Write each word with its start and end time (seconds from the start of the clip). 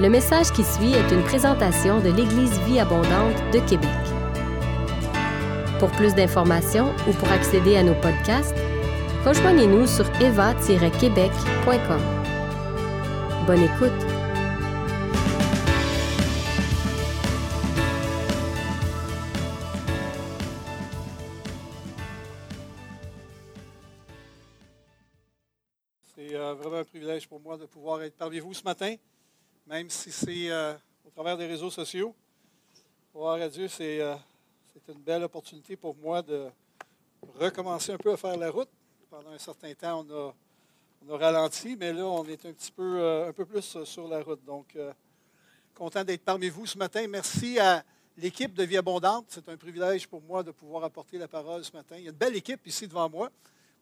Le 0.00 0.08
message 0.08 0.50
qui 0.50 0.64
suit 0.64 0.92
est 0.92 1.12
une 1.12 1.22
présentation 1.22 2.00
de 2.00 2.08
l'Église 2.08 2.58
Vie 2.62 2.80
Abondante 2.80 3.36
de 3.52 3.60
Québec. 3.60 3.88
Pour 5.78 5.88
plus 5.92 6.16
d'informations 6.16 6.92
ou 7.08 7.12
pour 7.12 7.28
accéder 7.30 7.76
à 7.76 7.84
nos 7.84 7.94
podcasts, 7.94 8.56
rejoignez-nous 9.24 9.86
sur 9.86 10.04
eva-québec.com. 10.20 12.00
Bonne 13.46 13.62
écoute! 13.62 13.92
C'est 26.16 26.34
euh, 26.34 26.54
vraiment 26.54 26.78
un 26.78 26.84
privilège 26.84 27.28
pour 27.28 27.40
moi 27.40 27.56
de 27.56 27.66
pouvoir 27.66 28.02
être 28.02 28.16
parmi 28.16 28.40
vous 28.40 28.54
ce 28.54 28.64
matin, 28.64 28.96
même 29.66 29.88
si 29.88 30.12
c'est 30.12 30.50
euh, 30.50 30.74
au 31.06 31.10
travers 31.10 31.36
des 31.36 31.46
réseaux 31.46 31.70
sociaux. 31.70 32.14
Voir 33.12 33.40
à 33.40 33.48
Dieu, 33.48 33.68
c'est 33.68 34.00
euh, 34.00 34.14
c'est 34.72 34.92
une 34.92 35.00
belle 35.00 35.22
opportunité 35.22 35.76
pour 35.76 35.96
moi 35.96 36.20
de 36.20 36.48
recommencer 37.38 37.92
un 37.92 37.96
peu 37.96 38.12
à 38.12 38.16
faire 38.16 38.36
la 38.36 38.50
route. 38.50 38.68
Pendant 39.08 39.30
un 39.30 39.38
certain 39.38 39.72
temps, 39.74 40.04
on 40.08 40.12
a, 40.12 40.34
on 41.06 41.14
a 41.14 41.18
ralenti, 41.18 41.76
mais 41.78 41.92
là, 41.92 42.04
on 42.04 42.24
est 42.26 42.44
un 42.44 42.52
petit 42.52 42.72
peu, 42.72 42.98
euh, 43.00 43.28
un 43.28 43.32
peu 43.32 43.44
plus 43.44 43.84
sur 43.84 44.08
la 44.08 44.20
route. 44.20 44.44
Donc, 44.44 44.76
content 45.74 46.02
d'être 46.02 46.24
parmi 46.24 46.48
vous 46.48 46.66
ce 46.66 46.76
matin. 46.76 47.06
Merci 47.08 47.58
à 47.58 47.84
l'équipe 48.16 48.52
de 48.52 48.64
Vie 48.64 48.76
Abondante. 48.76 49.26
C'est 49.28 49.48
un 49.48 49.56
privilège 49.56 50.08
pour 50.08 50.20
moi 50.22 50.42
de 50.42 50.50
pouvoir 50.50 50.82
apporter 50.82 51.16
la 51.16 51.28
parole 51.28 51.64
ce 51.64 51.72
matin. 51.72 51.94
Il 51.96 52.04
y 52.04 52.06
a 52.08 52.10
une 52.10 52.16
belle 52.16 52.34
équipe 52.34 52.66
ici 52.66 52.88
devant 52.88 53.08
moi. 53.08 53.30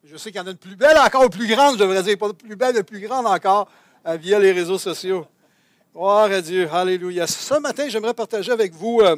Je 0.03 0.15
sais 0.17 0.31
qu'il 0.31 0.39
y 0.39 0.43
en 0.43 0.47
a 0.47 0.51
une 0.51 0.57
plus 0.57 0.75
belle 0.75 0.97
encore, 0.97 1.29
plus 1.29 1.47
grande, 1.47 1.75
je 1.75 1.79
devrais 1.79 2.03
dire, 2.03 2.17
pas 2.17 2.31
plus 2.33 2.55
belle, 2.55 2.75
mais 2.75 2.83
plus 2.83 2.99
grande 2.99 3.25
encore, 3.25 3.69
via 4.05 4.37
les 4.37 4.51
réseaux 4.51 4.77
sociaux. 4.77 5.25
Gloire 5.95 6.31
à 6.31 6.41
Dieu. 6.41 6.67
Alléluia. 6.73 7.27
Ce 7.27 7.53
matin, 7.59 7.87
j'aimerais 7.87 8.15
partager 8.15 8.51
avec 8.51 8.73
vous 8.73 9.01
euh, 9.01 9.15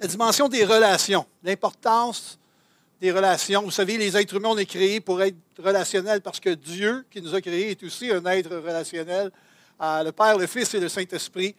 la 0.00 0.08
dimension 0.08 0.48
des 0.48 0.64
relations, 0.64 1.24
l'importance 1.44 2.40
des 3.00 3.12
relations. 3.12 3.62
Vous 3.62 3.70
savez, 3.70 3.96
les 3.98 4.16
êtres 4.16 4.34
humains, 4.34 4.48
on 4.48 4.58
est 4.58 4.66
créés 4.66 5.00
pour 5.00 5.22
être 5.22 5.36
relationnels 5.62 6.22
parce 6.22 6.40
que 6.40 6.50
Dieu, 6.50 7.06
qui 7.08 7.22
nous 7.22 7.36
a 7.36 7.40
créés, 7.40 7.70
est 7.70 7.82
aussi 7.84 8.10
un 8.10 8.24
être 8.26 8.50
relationnel. 8.56 9.30
Euh, 9.80 10.02
le 10.02 10.10
Père, 10.10 10.36
le 10.36 10.48
Fils 10.48 10.74
et 10.74 10.80
le 10.80 10.88
Saint-Esprit. 10.88 11.54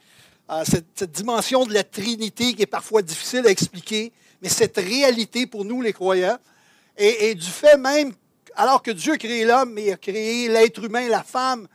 Euh, 0.52 0.66
cette, 0.66 1.10
dimension 1.10 1.66
de 1.66 1.74
la 1.74 1.86
Trinité 1.86 2.54
qui 2.56 2.64
est 2.64 2.66
parfois 2.66 3.02
difficile 3.02 3.48
à 3.48 3.50
expliquer, 3.50 4.12
mais 4.42 4.50
cette 4.50 4.76
réalité 4.76 5.48
pour 5.48 5.64
nous, 5.64 5.82
les 5.82 5.94
croyants, 5.94 6.38
et, 6.98 7.30
et 7.30 7.36
du 7.36 7.50
fait 7.50 7.78
même, 7.78 8.12
alors 8.58 8.84
que 8.84 8.92
Dieu 8.92 9.14
a 9.14 9.18
créé 9.18 9.46
l'homme, 9.46 9.72
mais 9.72 9.86
il 9.86 9.92
a 9.94 9.98
créé 9.98 10.50
l'être 10.50 10.84
humain, 10.84 11.08
la 11.08 11.24
femme, 11.24 11.66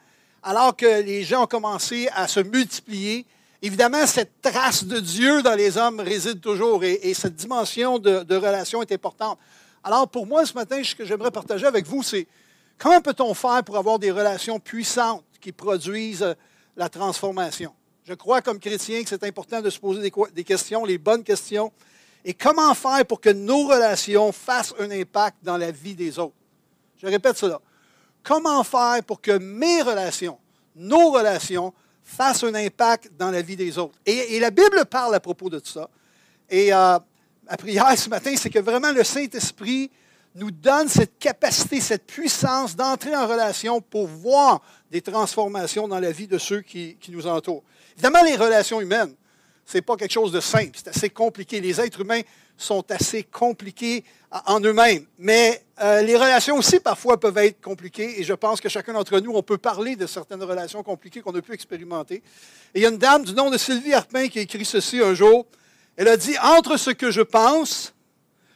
alors 0.43 0.77
que 0.77 1.03
les 1.03 1.25
gens 1.25 1.45
ont 1.45 1.47
commencé 1.47 2.09
à 2.15 2.29
se 2.29 2.41
multiplier, 2.41 3.27
évidemment, 3.63 4.07
cette 4.07 4.41
trace 4.41 4.85
de 4.85 5.01
Dieu 5.01 5.43
dans 5.43 5.55
les 5.55 5.77
hommes 5.77 6.01
réside 6.01 6.41
toujours 6.41 6.85
et, 6.85 7.01
et 7.03 7.15
cette 7.15 7.35
dimension 7.35 7.99
de, 7.99 8.37
relation 8.37 8.83
est 8.83 8.93
importante. 8.93 9.39
Alors, 9.83 10.09
pour 10.09 10.27
moi, 10.27 10.45
ce 10.45 10.55
matin, 10.55 10.83
ce 10.83 10.95
que 10.95 11.05
j'aimerais 11.05 11.31
partager 11.31 11.67
avec 11.67 11.87
vous, 11.87 12.03
c'est 12.03 12.27
comment 12.77 13.01
peut-on 13.01 13.35
faire 13.35 13.63
pour 13.65 13.77
avoir 13.77 13.99
des 13.99 14.11
relations 14.11 14.59
puissantes 14.61 15.25
qui 15.41 15.53
produisent 15.53 16.23
euh, 16.23 16.35
la 16.77 16.89
transformation? 16.89 17.73
Je 18.05 18.15
crois, 18.15 18.41
comme 18.41 18.59
chrétien, 18.59 19.03
que 19.03 19.09
c'est 19.09 19.25
important 19.25 19.61
de 19.61 19.71
se 19.71 19.79
poser 19.79 20.11
des 20.33 20.45
questions, 20.45 20.85
les 20.85 20.99
bonnes 20.99 21.23
questions, 21.23 21.73
et 22.25 22.35
comment 22.35 22.75
faire 22.75 23.05
pour 23.07 23.21
que 23.21 23.31
nos 23.31 23.67
relations 23.67 24.33
fassent 24.33 24.75
un 24.79 24.91
impact 24.91 25.37
dans 25.43 25.57
la 25.57 25.71
vie 25.71 25.95
des 25.95 26.19
autres? 26.19 26.35
Je 27.01 27.07
répète 27.07 27.37
cela. 27.37 27.61
Comment 28.23 28.63
faire 28.65 29.03
pour 29.07 29.21
que 29.21 29.39
mes 29.39 29.83
relations, 29.83 30.39
nos 30.77 31.11
relations, 31.11 31.73
fassent 32.03 32.45
un 32.45 32.55
impact 32.55 33.11
dans 33.19 33.31
la 33.31 33.43
vie 33.43 33.57
des 33.57 33.79
autres? 33.79 33.99
Et, 34.07 34.39
la 34.41 34.51
Bible 34.51 34.85
parle 34.87 35.15
à 35.15 35.21
propos 35.21 35.51
de 35.51 35.59
tout 35.59 35.71
ça. 35.71 35.89
Et 36.49 36.73
euh, 36.73 36.99
ma 37.49 37.57
prière 37.57 37.99
ce 37.99 38.09
matin, 38.09 38.35
c'est 38.37 38.51
que 38.51 38.59
vraiment 38.59 38.93
le 38.93 39.05
Saint-Esprit 39.05 39.91
nous 40.35 40.51
donne 40.51 40.89
cette 40.89 41.19
capacité, 41.19 41.81
cette 41.81 42.07
puissance 42.07 42.77
d'entrer 42.77 43.15
en 43.17 43.27
relation 43.27 43.81
pour 43.81 44.07
voir 44.07 44.63
des 44.91 45.01
transformations 45.01 45.89
dans 45.89 45.99
la 45.99 46.13
vie 46.13 46.27
de 46.27 46.39
ceux 46.39 46.61
qui, 46.61 46.97
nous 47.09 47.27
entourent. 47.27 47.65
Évidemment, 47.95 48.23
les 48.23 48.37
relations 48.37 48.81
humaines, 48.81 49.15
n'est 49.75 49.83
pas 49.83 49.97
quelque 49.97 50.13
chose 50.13 50.33
de 50.33 50.41
simple, 50.41 50.73
c'est 50.75 50.89
assez 50.89 51.11
compliqué. 51.11 51.61
Les 51.61 51.81
êtres 51.81 52.01
humains 52.01 52.23
sont 52.57 52.85
assez 52.91 53.23
compliqués 53.23 54.05
en 54.47 54.61
eux-mêmes. 54.61 55.07
Mais 55.19 55.63
euh, 55.81 56.03
les 56.03 56.17
relations 56.17 56.57
aussi, 56.57 56.81
parfois, 56.81 57.19
peuvent 57.19 57.39
être 57.39 57.61
compliquées. 57.61 58.21
Et 58.21 58.25
je 58.25 58.35
pense 58.35 58.61
que 58.61 58.69
chacun 58.69 58.93
d'entre 58.93 59.21
nous, 59.21 59.33
on 59.33 59.43
peut 59.43 59.59
parler 59.59 59.97
de 59.97 60.07
certaines 60.07 60.43
relations 60.43 60.83
compliquées 60.83 61.21
qu'on 61.21 61.35
a 61.35 61.41
pu 61.41 61.53
expérimenter. 61.53 62.17
Et 62.75 62.81
il 62.81 62.83
y 62.83 62.87
a 62.87 62.89
une 62.89 62.99
dame 62.99 63.25
du 63.25 63.33
nom 63.33 63.51
de 63.51 63.57
Sylvie 63.57 63.95
Arpin 63.95 64.29
qui 64.29 64.41
a 64.41 64.43
écrit 64.43 64.65
ceci 64.65 65.01
un 65.01 65.15
jour. 65.15 65.47
Elle 65.97 66.09
a 66.09 66.17
dit, 66.17 66.37
entre 66.43 66.77
ce 66.77 66.91
que 66.91 67.11
je 67.11 67.23
pense, 67.23 67.95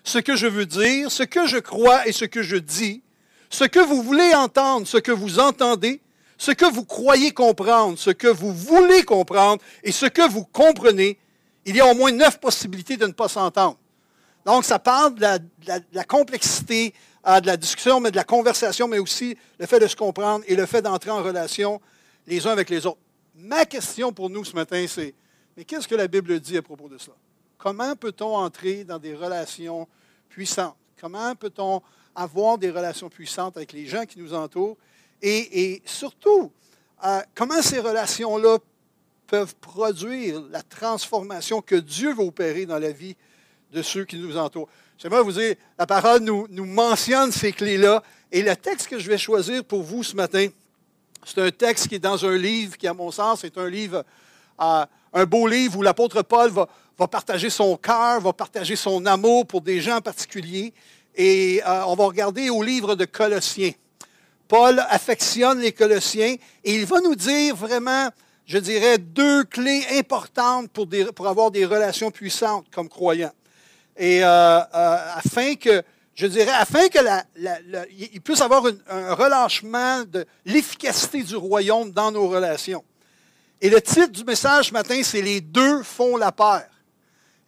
ce 0.05 0.19
que 0.19 0.37
je 0.37 0.47
veux 0.47 0.67
dire, 0.67 1.11
ce 1.11 1.23
que 1.23 1.47
je 1.47 1.59
crois 1.59 2.07
et 2.07 2.13
ce 2.13 2.25
que 2.25 2.43
je 2.43 2.57
dis, 2.57 3.03
ce 3.51 3.65
que 3.65 3.81
vous 3.81 4.03
voulez 4.03 4.35
entendre, 4.35 4.87
ce 4.87 4.99
que 4.99 5.13
vous 5.13 5.39
entendez, 5.39 6.01
ce 6.43 6.51
que 6.51 6.65
vous 6.65 6.85
croyez 6.85 7.31
comprendre, 7.31 7.97
ce 7.97 8.11
que 8.11 8.27
vous 8.27 8.53
voulez 8.53 9.05
comprendre 9.05 9.63
et 9.85 9.93
ce 9.93 10.07
que 10.07 10.29
vous 10.29 10.45
comprenez, 10.45 11.17
il 11.65 11.77
y 11.77 11.81
a 11.81 11.87
au 11.87 11.95
moins 11.95 12.11
neuf 12.11 12.41
possibilités 12.41 12.97
de 12.97 13.07
ne 13.07 13.13
pas 13.13 13.29
s'entendre. 13.29 13.79
Donc, 14.45 14.65
ça 14.65 14.81
parle 14.81 15.15
de 15.15 15.25
la, 15.93 16.05
complexité 16.05 16.95
euh, 17.29 17.39
de 17.39 17.47
la 17.47 17.57
discussion, 17.57 18.01
mais 18.01 18.11
de 18.11 18.17
la 18.17 18.25
conversation, 18.25 18.89
mais 18.89 18.99
aussi 18.99 19.39
le 19.61 19.67
fait 19.67 19.79
de 19.79 19.87
se 19.87 19.95
comprendre 19.95 20.45
et 20.49 20.57
le 20.57 20.67
fait 20.67 20.83
d'entrer 20.83 21.13
en 21.13 21.23
relation 21.23 21.81
les 22.27 22.45
uns 22.45 22.51
avec 22.51 22.71
les 22.71 22.87
autres. 22.87 22.99
Ma 23.37 23.65
question 23.65 24.13
pour 24.13 24.29
nous 24.29 24.45
ce 24.45 24.57
matin, 24.57 24.85
c'est, 24.89 25.15
mais 25.57 25.65
qu'est-ce 25.65 25.87
que 25.87 25.95
la 25.95 26.09
Bible 26.09 26.41
dit 26.41 26.57
à 26.57 26.63
propos 26.63 26.89
de 26.89 26.99
cela? 26.99 27.15
Comment 27.57 27.95
peut-on 27.95 28.35
entrer 28.35 28.83
dans 28.83 28.99
des 28.99 29.15
relations 29.15 29.87
puissantes? 30.29 30.75
Comment 31.01 31.37
peut-on 31.37 31.83
avoir 32.17 32.59
des 32.59 32.73
relations 32.73 33.09
puissantes 33.09 33.57
avec 33.57 33.73
les 33.73 33.87
gens 33.87 34.07
qui 34.07 34.19
nous 34.19 34.35
entourent? 34.35 34.77
Et, 35.23 35.83
surtout, 35.85 36.51
euh, 37.05 37.21
comment 37.35 37.63
ces 37.63 37.79
relations-là 37.79 38.59
peuvent 39.29 39.55
produire 39.57 40.43
la 40.51 40.63
transformation 40.63 41.63
que 41.63 41.77
Dieu 41.77 42.13
veut 42.13 42.25
opérer 42.25 42.67
dans 42.67 42.79
la 42.79 42.91
vie 42.91 43.17
de 43.73 43.83
ceux 43.83 44.05
qui 44.05 44.17
nous 44.17 44.37
entourent? 44.37 44.69
J'aimerais 44.99 45.23
vous 45.23 45.33
dire, 45.33 45.55
la 45.79 45.87
parole 45.87 46.21
nous, 46.21 46.47
mentionne 46.65 47.31
ces 47.33 47.53
clés-là. 47.53 48.03
Et 48.31 48.43
le 48.43 48.55
texte 48.57 48.89
que 48.89 48.99
je 48.99 49.09
vais 49.09 49.19
choisir 49.19 49.65
pour 49.65 49.83
vous 49.83 50.03
ce 50.03 50.17
matin, 50.17 50.49
c'est 51.25 51.41
un 51.41 51.51
texte 51.51 51.89
qui 51.89 51.97
est 51.97 52.01
dans 52.01 52.25
un 52.25 52.37
livre 52.37 52.77
qui, 52.77 52.89
à 52.89 52.95
mon 52.95 53.11
sens, 53.11 53.45
est 53.45 53.57
un 53.59 53.69
livre, 53.69 54.05
euh, 54.61 54.87
un 55.13 55.25
beau 55.25 55.47
livre 55.47 55.79
où 55.79 55.83
l'apôtre 55.83 56.23
Paul 56.23 56.51
va, 56.51 56.69
partager 57.09 57.51
son 57.51 57.77
cœur, 57.77 58.21
va 58.21 58.33
partager 58.33 58.77
son 58.77 59.07
amour 59.07 59.47
pour 59.47 59.61
des 59.61 59.81
gens 59.81 60.01
particuliers. 60.01 60.73
Et 61.15 61.61
euh, 61.67 61.85
on 61.87 61.95
va 61.95 62.07
regarder 62.07 62.51
au 62.51 62.63
livre 62.63 62.95
de 62.95 63.05
Colossiens. 63.05 63.73
Paul 64.53 64.85
affectionne 64.91 65.61
les 65.61 65.73
Colossiens 65.73 66.37
et 66.63 66.75
il 66.75 66.85
va 66.85 67.01
nous 67.01 67.15
dire 67.15 67.57
vraiment, 67.57 68.11
je 68.45 68.59
dirais, 68.59 68.99
deux 68.99 69.45
clés 69.45 69.83
importantes 69.93 70.69
pour, 70.71 71.27
avoir 71.27 71.51
des 71.51 71.65
relations 71.65 72.11
puissantes 72.11 72.67
comme 72.71 72.91
croyants. 72.91 73.33
Et 73.97 74.23
euh, 74.23 74.27
euh, 74.29 74.63
afin 75.15 75.55
que, 75.55 75.83
je 76.15 76.27
dirais, 76.27 76.51
afin 76.51 76.87
que 76.89 76.99
puisse 78.19 78.43
avoir 78.43 78.67
un 78.91 79.15
relâchement 79.15 80.05
de 80.05 80.27
l'efficacité 80.45 81.23
du 81.23 81.37
royaume 81.37 81.91
dans 81.91 82.13
nos 82.13 82.29
relations. 82.29 82.85
Et 83.59 83.71
le 83.71 83.81
titre 83.81 84.11
du 84.11 84.23
message 84.23 84.69
ce 84.69 84.73
matin, 84.75 85.01
c'est 85.03 85.23
Les 85.23 85.41
deux 85.41 85.83
font 85.83 86.19
la 86.19 86.31
paire. 86.31 86.69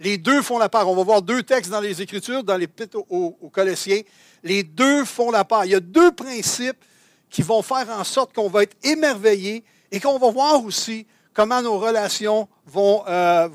Les 0.01 0.17
deux 0.17 0.41
font 0.41 0.57
la 0.57 0.71
paire. 0.71 0.89
On 0.89 0.97
va 0.97 1.03
voir 1.03 1.21
deux 1.21 1.43
textes 1.43 1.71
dans 1.71 1.83
les 1.83 2.01
Écritures, 2.01 2.43
dans 2.43 2.57
l'Épître 2.57 2.97
aux, 3.11 3.37
aux 3.43 3.51
Colossiens. 3.51 4.01
Les 4.43 4.63
deux 4.63 5.05
font 5.05 5.31
la 5.31 5.45
paire. 5.45 5.67
Il 5.67 5.73
y 5.73 5.75
a 5.75 5.81
deux 5.81 6.11
principes 6.11 6.83
qui 7.31 7.43
vont 7.43 7.63
faire 7.63 7.89
en 7.91 8.05
sorte 8.05 8.35
qu'on 8.35 8.49
va 8.49 8.63
être 8.63 8.77
émerveillé 8.85 9.65
et 9.91 10.01
qu'on 10.01 10.19
va 10.19 10.31
voir 10.31 10.65
aussi 10.65 11.07
comment 11.35 11.61
nos 11.61 11.79
relations 11.79 12.49
vont, 12.67 13.05
euh, 13.09 13.49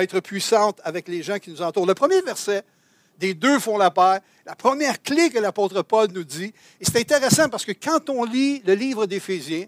être 0.00 0.20
puissantes 0.20 0.80
avec 0.84 1.08
les 1.08 1.22
gens 1.22 1.38
qui 1.38 1.50
nous 1.50 1.62
entourent. 1.62 1.86
Le 1.86 1.94
premier 1.94 2.20
verset 2.22 2.64
des 3.18 3.34
deux 3.34 3.58
font 3.58 3.78
la 3.78 3.90
paire, 3.90 4.20
la 4.46 4.54
première 4.54 5.02
clé 5.02 5.30
que 5.30 5.38
l'apôtre 5.38 5.82
Paul 5.82 6.08
nous 6.12 6.24
dit, 6.24 6.52
et 6.80 6.84
c'est 6.84 6.98
intéressant 6.98 7.48
parce 7.48 7.64
que 7.64 7.72
quand 7.72 8.10
on 8.10 8.24
lit 8.24 8.62
le 8.66 8.74
livre 8.74 9.06
d'Éphésiens, 9.06 9.66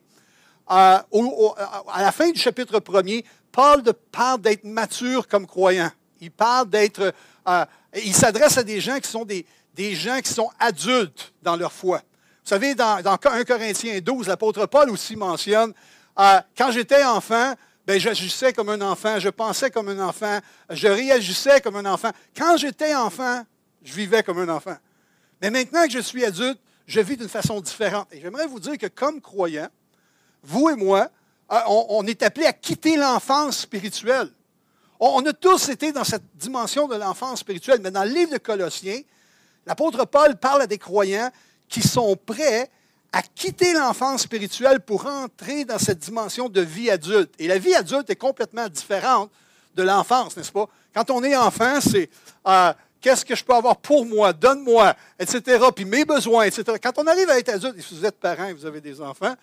euh, 0.71 0.99
à 1.09 2.03
la 2.03 2.13
fin 2.13 2.31
du 2.31 2.39
chapitre 2.39 2.81
premier, 2.81 3.25
Paul 3.51 3.83
parle 4.11 4.41
d'être 4.41 4.65
mature 4.65 5.29
comme 5.29 5.47
croyant. 5.47 5.91
Il 6.21 6.31
parle 6.31 6.69
d'être... 6.69 7.13
Euh, 7.49 7.65
il 8.03 8.15
s'adresse 8.15 8.57
à 8.57 8.63
des 8.63 8.81
gens 8.81 8.99
qui 8.99 9.11
sont 9.11 9.27
des 9.27 9.95
gens 9.95 10.21
qui 10.21 10.33
sont 10.33 10.51
adultes 10.59 11.35
dans 11.43 11.57
leur 11.57 11.73
foi. 11.73 12.01
Vous 12.45 12.49
savez, 12.49 12.75
dans, 12.75 13.01
dans 13.03 13.19
1 13.25 13.45
Corinthiens 13.45 14.01
12, 14.01 14.29
l'apôtre 14.29 14.67
Paul 14.67 14.91
aussi 14.91 15.15
mentionne 15.17 15.73
euh, 16.19 16.41
quand 16.57 16.71
j'étais 16.71 17.05
enfant, 17.05 17.55
ben, 17.87 17.99
j'agissais 17.99 18.53
comme 18.53 18.69
un 18.69 18.81
enfant, 18.81 19.19
je 19.19 19.29
pensais 19.29 19.71
comme 19.71 19.89
un 19.89 19.99
enfant, 20.01 20.39
je 20.71 20.89
réagissais 20.89 21.61
comme 21.61 21.77
un 21.77 21.87
enfant. 21.87 22.11
Quand 22.37 22.57
j'étais 22.57 22.95
enfant, 22.95 23.45
je 23.83 23.93
vivais 23.93 24.23
comme 24.23 24.39
un 24.39 24.49
enfant. 24.49 24.77
Mais 25.41 25.51
maintenant 25.51 25.85
que 25.85 25.93
je 25.93 25.99
suis 25.99 26.25
adulte, 26.25 26.61
je 26.87 27.01
vis 27.01 27.17
d'une 27.17 27.29
façon 27.29 27.61
différente. 27.61 28.09
Et 28.13 28.21
j'aimerais 28.21 28.47
vous 28.47 28.61
dire 28.61 28.77
que 28.79 28.87
comme 28.87 29.21
croyants, 29.21 29.71
vous 30.43 30.69
et 30.71 30.77
moi, 30.77 31.09
euh, 31.51 31.59
on, 31.67 32.07
est 32.07 32.23
appelé 32.23 32.47
à 32.47 32.53
quitter 32.53 32.97
l'enfance 32.97 33.59
spirituelle. 33.59 34.31
On, 35.01 35.25
a 35.27 35.33
tous 35.33 35.69
été 35.69 35.91
dans 35.91 36.05
cette 36.05 36.23
dimension 36.37 36.87
de 36.87 36.95
l'enfance 36.97 37.41
spirituelle, 37.41 37.81
mais 37.83 37.91
dans 37.91 38.05
le 38.05 38.11
livre 38.11 38.33
de 38.33 38.39
Colossiens, 38.39 39.01
l'apôtre 39.67 40.05
Paul 40.05 40.37
parle 40.37 40.63
à 40.63 40.67
des 40.67 40.79
croyants 40.79 41.31
qui 41.73 41.81
sont 41.81 42.15
prêts 42.17 42.69
à 43.13 43.23
quitter 43.23 43.73
l'enfance 43.73 44.23
spirituelle 44.23 44.81
pour 44.81 45.07
entrer 45.07 45.65
dans 45.65 45.79
cette 45.79 46.01
dimension 46.01 46.51
de 46.51 46.61
vie 46.61 46.91
adulte. 46.91 47.33
Et 47.39 47.49
la 47.49 47.57
vie 47.57 47.75
adulte 47.75 48.11
est 48.11 48.17
complètement 48.17 48.69
différente 48.69 49.31
de 49.75 49.83
l'enfance, 49.83 50.37
n'est-ce 50.37 50.53
pas? 50.53 50.69
Quand 50.95 51.09
on 51.11 51.25
est 51.25 51.35
enfant, 51.35 51.81
c'est 51.81 52.11
euh, 52.47 52.75
qu'est-ce 53.01 53.25
que 53.25 53.35
je 53.35 53.43
peux 53.43 53.55
avoir 53.55 53.79
pour 53.79 54.05
moi, 54.05 54.35
donne-moi, 54.35 54.95
etc., 55.19 55.65
puis 55.75 55.87
mes 55.87 56.05
besoins, 56.05 56.45
etc. 56.45 56.77
Quand 56.83 56.99
on 56.99 57.07
arrive 57.07 57.31
à 57.31 57.39
être 57.39 57.49
adulte, 57.49 57.79
et 57.79 57.83
si 57.83 57.97
vous 57.97 58.05
êtes 58.05 58.21
parent 58.21 58.49
et 58.49 58.53
vous 58.53 58.67
avez 58.67 58.83
des 58.83 59.01
enfants, 59.01 59.35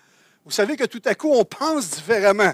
vous 0.46 0.52
savez 0.52 0.76
que 0.76 0.86
tout 0.86 1.02
à 1.06 1.16
coup, 1.16 1.32
on 1.32 1.44
pense 1.44 1.90
différemment. 1.90 2.54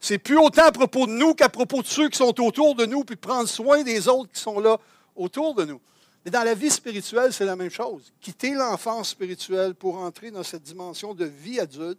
C'est 0.00 0.18
plus 0.18 0.36
autant 0.36 0.64
à 0.64 0.72
propos 0.72 1.06
de 1.06 1.12
nous 1.12 1.34
qu'à 1.34 1.48
propos 1.48 1.82
de 1.82 1.86
ceux 1.86 2.08
qui 2.08 2.18
sont 2.18 2.40
autour 2.40 2.74
de 2.74 2.86
nous, 2.86 3.04
puis 3.04 3.14
prendre 3.14 3.48
soin 3.48 3.84
des 3.84 4.08
autres 4.08 4.32
qui 4.32 4.40
sont 4.40 4.58
là 4.58 4.78
autour 5.14 5.54
de 5.54 5.64
nous. 5.64 5.80
Mais 6.24 6.30
dans 6.30 6.44
la 6.44 6.54
vie 6.54 6.70
spirituelle, 6.70 7.32
c'est 7.32 7.44
la 7.44 7.56
même 7.56 7.70
chose. 7.70 8.12
Quitter 8.20 8.54
l'enfance 8.54 9.10
spirituelle 9.10 9.74
pour 9.74 9.96
entrer 9.96 10.30
dans 10.30 10.42
cette 10.42 10.62
dimension 10.62 11.14
de 11.14 11.24
vie 11.24 11.58
adulte. 11.58 11.98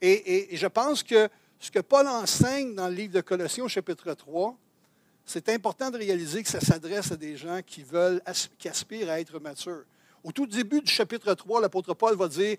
Et, 0.00 0.48
je 0.52 0.66
pense 0.66 1.02
que 1.02 1.28
ce 1.58 1.70
que 1.70 1.80
Paul 1.80 2.06
enseigne 2.06 2.74
dans 2.74 2.88
le 2.88 2.94
livre 2.94 3.14
de 3.14 3.20
Colossiens 3.20 3.68
chapitre 3.68 4.12
3, 4.14 4.56
c'est 5.24 5.48
important 5.50 5.90
de 5.90 5.98
réaliser 5.98 6.42
que 6.42 6.48
ça 6.48 6.60
s'adresse 6.60 7.12
à 7.12 7.16
des 7.16 7.36
gens 7.36 7.60
qui 7.64 7.82
veulent, 7.82 8.22
qui 8.58 8.68
aspirent 8.68 9.10
à 9.10 9.20
être 9.20 9.38
matures. 9.38 9.84
Au 10.24 10.32
tout 10.32 10.46
début 10.46 10.80
du 10.80 10.90
chapitre 10.90 11.34
3, 11.34 11.60
l'apôtre 11.60 11.94
Paul 11.94 12.16
va 12.16 12.28
dire 12.28 12.56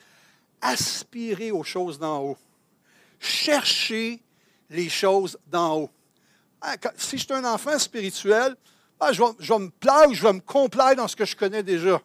aspirer 0.61 1.51
aux 1.51 1.63
choses 1.63 1.97
d'en 1.97 2.21
haut. 2.21 2.37
Chercher 3.19 4.21
les 4.69 4.89
choses 4.89 5.37
d'en 5.47 5.81
haut. 5.81 5.89
Ah, 6.61 6.75
si 6.95 7.17
je 7.17 7.23
suis 7.23 7.33
un 7.33 7.45
enfant 7.45 7.77
spirituel, 7.79 8.55
ah, 8.99 9.13
je, 9.13 9.21
vais, 9.21 9.59
me 9.59 9.69
plaire 9.69 10.09
ou 10.09 10.13
je 10.13 10.23
vais 10.23 10.33
me 10.33 10.41
complaire 10.41 10.95
dans 10.95 11.07
ce 11.07 11.15
que 11.15 11.25
je 11.25 11.35
connais 11.35 11.63
déjà. 11.63 12.01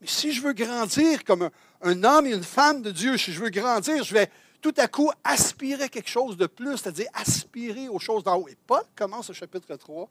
Mais 0.00 0.06
si 0.06 0.32
je 0.32 0.40
veux 0.40 0.52
grandir 0.52 1.24
comme 1.24 1.50
un, 1.82 2.04
homme 2.04 2.26
et 2.26 2.32
une 2.32 2.42
femme 2.42 2.82
de 2.82 2.90
Dieu, 2.90 3.18
si 3.18 3.32
je 3.32 3.40
veux 3.40 3.50
grandir, 3.50 4.02
je 4.02 4.14
vais 4.14 4.30
tout 4.60 4.74
à 4.78 4.88
coup 4.88 5.10
aspirer 5.24 5.88
quelque 5.88 6.08
chose 6.08 6.36
de 6.36 6.46
plus, 6.46 6.78
c'est-à-dire 6.78 7.08
aspirer 7.14 7.88
aux 7.88 7.98
choses 7.98 8.24
d'en 8.24 8.36
haut. 8.36 8.48
Et 8.48 8.56
Paul 8.66 8.82
commence 8.96 9.28
le 9.28 9.34
chapitre 9.34 9.74
3 9.76 10.08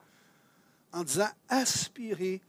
en 0.94 1.04
disant 1.04 1.30
aspirer 1.50 2.42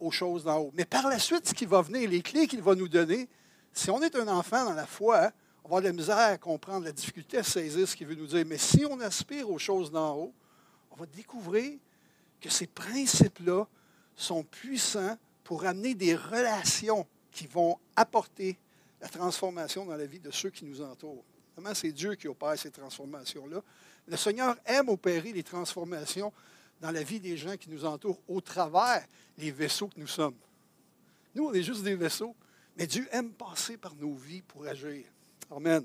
aux 0.00 0.10
choses 0.10 0.44
d'en 0.44 0.58
haut. 0.58 0.72
Mais 0.74 0.84
par 0.84 1.08
la 1.08 1.18
suite, 1.18 1.48
ce 1.48 1.54
qui 1.54 1.66
va 1.66 1.82
venir, 1.82 2.08
les 2.08 2.22
clés 2.22 2.46
qu'il 2.46 2.62
va 2.62 2.74
nous 2.74 2.88
donner, 2.88 3.28
si 3.72 3.90
on 3.90 4.00
est 4.02 4.14
un 4.16 4.28
enfant 4.28 4.64
dans 4.64 4.74
la 4.74 4.86
foi, 4.86 5.30
on 5.64 5.68
va 5.68 5.76
avoir 5.76 5.82
de 5.82 5.86
la 5.88 5.92
misère 5.92 6.16
à 6.16 6.38
comprendre, 6.38 6.84
la 6.84 6.92
difficulté 6.92 7.38
à 7.38 7.42
saisir 7.42 7.86
ce 7.86 7.96
qu'il 7.96 8.06
veut 8.06 8.14
nous 8.14 8.26
dire. 8.26 8.44
Mais 8.46 8.58
si 8.58 8.86
on 8.88 9.00
aspire 9.00 9.50
aux 9.50 9.58
choses 9.58 9.90
d'en 9.90 10.14
haut, 10.14 10.34
on 10.90 10.96
va 10.96 11.06
découvrir 11.06 11.78
que 12.44 12.50
ces 12.50 12.66
principes-là 12.66 13.66
sont 14.14 14.42
puissants 14.42 15.16
pour 15.44 15.64
amener 15.64 15.94
des 15.94 16.14
relations 16.14 17.06
qui 17.32 17.46
vont 17.46 17.78
apporter 17.96 18.58
la 19.00 19.08
transformation 19.08 19.86
dans 19.86 19.96
la 19.96 20.04
vie 20.04 20.20
de 20.20 20.30
ceux 20.30 20.50
qui 20.50 20.66
nous 20.66 20.82
entourent. 20.82 21.24
Vraiment, 21.56 21.74
c'est 21.74 21.90
Dieu 21.90 22.16
qui 22.16 22.28
opère 22.28 22.58
ces 22.58 22.70
transformations-là. 22.70 23.62
Le 24.06 24.16
Seigneur 24.18 24.56
aime 24.66 24.90
opérer 24.90 25.32
les 25.32 25.42
transformations 25.42 26.30
dans 26.82 26.90
la 26.90 27.02
vie 27.02 27.18
des 27.18 27.38
gens 27.38 27.56
qui 27.56 27.70
nous 27.70 27.82
entourent 27.86 28.20
au 28.28 28.42
travers 28.42 29.06
les 29.38 29.50
vaisseaux 29.50 29.88
que 29.88 29.98
nous 29.98 30.06
sommes. 30.06 30.36
Nous, 31.34 31.46
on 31.46 31.54
est 31.54 31.62
juste 31.62 31.82
des 31.82 31.94
vaisseaux. 31.94 32.36
Mais 32.76 32.86
Dieu 32.86 33.08
aime 33.10 33.30
passer 33.30 33.78
par 33.78 33.94
nos 33.94 34.12
vies 34.12 34.42
pour 34.42 34.66
agir. 34.66 35.06
Amen. 35.50 35.82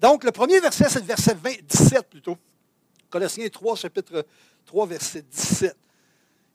Donc, 0.00 0.24
le 0.24 0.32
premier 0.32 0.58
verset, 0.58 0.88
c'est 0.88 1.00
le 1.00 1.04
verset 1.04 1.36
17 1.68 2.08
plutôt. 2.08 2.38
Colossiens 3.10 3.46
3, 3.46 3.76
chapitre 3.76 4.24
3, 4.64 4.86
verset 4.86 5.20
17. 5.20 5.76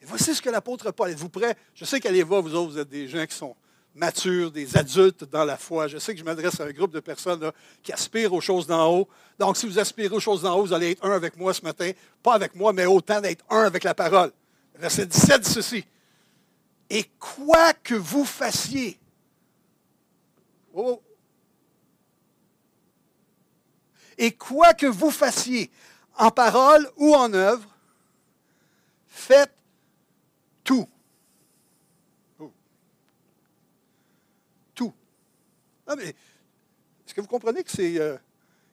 Voici 0.06 0.36
ce 0.36 0.42
que 0.42 0.50
l'apôtre 0.50 0.92
Paul, 0.92 1.10
êtes-vous 1.10 1.30
prêt? 1.30 1.56
Je 1.74 1.86
sais 1.86 2.00
qu'elle 2.00 2.22
va, 2.24 2.40
vous 2.40 2.56
autres, 2.56 2.72
vous 2.72 2.80
êtes 2.80 2.90
des 2.90 3.08
gens 3.08 3.26
qui 3.26 3.36
sont 3.36 3.56
matures, 3.96 4.52
des 4.52 4.76
adultes 4.76 5.24
dans 5.26 5.46
la 5.46 5.58
foi. 5.58 5.88
Je 5.88 5.98
sais 5.98 6.14
que 6.14 6.20
je 6.20 6.26
m'adresse 6.26 6.60
à 6.60 6.66
un 6.66 6.72
groupe 6.72 6.92
de 6.92 7.00
personnes 7.00 7.52
qui 7.82 7.94
aspirent 7.94 8.34
aux 8.34 8.42
choses 8.42 8.68
d'en 8.68 8.92
haut. 8.92 9.08
Donc, 9.40 9.56
si 9.56 9.66
vous 9.66 9.80
aspirez 9.80 10.16
aux 10.16 10.20
choses 10.20 10.42
d'en 10.42 10.58
haut, 10.58 10.66
vous 10.66 10.74
allez 10.74 10.92
être 10.92 11.06
un 11.06 11.12
avec 11.12 11.38
moi 11.38 11.54
ce 11.54 11.62
matin. 11.62 11.92
Pas 12.22 12.34
avec 12.34 12.56
moi, 12.56 12.74
mais 12.74 12.86
autant 12.86 13.22
d'être 13.22 13.46
un 13.50 13.64
avec 13.64 13.84
la 13.84 13.94
parole. 13.94 14.32
Verset 14.76 15.06
17 15.06 15.42
dit 15.42 15.50
ceci. 15.50 15.86
Et 16.90 17.06
quoi 17.20 17.74
que 17.74 17.96
vous 17.96 18.26
fassiez, 18.26 19.00
Oh. 20.74 21.02
Et 24.18 24.32
quoi 24.32 24.74
que 24.74 24.88
vous 24.88 25.12
fassiez, 25.12 25.72
en 26.18 26.32
parole 26.32 26.90
ou 26.98 27.16
en 27.16 27.32
œuvre, 27.34 27.68
faites 29.08 29.54
tout. 30.63 30.88
Oh. 32.39 32.51
Tout. 34.74 34.94
mais 35.98 36.10
est-ce 37.06 37.13
que 37.13 37.21
vous 37.21 37.27
comprenez 37.27 37.63
que 37.63 37.71
c'est 37.71 38.00
euh, 38.00 38.18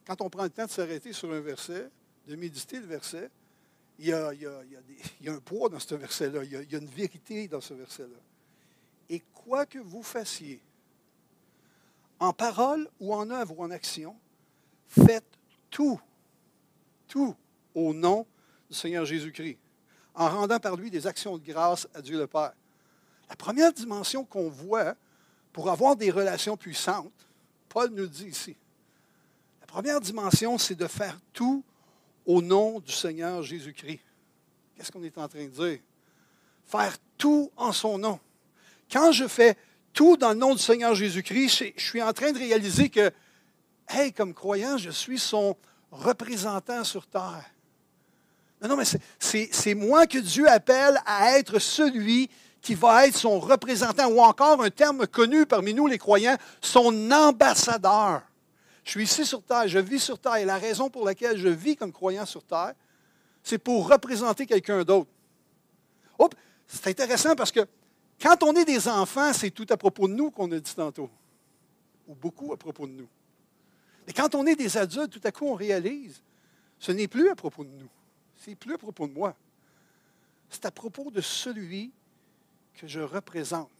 quand 0.06 0.20
on 0.20 0.30
prend 0.30 0.44
le 0.44 0.50
temps 0.50 0.66
de 0.66 0.70
s'arrêter 0.70 1.12
sur 1.12 1.32
un 1.32 1.40
verset, 1.40 1.90
de 2.26 2.36
méditer 2.36 2.80
le 2.80 2.86
verset, 2.86 3.30
il 3.98 4.06
y 4.06 4.12
a, 4.12 4.32
un 5.26 5.40
poids 5.40 5.68
dans 5.68 5.78
ce 5.78 5.94
verset-là, 5.94 6.42
il, 6.44 6.52
il 6.52 6.72
y 6.72 6.74
a 6.74 6.78
une 6.78 6.86
vérité 6.86 7.48
dans 7.48 7.60
ce 7.60 7.74
verset-là. 7.74 8.16
Et 9.10 9.20
quoi 9.34 9.66
que 9.66 9.78
vous 9.78 10.02
fassiez, 10.02 10.62
en 12.18 12.32
parole 12.32 12.88
ou 13.00 13.14
en 13.14 13.28
œuvre 13.30 13.58
ou 13.58 13.62
en 13.62 13.70
action, 13.70 14.16
faites 14.88 15.38
tout, 15.70 16.00
tout 17.08 17.34
au 17.74 17.92
nom 17.92 18.26
du 18.68 18.76
Seigneur 18.76 19.04
Jésus-Christ, 19.04 19.58
en 20.14 20.28
rendant 20.28 20.58
par 20.58 20.76
lui 20.76 20.90
des 20.90 21.06
actions 21.06 21.38
de 21.38 21.44
grâce 21.44 21.88
à 21.94 22.02
Dieu 22.02 22.18
le 22.18 22.26
Père. 22.26 22.52
La 23.28 23.36
première 23.36 23.72
dimension 23.72 24.24
qu'on 24.24 24.48
voit 24.48 24.94
pour 25.52 25.70
avoir 25.70 25.96
des 25.96 26.10
relations 26.10 26.56
puissantes, 26.56 27.12
Paul 27.68 27.90
nous 27.90 28.06
dit 28.06 28.26
ici, 28.26 28.56
la 29.60 29.66
première 29.66 30.00
dimension, 30.00 30.58
c'est 30.58 30.74
de 30.74 30.86
faire 30.86 31.18
tout 31.32 31.64
au 32.26 32.42
nom 32.42 32.80
du 32.80 32.92
Seigneur 32.92 33.42
Jésus-Christ. 33.42 34.00
Qu'est-ce 34.76 34.90
qu'on 34.90 35.04
est 35.04 35.18
en 35.18 35.28
train 35.28 35.44
de 35.44 35.48
dire? 35.48 35.78
Faire 36.66 36.96
tout 37.16 37.50
en 37.56 37.72
son 37.72 37.98
nom. 37.98 38.18
Quand 38.90 39.12
je 39.12 39.28
fais 39.28 39.56
tout 39.92 40.16
dans 40.16 40.30
le 40.30 40.36
nom 40.36 40.54
du 40.54 40.62
Seigneur 40.62 40.94
Jésus-Christ, 40.94 41.72
je 41.76 41.84
suis 41.84 42.02
en 42.02 42.12
train 42.12 42.32
de 42.32 42.38
réaliser 42.38 42.88
que, 42.88 43.10
hey, 43.88 44.12
comme 44.12 44.34
croyant, 44.34 44.76
je 44.78 44.90
suis 44.90 45.18
son 45.18 45.56
représentant 45.90 46.84
sur 46.84 47.06
terre. 47.06 47.44
Non, 48.62 48.68
non, 48.68 48.76
mais 48.76 48.84
c'est 49.18 49.74
moi 49.74 50.06
que 50.06 50.18
Dieu 50.18 50.48
appelle 50.48 51.00
à 51.06 51.38
être 51.38 51.58
celui 51.58 52.28
qui 52.60 52.74
va 52.74 53.06
être 53.06 53.16
son 53.16 53.40
représentant, 53.40 54.08
ou 54.08 54.20
encore 54.20 54.62
un 54.62 54.70
terme 54.70 55.06
connu 55.06 55.46
parmi 55.46 55.72
nous, 55.72 55.86
les 55.86 55.96
croyants, 55.96 56.36
son 56.60 57.10
ambassadeur. 57.10 58.22
Je 58.84 58.90
suis 58.90 59.04
ici 59.04 59.24
sur 59.24 59.42
terre, 59.42 59.66
je 59.66 59.78
vis 59.78 60.00
sur 60.00 60.18
terre, 60.18 60.36
et 60.36 60.44
la 60.44 60.58
raison 60.58 60.90
pour 60.90 61.06
laquelle 61.06 61.38
je 61.38 61.48
vis 61.48 61.76
comme 61.76 61.92
croyant 61.92 62.26
sur 62.26 62.42
terre, 62.44 62.74
c'est 63.42 63.58
pour 63.58 63.88
représenter 63.88 64.44
quelqu'un 64.44 64.84
d'autre. 64.84 65.08
C'est 66.66 66.86
intéressant 66.86 67.34
parce 67.34 67.50
que 67.50 67.66
quand 68.22 68.42
on 68.42 68.54
est 68.54 68.64
des 68.64 68.86
enfants, 68.86 69.32
c'est 69.32 69.50
tout 69.50 69.66
à 69.70 69.76
propos 69.76 70.06
de 70.06 70.12
nous 70.12 70.30
qu'on 70.30 70.52
a 70.52 70.60
dit 70.60 70.74
tantôt, 70.74 71.10
ou 72.06 72.14
beaucoup 72.14 72.52
à 72.52 72.56
propos 72.56 72.86
de 72.86 72.92
nous. 72.92 73.08
Mais 74.06 74.12
quand 74.12 74.34
on 74.34 74.46
est 74.46 74.54
des 74.54 74.76
adultes, 74.76 75.10
tout 75.10 75.20
à 75.24 75.32
coup, 75.32 75.46
on 75.46 75.54
réalise, 75.54 76.22
ce 76.78 76.92
n'est 76.92 77.08
plus 77.08 77.28
à 77.28 77.34
propos 77.34 77.64
de 77.64 77.70
nous, 77.70 77.88
c'est 78.40 78.54
plus 78.54 78.74
à 78.74 78.78
propos 78.78 79.06
de 79.06 79.12
moi. 79.12 79.34
C'est 80.48 80.64
à 80.64 80.70
propos 80.70 81.10
de 81.10 81.20
celui 81.20 81.92
que 82.74 82.88
je 82.88 83.00
représente. 83.00 83.70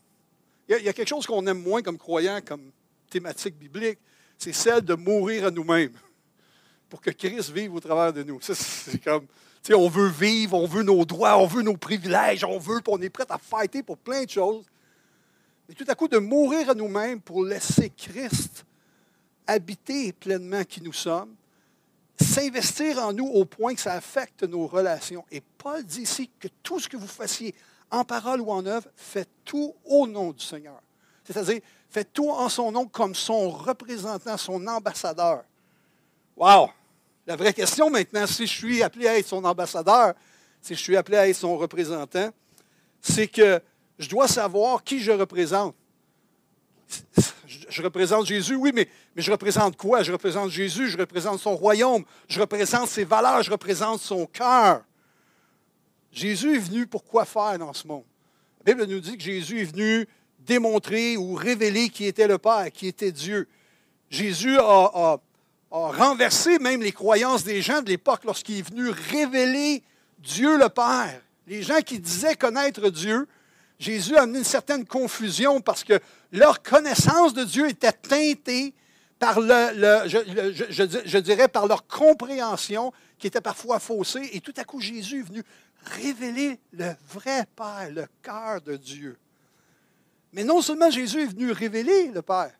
Il 0.68 0.84
y 0.84 0.88
a, 0.88 0.92
quelque 0.92 1.08
chose 1.08 1.26
qu'on 1.26 1.44
aime 1.46 1.62
moins 1.62 1.82
comme 1.82 1.98
croyant, 1.98 2.40
comme 2.46 2.70
thématique 3.08 3.58
biblique, 3.58 3.98
c'est 4.38 4.52
celle 4.52 4.82
de 4.82 4.94
mourir 4.94 5.46
à 5.46 5.50
nous-mêmes 5.50 5.96
pour 6.88 7.00
que 7.00 7.10
Christ 7.10 7.50
vive 7.50 7.74
au 7.74 7.80
travers 7.80 8.12
de 8.12 8.22
nous. 8.22 8.38
C'est 8.40 9.02
comme, 9.02 9.26
on 9.72 9.88
veut 9.88 10.08
vivre, 10.08 10.56
on 10.56 10.66
veut 10.66 10.82
nos 10.82 11.04
droits, 11.04 11.38
on 11.38 11.46
veut 11.46 11.62
nos 11.62 11.76
privilèges, 11.76 12.44
on 12.44 12.58
veut, 12.58 12.80
on 12.86 13.00
est 13.00 13.10
prêt 13.10 13.26
à 13.30 13.38
fighter 13.38 13.82
pour 13.82 13.98
plein 13.98 14.24
de 14.24 14.30
choses. 14.30 14.66
Mais 15.68 15.74
tout 15.74 15.84
à 15.88 15.94
coup, 15.94 16.06
de 16.06 16.18
mourir 16.18 16.70
à 16.70 16.74
nous-mêmes 16.74 17.20
pour 17.20 17.44
laisser 17.44 17.90
Christ 17.90 18.64
habiter 19.46 20.12
pleinement 20.12 20.62
qui 20.62 20.80
nous 20.80 20.92
sommes, 20.92 21.34
s'investir 22.24 22.98
en 22.98 23.12
nous 23.12 23.26
au 23.26 23.44
point 23.44 23.74
que 23.74 23.80
ça 23.80 23.94
affecte 23.94 24.42
nos 24.42 24.66
relations. 24.66 25.24
Et 25.30 25.40
Paul 25.40 25.84
dit 25.84 26.02
ici 26.02 26.30
que 26.38 26.48
tout 26.62 26.80
ce 26.80 26.88
que 26.88 26.96
vous 26.96 27.06
fassiez, 27.06 27.54
en 27.90 28.04
parole 28.04 28.40
ou 28.40 28.50
en 28.50 28.64
œuvre, 28.66 28.88
faites 28.94 29.28
tout 29.44 29.74
au 29.84 30.06
nom 30.06 30.32
du 30.32 30.44
Seigneur. 30.44 30.80
C'est-à-dire, 31.24 31.60
faites 31.88 32.12
tout 32.12 32.30
en 32.30 32.48
son 32.48 32.70
nom 32.72 32.86
comme 32.86 33.14
son 33.14 33.50
représentant, 33.50 34.36
son 34.36 34.64
ambassadeur. 34.66 35.44
Wow! 36.36 36.70
La 37.26 37.36
vraie 37.36 37.52
question 37.52 37.90
maintenant, 37.90 38.26
si 38.26 38.46
je 38.46 38.52
suis 38.56 38.82
appelé 38.82 39.08
à 39.08 39.18
être 39.18 39.26
son 39.26 39.44
ambassadeur, 39.44 40.14
si 40.60 40.74
je 40.74 40.80
suis 40.80 40.96
appelé 40.96 41.16
à 41.16 41.28
être 41.28 41.36
son 41.36 41.56
représentant, 41.56 42.30
c'est 43.00 43.28
que 43.28 43.60
je 43.98 44.08
dois 44.08 44.28
savoir 44.28 44.82
qui 44.82 45.00
je 45.00 45.12
représente. 45.12 45.74
Je, 47.68 47.82
représente 47.82 48.26
Jésus, 48.26 48.54
oui, 48.54 48.70
mais, 48.72 48.88
je 49.16 49.30
représente 49.30 49.76
quoi? 49.76 50.02
Je 50.02 50.12
représente 50.12 50.50
Jésus, 50.50 50.88
je 50.88 50.96
représente 50.96 51.40
son 51.40 51.56
royaume, 51.56 52.04
je 52.28 52.40
représente 52.40 52.88
ses 52.88 53.04
valeurs, 53.04 53.42
je 53.42 53.50
représente 53.50 54.00
son 54.00 54.26
cœur. 54.26 54.82
Jésus 56.12 56.54
est 56.54 56.58
venu 56.58 56.86
pour 56.86 57.04
quoi 57.04 57.24
faire 57.24 57.58
dans 57.58 57.72
ce 57.72 57.86
monde? 57.86 58.04
La 58.64 58.74
Bible 58.74 58.86
nous 58.86 59.00
dit 59.00 59.16
que 59.16 59.22
Jésus 59.22 59.62
est 59.62 59.64
venu 59.64 60.06
démontrer 60.38 61.16
ou 61.16 61.34
révéler 61.34 61.88
qui 61.88 62.06
était 62.06 62.26
le 62.26 62.38
Père, 62.38 62.70
qui 62.72 62.86
était 62.86 63.12
Dieu. 63.12 63.48
Jésus 64.10 64.56
a, 64.58 65.18
renversé 65.70 66.58
même 66.58 66.82
les 66.82 66.92
croyances 66.92 67.44
des 67.44 67.62
gens 67.62 67.80
de 67.80 67.88
l'époque 67.88 68.24
lorsqu'il 68.24 68.58
est 68.58 68.68
venu 68.68 68.90
révéler 68.90 69.82
Dieu 70.18 70.58
le 70.58 70.68
Père. 70.68 71.20
Les 71.46 71.62
gens 71.62 71.80
qui 71.80 71.98
disaient 71.98 72.34
connaître 72.34 72.90
Dieu, 72.90 73.26
Jésus 73.78 74.16
a 74.16 74.22
amené 74.22 74.38
une 74.38 74.44
certaine 74.44 74.84
confusion 74.84 75.60
parce 75.60 75.84
que 75.84 75.98
leur 76.32 76.62
connaissance 76.62 77.34
de 77.34 77.44
Dieu 77.44 77.68
était 77.68 77.92
teintée 77.92 78.74
par 79.18 79.40
le, 79.40 80.08
je, 80.08 81.18
dirais 81.18 81.48
par 81.48 81.66
leur 81.66 81.86
compréhension 81.86 82.92
qui 83.18 83.26
était 83.26 83.40
parfois 83.40 83.78
faussée. 83.78 84.30
Et 84.32 84.40
tout 84.40 84.54
à 84.56 84.64
coup, 84.64 84.80
Jésus 84.80 85.20
est 85.20 85.24
venu 85.24 85.42
révéler 85.84 86.58
le 86.72 86.94
vrai 87.08 87.46
Père, 87.54 87.90
le 87.90 88.06
cœur 88.22 88.60
de 88.62 88.76
Dieu. 88.76 89.18
Mais 90.32 90.44
non 90.44 90.62
seulement 90.62 90.90
Jésus 90.90 91.22
est 91.22 91.26
venu 91.26 91.50
révéler 91.50 92.08
le 92.08 92.22
Père, 92.22 92.52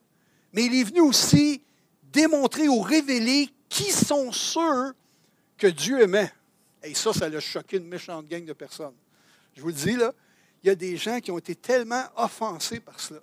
mais 0.53 0.65
il 0.65 0.75
est 0.75 0.85
venu 0.85 1.01
aussi 1.01 1.63
démontrer 2.13 2.69
ou 2.69 2.81
révéler 2.81 3.49
qui 3.69 3.91
sont 3.91 4.33
ceux 4.33 4.93
que 5.57 5.69
Dieu 5.69 6.03
aimait. 6.03 6.33
Et 6.83 6.95
ça, 6.95 7.13
ça 7.13 7.27
a 7.27 7.41
choqué 7.41 7.77
une 7.77 7.87
méchante 7.87 8.27
gang 8.27 8.45
de 8.45 8.53
personnes. 8.53 8.95
Je 9.55 9.63
vous 9.63 9.69
le 9.69 9.75
dis, 9.75 9.97
là, 9.97 10.13
il 10.63 10.67
y 10.67 10.71
a 10.71 10.75
des 10.75 10.97
gens 10.97 11.21
qui 11.21 11.31
ont 11.31 11.39
été 11.39 11.55
tellement 11.55 12.05
offensés 12.17 12.81
par 12.81 12.99
cela. 12.99 13.21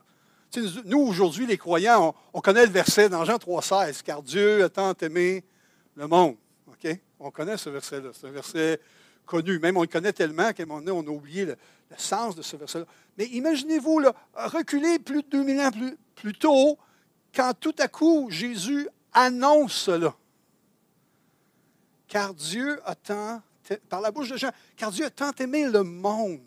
Nous, 0.86 1.00
aujourd'hui, 1.00 1.46
les 1.46 1.58
croyants, 1.58 2.16
on, 2.34 2.42
connaît 2.42 2.66
le 2.66 2.72
verset 2.72 3.10
dans 3.10 3.26
Jean 3.26 3.36
3,16, 3.36 4.02
car 4.04 4.22
Dieu 4.22 4.64
a 4.64 4.70
tant 4.70 4.94
aimé 5.02 5.44
le 5.96 6.08
monde. 6.08 6.36
On 7.20 7.32
connaît 7.32 7.58
ce 7.58 7.70
verset-là. 7.70 8.10
C'est 8.14 8.28
un 8.28 8.32
verset 8.32 8.80
connu. 9.26 9.60
Même 9.60 9.78
on 9.78 9.82
le 9.82 9.88
connaît 9.88 10.14
tellement 10.14 10.54
qu'à 10.54 10.64
un 10.64 10.66
moment 10.66 10.82
donné, 10.82 10.92
on 10.92 11.12
a 11.12 11.16
oublié 11.16 11.46
le, 11.46 11.58
sens 11.98 12.36
de 12.36 12.42
ce 12.42 12.56
verset-là. 12.56 12.86
Mais 13.18 13.26
imaginez-vous, 13.26 14.02
reculer 14.36 15.00
plus 15.00 15.24
de 15.24 15.30
2000 15.30 15.60
ans 15.62 15.72
plus, 15.72 15.98
plus 16.16 16.34
tôt, 16.34 16.78
quand 17.34 17.54
tout 17.60 17.76
à 17.80 17.88
coup 17.88 18.28
Jésus 18.30 18.88
annonce 19.14 19.74
cela. 19.74 20.16
Car 22.08 22.34
Dieu 22.34 22.80
a 22.86 22.96
tant, 22.96 23.42
par 23.90 24.02
la 24.02 24.12
bouche 24.12 24.30
de 24.30 24.38
Jean, 24.38 24.52
car 24.76 24.92
Dieu 24.92 25.06
a 25.06 25.10
tant 25.10 25.32
aimé 25.40 25.68
le 25.68 25.84
monde. 25.84 26.40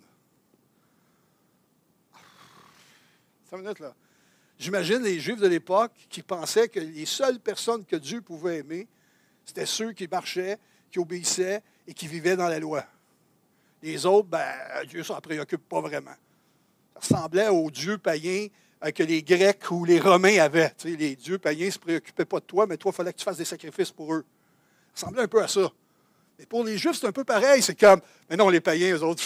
J'imagine 4.59 5.03
les 5.03 5.19
Juifs 5.19 5.41
de 5.41 5.49
l'époque 5.49 5.93
qui 6.09 6.23
pensaient 6.23 6.69
que 6.69 6.81
les 6.81 7.07
seules 7.07 7.41
personnes 7.41 7.85
que 7.85 7.97
Dieu 7.97 8.21
pouvait 8.21 8.59
aimer, 8.59 8.87
c'était 9.45 9.67
ceux 9.67 9.93
qui 9.93 10.07
marchaient, 10.07 10.59
qui 10.91 10.99
obéissaient 10.99 11.63
et 11.87 11.95
qui 11.95 12.07
vivaient 12.07 12.37
dans 12.37 12.49
la 12.49 12.59
loi. 12.59 12.85
Les 13.83 14.05
autres, 14.05 14.29
ben, 14.29 14.47
Dieu 14.87 14.99
ne 14.99 15.05
s'en 15.05 15.21
préoccupe 15.21 15.67
pas 15.69 15.81
vraiment. 15.81 16.15
Ça 16.95 17.17
ressemblait 17.17 17.49
aux 17.49 17.71
dieux 17.71 17.97
païens 17.97 18.49
euh, 18.85 18.91
que 18.91 19.03
les 19.03 19.23
Grecs 19.23 19.71
ou 19.71 19.85
les 19.85 19.99
Romains 19.99 20.39
avaient. 20.39 20.75
les 20.85 21.17
dieux 21.17 21.39
païens 21.39 21.67
ne 21.67 21.71
se 21.71 21.79
préoccupaient 21.79 22.27
pas 22.27 22.41
de 22.41 22.45
toi, 22.45 22.67
mais 22.67 22.77
toi, 22.77 22.93
il 22.93 22.97
fallait 22.97 23.13
que 23.13 23.19
tu 23.19 23.25
fasses 23.25 23.39
des 23.39 23.45
sacrifices 23.45 23.91
pour 23.91 24.13
eux. 24.13 24.25
Ça 24.95 25.07
ressemblait 25.07 25.23
un 25.23 25.29
peu 25.29 25.43
à 25.43 25.49
ça. 25.49 25.73
Mais 26.39 26.45
pour 26.47 26.65
les 26.65 26.77
Juifs, 26.77 26.99
c'est 27.01 27.07
un 27.07 27.13
peu 27.13 27.25
pareil. 27.25 27.63
C'est 27.63 27.79
comme, 27.79 28.01
mais 28.29 28.37
non, 28.37 28.51
les 28.51 28.61
païens, 28.61 28.95
eux 28.95 29.03
autres, 29.03 29.23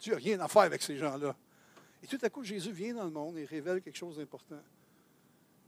Dieu 0.00 0.14
n'a 0.14 0.18
rien 0.18 0.40
à 0.40 0.48
faire 0.48 0.62
avec 0.62 0.82
ces 0.82 0.96
gens-là? 0.96 1.36
Et 2.02 2.06
tout 2.06 2.18
à 2.22 2.30
coup, 2.30 2.44
Jésus 2.44 2.72
vient 2.72 2.94
dans 2.94 3.04
le 3.04 3.10
monde 3.10 3.38
et 3.38 3.44
révèle 3.44 3.82
quelque 3.82 3.96
chose 3.96 4.16
d'important. 4.18 4.62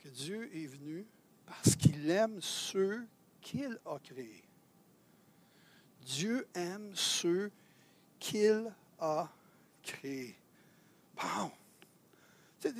Que 0.02 0.08
Dieu 0.08 0.50
est 0.54 0.66
venu 0.66 1.06
parce 1.46 1.74
qu'il 1.74 2.08
aime 2.10 2.40
ceux 2.40 3.06
qu'il 3.40 3.78
a 3.86 3.98
créés. 3.98 4.44
Dieu 6.02 6.46
aime 6.54 6.90
ceux 6.94 7.50
qu'il 8.18 8.72
a 8.98 9.30
créés. 9.82 10.36
Bon. 11.16 11.50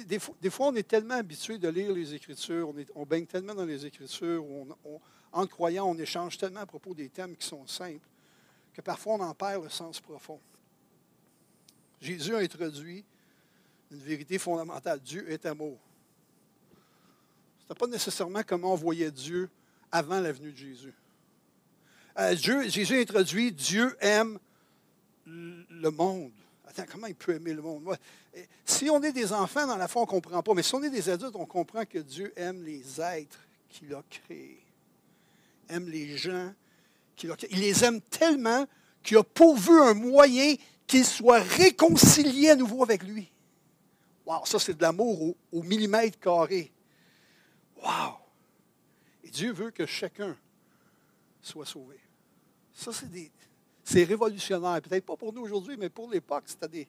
Des, 0.07 0.51
fois, 0.51 0.69
on 0.69 0.75
est 0.75 0.87
tellement 0.87 1.15
habitué 1.15 1.57
de 1.57 1.69
lire 1.69 1.93
les 1.93 2.13
Écritures, 2.13 2.75
on, 2.97 3.07
baigne 3.07 3.27
tellement 3.27 3.55
dans 3.55 3.65
les 3.65 3.87
Écritures, 3.87 4.45
en 5.33 5.47
croyant, 5.47 5.89
on 5.89 5.97
échange 5.97 6.37
tellement 6.37 6.61
à 6.61 6.67
propos 6.67 6.95
des 6.95 7.09
thèmes 7.09 7.37
qui 7.37 7.47
sont 7.47 7.67
simples, 7.67 8.07
que 8.75 8.81
parfois 8.81 9.15
on 9.15 9.21
en 9.21 9.35
perd 9.35 9.63
le 9.63 9.71
sens 9.71 10.01
profond. 10.01 10.41
Jésus 12.01 12.35
a 12.35 12.39
introduit 12.39 13.05
une 13.91 13.99
vérité 13.99 14.39
fondamentale. 14.39 15.01
Dieu 15.01 15.31
est 15.31 15.47
amour. 15.47 15.79
Ce 17.59 17.65
n'était 17.65 17.79
pas 17.79 17.87
nécessairement 17.87 18.43
comment 18.47 18.73
on 18.73 18.77
voyait 18.77 19.11
Dieu 19.11 19.49
avant 19.91 20.21
la 20.21 20.33
venue 20.33 20.53
de 20.53 20.57
Jésus. 20.57 20.95
Euh, 22.19 22.37
Jésus 22.37 23.01
introduit 23.01 23.53
Dieu 23.53 23.97
aime 24.01 24.39
le 25.27 25.91
monde. 25.91 26.33
Attends, 26.67 26.85
comment 26.91 27.07
il 27.07 27.15
peut 27.15 27.35
aimer 27.35 27.55
le 27.55 27.63
monde? 27.63 27.97
Si 28.65 28.91
on 28.91 29.03
est 29.03 29.13
des 29.13 29.33
enfants, 29.33 29.67
dans 29.67 29.77
la 29.77 29.89
foi, 29.89 30.03
on 30.03 30.05
ne 30.05 30.11
comprend 30.11 30.43
pas. 30.43 30.55
Mais 30.55 30.63
si 30.63 30.75
on 30.75 30.83
est 30.83 30.91
des 30.91 31.09
adultes, 31.09 31.35
on 31.35 31.47
comprend 31.47 31.85
que 31.85 31.99
Dieu 31.99 32.33
aime 32.37 32.63
les 32.63 33.01
êtres 33.01 33.39
qu'il 33.69 33.95
a 33.95 34.03
créés. 34.09 34.63
Aime 35.69 35.89
les 35.89 36.17
gens 36.17 36.53
qu'il 37.17 37.31
a 37.31 37.37
créés. 37.37 37.51
Il 37.53 37.61
les 37.61 37.85
aime 37.85 38.01
tellement 38.01 38.67
qu'il 39.03 39.17
a 39.17 39.23
pourvu 39.23 39.81
un 39.81 39.95
moyen 39.95 40.55
qu'ils 40.87 41.05
soient 41.05 41.41
réconciliés 41.41 42.51
à 42.51 42.57
nouveau 42.57 42.83
avec 42.83 43.03
lui. 43.03 43.31
Wow, 44.29 44.45
ça 44.45 44.59
c'est 44.59 44.75
de 44.75 44.83
l'amour 44.83 45.35
au, 45.51 45.63
millimètre 45.63 46.21
carré. 46.21 46.71
Wow! 47.83 48.19
Et 49.25 49.31
Dieu 49.31 49.55
veut 49.55 49.71
que 49.71 49.87
chacun 49.87 50.37
soit 51.41 51.65
sauvé. 51.65 51.99
Ça, 52.75 52.93
c'est 52.93 53.11
des, 53.11 53.33
c'est 53.83 54.05
révolutionnaire. 54.05 54.83
Peut-être 54.83 55.07
pas 55.07 55.17
pour 55.17 55.33
nous 55.33 55.41
aujourd'hui, 55.41 55.79
mais 55.79 55.89
pour 55.89 56.11
l'époque, 56.11 56.45
c'était, 56.47 56.87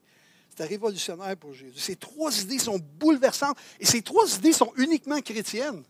révolutionnaire 0.59 1.37
pour 1.37 1.53
Jésus. 1.53 1.79
Ces 1.79 1.95
trois 1.95 2.37
idées 2.41 2.59
sont 2.59 2.77
bouleversantes 2.77 3.57
et 3.79 3.85
ces 3.85 4.01
trois 4.01 4.35
idées 4.35 4.51
sont 4.51 4.73
uniquement 4.75 5.21
chrétiennes. 5.21 5.85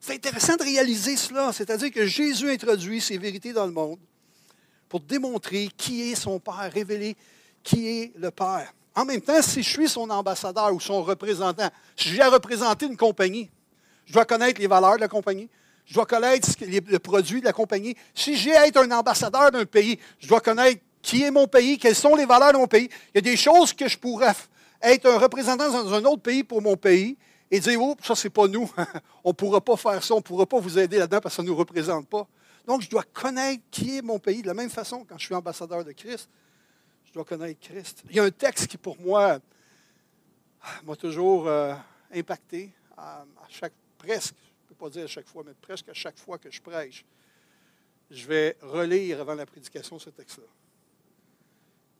C'est 0.00 0.14
intéressant 0.14 0.56
de 0.56 0.64
réaliser 0.64 1.16
cela, 1.16 1.52
c'est-à-dire 1.52 1.92
que 1.92 2.04
Jésus 2.04 2.50
introduit 2.50 3.00
ces 3.00 3.16
vérités 3.16 3.52
dans 3.52 3.66
le 3.66 3.72
monde 3.72 4.00
pour 4.88 4.98
démontrer 4.98 5.68
qui 5.76 6.10
est 6.10 6.16
son 6.16 6.40
Père, 6.40 6.72
révéler 6.72 7.16
qui 7.62 7.86
est 7.86 8.12
le 8.16 8.32
Père. 8.32 8.74
En 8.96 9.04
même 9.04 9.20
temps, 9.20 9.42
si 9.42 9.62
je 9.62 9.68
suis 9.68 9.88
son 9.88 10.08
ambassadeur 10.10 10.72
ou 10.72 10.80
son 10.80 11.02
représentant, 11.02 11.68
si 11.96 12.10
j'ai 12.10 12.22
à 12.22 12.30
représenter 12.30 12.86
une 12.86 12.96
compagnie, 12.96 13.50
je 14.06 14.12
dois 14.12 14.24
connaître 14.24 14.60
les 14.60 14.66
valeurs 14.66 14.96
de 14.96 15.00
la 15.00 15.08
compagnie, 15.08 15.48
je 15.86 15.94
dois 15.94 16.06
connaître 16.06 16.48
le 16.60 16.98
produit 16.98 17.40
de 17.40 17.46
la 17.46 17.52
compagnie. 17.52 17.96
Si 18.14 18.36
j'ai 18.36 18.54
à 18.54 18.66
être 18.66 18.78
un 18.78 18.90
ambassadeur 18.90 19.50
d'un 19.50 19.64
pays, 19.64 19.98
je 20.18 20.28
dois 20.28 20.40
connaître 20.40 20.80
qui 21.02 21.22
est 21.22 21.30
mon 21.30 21.46
pays, 21.46 21.78
quelles 21.78 21.94
sont 21.94 22.14
les 22.14 22.24
valeurs 22.24 22.52
de 22.52 22.58
mon 22.58 22.66
pays. 22.66 22.88
Il 23.12 23.16
y 23.16 23.18
a 23.18 23.20
des 23.20 23.36
choses 23.36 23.72
que 23.72 23.88
je 23.88 23.98
pourrais 23.98 24.32
être 24.80 25.06
un 25.06 25.18
représentant 25.18 25.70
dans 25.70 25.92
un 25.92 26.04
autre 26.04 26.22
pays 26.22 26.44
pour 26.44 26.62
mon 26.62 26.76
pays 26.76 27.16
et 27.50 27.60
dire, 27.60 27.80
oh, 27.82 27.96
ça, 28.02 28.14
c'est 28.14 28.30
pas 28.30 28.48
nous. 28.48 28.70
on 29.24 29.30
ne 29.30 29.34
pourra 29.34 29.60
pas 29.60 29.76
faire 29.76 30.02
ça, 30.02 30.14
on 30.14 30.18
ne 30.18 30.22
pourra 30.22 30.46
pas 30.46 30.58
vous 30.58 30.78
aider 30.78 30.98
là-dedans 30.98 31.20
parce 31.20 31.34
que 31.34 31.36
ça 31.36 31.42
ne 31.42 31.48
nous 31.48 31.56
représente 31.56 32.08
pas. 32.08 32.26
Donc, 32.66 32.80
je 32.80 32.88
dois 32.88 33.04
connaître 33.12 33.62
qui 33.70 33.98
est 33.98 34.02
mon 34.02 34.18
pays. 34.18 34.40
De 34.40 34.46
la 34.46 34.54
même 34.54 34.70
façon, 34.70 35.04
quand 35.06 35.18
je 35.18 35.26
suis 35.26 35.34
ambassadeur 35.34 35.84
de 35.84 35.92
Christ, 35.92 36.28
dois 37.14 37.24
connaître 37.24 37.60
Christ. 37.60 38.02
Il 38.10 38.16
y 38.16 38.20
a 38.20 38.24
un 38.24 38.30
texte 38.30 38.66
qui, 38.66 38.76
pour 38.76 39.00
moi, 39.00 39.38
m'a 40.84 40.96
toujours 40.96 41.46
euh, 41.46 41.74
impacté 42.12 42.70
à, 42.96 43.24
chaque, 43.48 43.72
presque, 43.98 44.34
je 44.34 44.64
ne 44.64 44.68
peux 44.68 44.74
pas 44.74 44.90
dire 44.90 45.04
à 45.04 45.08
chaque 45.08 45.26
fois, 45.26 45.42
mais 45.46 45.54
presque 45.60 45.88
à 45.88 45.94
chaque 45.94 46.18
fois 46.18 46.38
que 46.38 46.50
je 46.50 46.60
prêche. 46.60 47.04
Je 48.10 48.26
vais 48.26 48.56
relire 48.60 49.20
avant 49.20 49.34
la 49.34 49.46
prédication 49.46 49.98
ce 49.98 50.10
texte-là. 50.10 50.46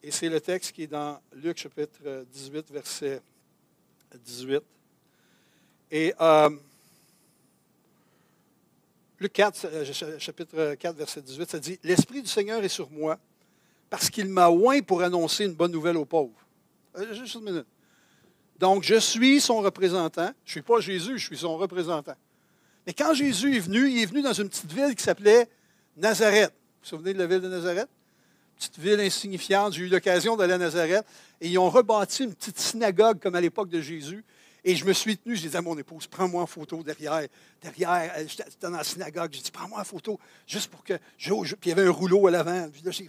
Et 0.02 0.10
c'est 0.10 0.28
le 0.28 0.40
texte 0.40 0.72
qui 0.72 0.82
est 0.82 0.88
dans 0.88 1.20
Luc 1.32 1.58
chapitre 1.58 2.26
18, 2.30 2.70
verset 2.70 3.22
18. 4.18 4.62
Et 5.90 6.12
euh, 6.20 6.50
Luc 9.18 9.32
4, 9.32 9.64
euh, 9.64 10.18
chapitre 10.18 10.74
4, 10.74 10.96
verset 10.96 11.22
18, 11.22 11.50
ça 11.50 11.58
dit, 11.58 11.78
L'Esprit 11.82 12.20
du 12.20 12.28
Seigneur 12.28 12.62
est 12.62 12.68
sur 12.68 12.90
moi 12.90 13.18
parce 13.94 14.10
qu'il 14.10 14.26
m'a 14.26 14.50
oint 14.50 14.80
pour 14.80 15.02
annoncer 15.02 15.44
une 15.44 15.54
bonne 15.54 15.70
nouvelle 15.70 15.96
aux 15.96 16.04
pauvres. 16.04 16.34
Euh, 16.96 17.14
juste 17.14 17.36
une 17.36 17.42
minute. 17.42 17.66
Donc, 18.58 18.82
je 18.82 18.96
suis 18.96 19.40
son 19.40 19.58
représentant. 19.58 20.32
Je 20.44 20.50
ne 20.50 20.50
suis 20.50 20.62
pas 20.62 20.80
Jésus, 20.80 21.16
je 21.16 21.26
suis 21.26 21.36
son 21.36 21.56
représentant. 21.56 22.16
Mais 22.88 22.92
quand 22.92 23.14
Jésus 23.14 23.54
est 23.54 23.60
venu, 23.60 23.88
il 23.88 24.02
est 24.02 24.06
venu 24.06 24.20
dans 24.20 24.32
une 24.32 24.48
petite 24.48 24.72
ville 24.72 24.96
qui 24.96 25.04
s'appelait 25.04 25.48
Nazareth. 25.96 26.50
Vous 26.50 26.80
vous 26.82 26.88
souvenez 26.88 27.14
de 27.14 27.20
la 27.20 27.28
ville 27.28 27.40
de 27.40 27.46
Nazareth? 27.46 27.86
Petite 28.56 28.80
ville 28.80 28.98
insignifiante. 28.98 29.74
J'ai 29.74 29.84
eu 29.84 29.88
l'occasion 29.88 30.34
d'aller 30.34 30.54
à 30.54 30.58
Nazareth. 30.58 31.06
Et 31.40 31.50
ils 31.50 31.58
ont 31.58 31.70
rebâti 31.70 32.24
une 32.24 32.34
petite 32.34 32.58
synagogue 32.58 33.20
comme 33.20 33.36
à 33.36 33.40
l'époque 33.40 33.68
de 33.68 33.80
Jésus. 33.80 34.24
Et 34.64 34.74
je 34.74 34.84
me 34.84 34.92
suis 34.92 35.16
tenu, 35.16 35.36
je 35.36 35.42
disais 35.42 35.58
à 35.58 35.62
mon 35.62 35.78
épouse, 35.78 36.08
prends-moi 36.08 36.42
en 36.42 36.46
photo 36.46 36.82
derrière. 36.82 37.28
Derrière, 37.62 38.12
euh, 38.16 38.24
j'étais 38.26 38.44
dans 38.60 38.70
la 38.70 38.82
synagogue. 38.82 39.30
J'ai 39.32 39.42
dit, 39.42 39.52
prends-moi 39.52 39.78
en 39.78 39.84
photo, 39.84 40.18
juste 40.48 40.68
pour 40.68 40.82
que. 40.82 40.94
Je, 41.16 41.32
puis 41.54 41.56
il 41.66 41.68
y 41.68 41.72
avait 41.72 41.86
un 41.86 41.92
rouleau 41.92 42.26
à 42.26 42.32
l'avant. 42.32 42.68
J'ai 42.90 43.08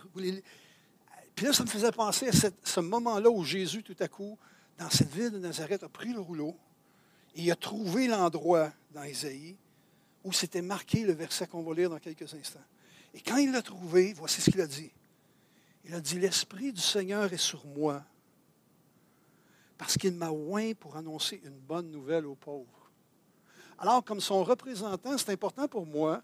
puis 1.36 1.46
là, 1.46 1.54
ça 1.54 1.64
me 1.64 1.70
faisait 1.70 1.92
penser 1.92 2.30
à 2.30 2.50
ce 2.64 2.80
moment-là 2.80 3.30
où 3.30 3.44
Jésus, 3.44 3.84
tout 3.84 3.96
à 4.00 4.08
coup, 4.08 4.38
dans 4.78 4.90
cette 4.90 5.12
ville 5.14 5.32
de 5.32 5.40
Nazareth, 5.40 5.84
a 5.84 5.90
pris 5.90 6.14
le 6.14 6.20
rouleau, 6.20 6.56
Et 7.36 7.52
a 7.52 7.56
trouvé 7.56 8.08
l'endroit 8.08 8.72
dans 8.92 9.04
Isaïe 9.04 9.58
où 10.24 10.32
c'était 10.32 10.62
marqué 10.62 11.04
le 11.04 11.14
verset 11.14 11.46
qu'on 11.46 11.62
va 11.62 11.74
lire 11.76 11.90
dans 11.90 12.00
quelques 12.00 12.34
instants. 12.34 12.64
Et 13.14 13.22
quand 13.22 13.38
il 13.38 13.52
l'a 13.52 13.62
trouvé, 13.62 14.14
voici 14.14 14.42
ce 14.42 14.50
qu'il 14.50 14.62
a 14.62 14.68
dit. 14.68 14.92
Il 15.84 15.94
a 15.94 16.02
dit, 16.02 16.18
l'Esprit 16.18 16.74
du 16.74 16.82
Seigneur 16.82 17.32
est 17.32 17.38
sur 17.38 17.66
moi 17.66 18.04
parce 19.78 19.98
qu'il 19.98 20.14
m'a 20.14 20.32
oint 20.32 20.74
pour 20.74 20.96
annoncer 20.96 21.42
une 21.44 21.60
bonne 21.60 21.92
nouvelle 21.92 22.26
aux 22.26 22.36
pauvres. 22.36 22.92
Alors, 23.78 24.04
comme 24.04 24.22
son 24.22 24.44
représentant, 24.44 25.18
c'est 25.18 25.32
important 25.32 25.68
pour 25.68 25.86
moi 25.86 26.24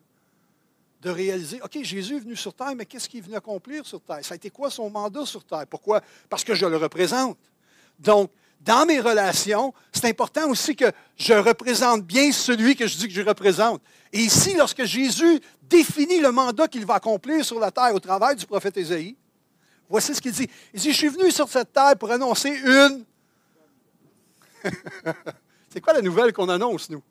de 1.02 1.10
réaliser, 1.10 1.60
OK, 1.64 1.80
Jésus 1.82 2.18
est 2.18 2.20
venu 2.20 2.36
sur 2.36 2.54
terre, 2.54 2.76
mais 2.76 2.86
qu'est-ce 2.86 3.10
qu'il 3.10 3.20
est 3.20 3.24
venu 3.24 3.36
accomplir 3.36 3.86
sur 3.86 4.00
terre? 4.02 4.20
Ça 4.24 4.34
a 4.34 4.36
été 4.36 4.52
quoi 4.52 4.70
son 4.70 4.90
mandat 4.90 5.26
sur 5.26 5.44
terre? 5.44 5.66
Pourquoi? 5.68 6.02
Parce 6.30 6.44
que 6.44 6.54
je 6.54 6.66
le 6.66 6.78
représente. 6.78 7.38
Donc, 8.00 8.30
dans 8.60 8.86
mes 8.86 9.00
relations, 9.00 9.74
c'est 9.92 10.06
important 10.06 10.48
aussi 10.50 10.76
que 10.76 10.92
je 11.18 11.34
représente 11.34 12.04
bien 12.04 12.32
celui 12.32 12.76
que 12.76 12.86
je 12.86 12.98
dis 12.98 13.08
que 13.08 13.14
je 13.14 13.22
représente. 13.22 13.82
Et 14.14 14.20
ici, 14.20 14.54
lorsque 14.54 14.84
Jésus 14.84 15.40
définit 15.64 16.20
le 16.20 16.32
mandat 16.32 16.68
qu'il 16.68 16.86
va 16.86 16.96
accomplir 16.96 17.44
sur 17.44 17.60
la 17.60 17.72
terre 17.72 17.96
au 17.96 18.00
travers 18.00 18.36
du 18.36 18.46
prophète 18.46 18.78
Ésaïe, 18.78 19.16
voici 19.90 20.14
ce 20.14 20.22
qu'il 20.22 20.34
dit. 20.34 20.48
Il 20.74 20.80
dit, 20.80 20.92
je 20.92 20.98
suis 20.98 21.08
venu 21.08 21.32
sur 21.32 21.50
cette 21.50 21.74
terre 21.74 21.98
pour 21.98 22.12
annoncer 22.12 22.50
une... 22.50 23.04
c'est 25.70 25.82
quoi 25.82 25.94
la 25.94 26.02
nouvelle 26.04 26.32
qu'on 26.32 26.50
annonce, 26.50 26.92
nous? 26.92 27.02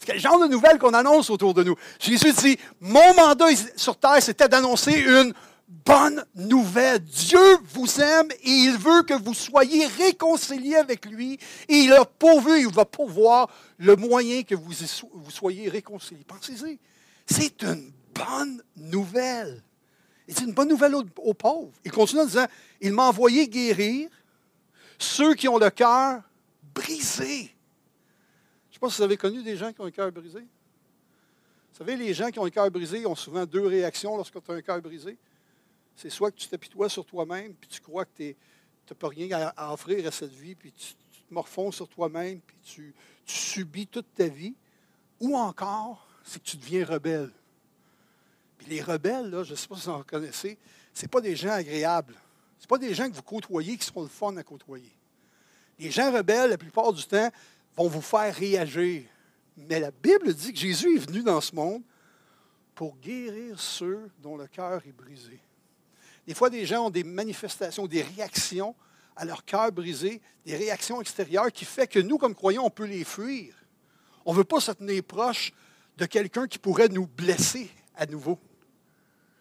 C'est 0.00 0.06
quel 0.06 0.18
genre 0.18 0.40
de 0.40 0.46
nouvelle 0.46 0.78
qu'on 0.78 0.94
annonce 0.94 1.28
autour 1.28 1.52
de 1.52 1.62
nous? 1.62 1.76
Jésus 1.98 2.32
dit, 2.32 2.58
mon 2.80 3.14
mandat 3.14 3.48
sur 3.76 3.98
terre, 3.98 4.22
c'était 4.22 4.48
d'annoncer 4.48 4.92
une 4.92 5.34
bonne 5.68 6.24
nouvelle. 6.34 7.00
Dieu 7.00 7.58
vous 7.74 8.00
aime 8.00 8.30
et 8.42 8.50
il 8.50 8.78
veut 8.78 9.02
que 9.02 9.12
vous 9.12 9.34
soyez 9.34 9.86
réconciliés 9.86 10.76
avec 10.76 11.04
lui. 11.04 11.38
Et 11.68 11.80
il 11.80 11.92
a 11.92 12.06
pourvu, 12.06 12.60
il 12.60 12.72
va 12.72 12.86
pourvoir 12.86 13.50
le 13.76 13.94
moyen 13.94 14.42
que 14.42 14.54
vous, 14.54 14.72
soyez 15.28 15.68
réconciliés. 15.68 16.24
Pensez-y. 16.26 16.78
C'est 17.26 17.62
une 17.62 17.92
bonne 18.14 18.62
nouvelle. 18.76 19.62
Et 20.26 20.32
c'est 20.32 20.44
une 20.44 20.54
bonne 20.54 20.68
nouvelle 20.68 20.94
aux, 20.94 21.34
pauvres. 21.34 21.72
Il 21.84 21.92
continue 21.92 22.22
en 22.22 22.26
disant, 22.26 22.46
il 22.80 22.94
m'a 22.94 23.02
envoyé 23.02 23.46
guérir 23.48 24.08
ceux 24.98 25.34
qui 25.34 25.46
ont 25.46 25.58
le 25.58 25.68
cœur 25.68 26.22
brisé. 26.74 27.54
Je 28.82 28.86
sais 28.86 28.88
pas 28.88 28.90
si 28.90 28.96
vous 28.96 29.04
avez 29.04 29.16
connu 29.16 29.42
des 29.42 29.56
gens 29.56 29.72
qui 29.72 29.80
ont 29.80 29.84
le 29.84 29.90
cœur 29.90 30.10
brisé. 30.10 30.40
Vous 30.40 31.78
savez, 31.78 31.96
les 31.96 32.14
gens 32.14 32.30
qui 32.30 32.38
ont 32.38 32.44
le 32.44 32.50
cœur 32.50 32.70
brisé 32.70 33.04
ont 33.06 33.14
souvent 33.14 33.44
deux 33.44 33.66
réactions 33.66 34.16
lorsque 34.16 34.42
tu 34.42 34.50
as 34.50 34.54
un 34.54 34.62
cœur 34.62 34.80
brisé 34.80 35.16
c'est 36.00 36.08
soit 36.08 36.30
que 36.30 36.36
tu 36.36 36.48
t'apitoies 36.48 36.88
sur 36.88 37.04
toi-même, 37.04 37.52
puis 37.54 37.68
tu 37.68 37.80
crois 37.80 38.06
que 38.06 38.16
tu 38.16 38.36
n'as 38.88 38.96
pas 38.96 39.08
rien 39.08 39.52
à, 39.54 39.72
offrir 39.72 40.06
à 40.06 40.10
cette 40.10 40.32
vie, 40.32 40.54
puis 40.54 40.72
tu, 40.72 40.94
te 40.94 41.34
morfonds 41.34 41.70
sur 41.70 41.86
toi-même, 41.88 42.40
puis 42.40 42.56
tu, 42.62 42.94
subis 43.26 43.86
toute 43.86 44.06
ta 44.14 44.26
vie, 44.26 44.54
ou 45.20 45.36
encore, 45.36 46.08
c'est 46.24 46.42
que 46.42 46.48
tu 46.48 46.56
deviens 46.56 46.86
rebelle. 46.86 47.30
Puis 48.56 48.68
les 48.68 48.80
rebelles, 48.80 49.28
là, 49.30 49.44
je 49.44 49.50
ne 49.50 49.56
sais 49.56 49.68
pas 49.68 49.76
si 49.76 49.82
vous 49.82 49.90
en 49.90 49.98
reconnaissez, 49.98 50.56
ce 50.94 51.06
pas 51.06 51.20
des 51.20 51.36
gens 51.36 51.50
agréables. 51.50 52.14
Ce 52.58 52.66
pas 52.66 52.78
des 52.78 52.94
gens 52.94 53.08
que 53.08 53.14
vous 53.14 53.22
côtoyez 53.22 53.76
qui 53.76 53.84
seront 53.84 54.02
le 54.02 54.08
fun 54.08 54.36
à 54.36 54.42
côtoyer. 54.42 54.92
Les 55.78 55.90
gens 55.90 56.10
rebelles, 56.12 56.50
la 56.50 56.58
plupart 56.58 56.92
du 56.92 57.04
temps, 57.04 57.30
vont 57.82 57.88
vous 57.88 58.02
faire 58.02 58.34
réagir. 58.34 59.04
Mais 59.56 59.80
la 59.80 59.90
Bible 59.90 60.34
dit 60.34 60.52
que 60.52 60.58
Jésus 60.58 60.96
est 60.96 61.06
venu 61.06 61.22
dans 61.22 61.40
ce 61.40 61.54
monde 61.54 61.82
pour 62.74 62.96
guérir 62.98 63.58
ceux 63.58 64.10
dont 64.22 64.36
le 64.36 64.46
cœur 64.46 64.82
est 64.86 64.92
brisé. 64.92 65.40
Des 66.26 66.34
fois, 66.34 66.50
des 66.50 66.66
gens 66.66 66.86
ont 66.86 66.90
des 66.90 67.04
manifestations, 67.04 67.86
des 67.86 68.02
réactions 68.02 68.74
à 69.16 69.24
leur 69.24 69.44
cœur 69.44 69.72
brisé, 69.72 70.20
des 70.44 70.56
réactions 70.56 71.00
extérieures 71.00 71.50
qui 71.50 71.64
font 71.64 71.86
que 71.86 71.98
nous, 71.98 72.18
comme 72.18 72.34
croyants, 72.34 72.64
on 72.64 72.70
peut 72.70 72.84
les 72.84 73.04
fuir. 73.04 73.54
On 74.26 74.32
ne 74.32 74.38
veut 74.38 74.44
pas 74.44 74.60
se 74.60 74.72
tenir 74.72 75.02
proche 75.02 75.52
de 75.96 76.04
quelqu'un 76.04 76.46
qui 76.46 76.58
pourrait 76.58 76.88
nous 76.88 77.06
blesser 77.06 77.70
à 77.96 78.06
nouveau. 78.06 78.38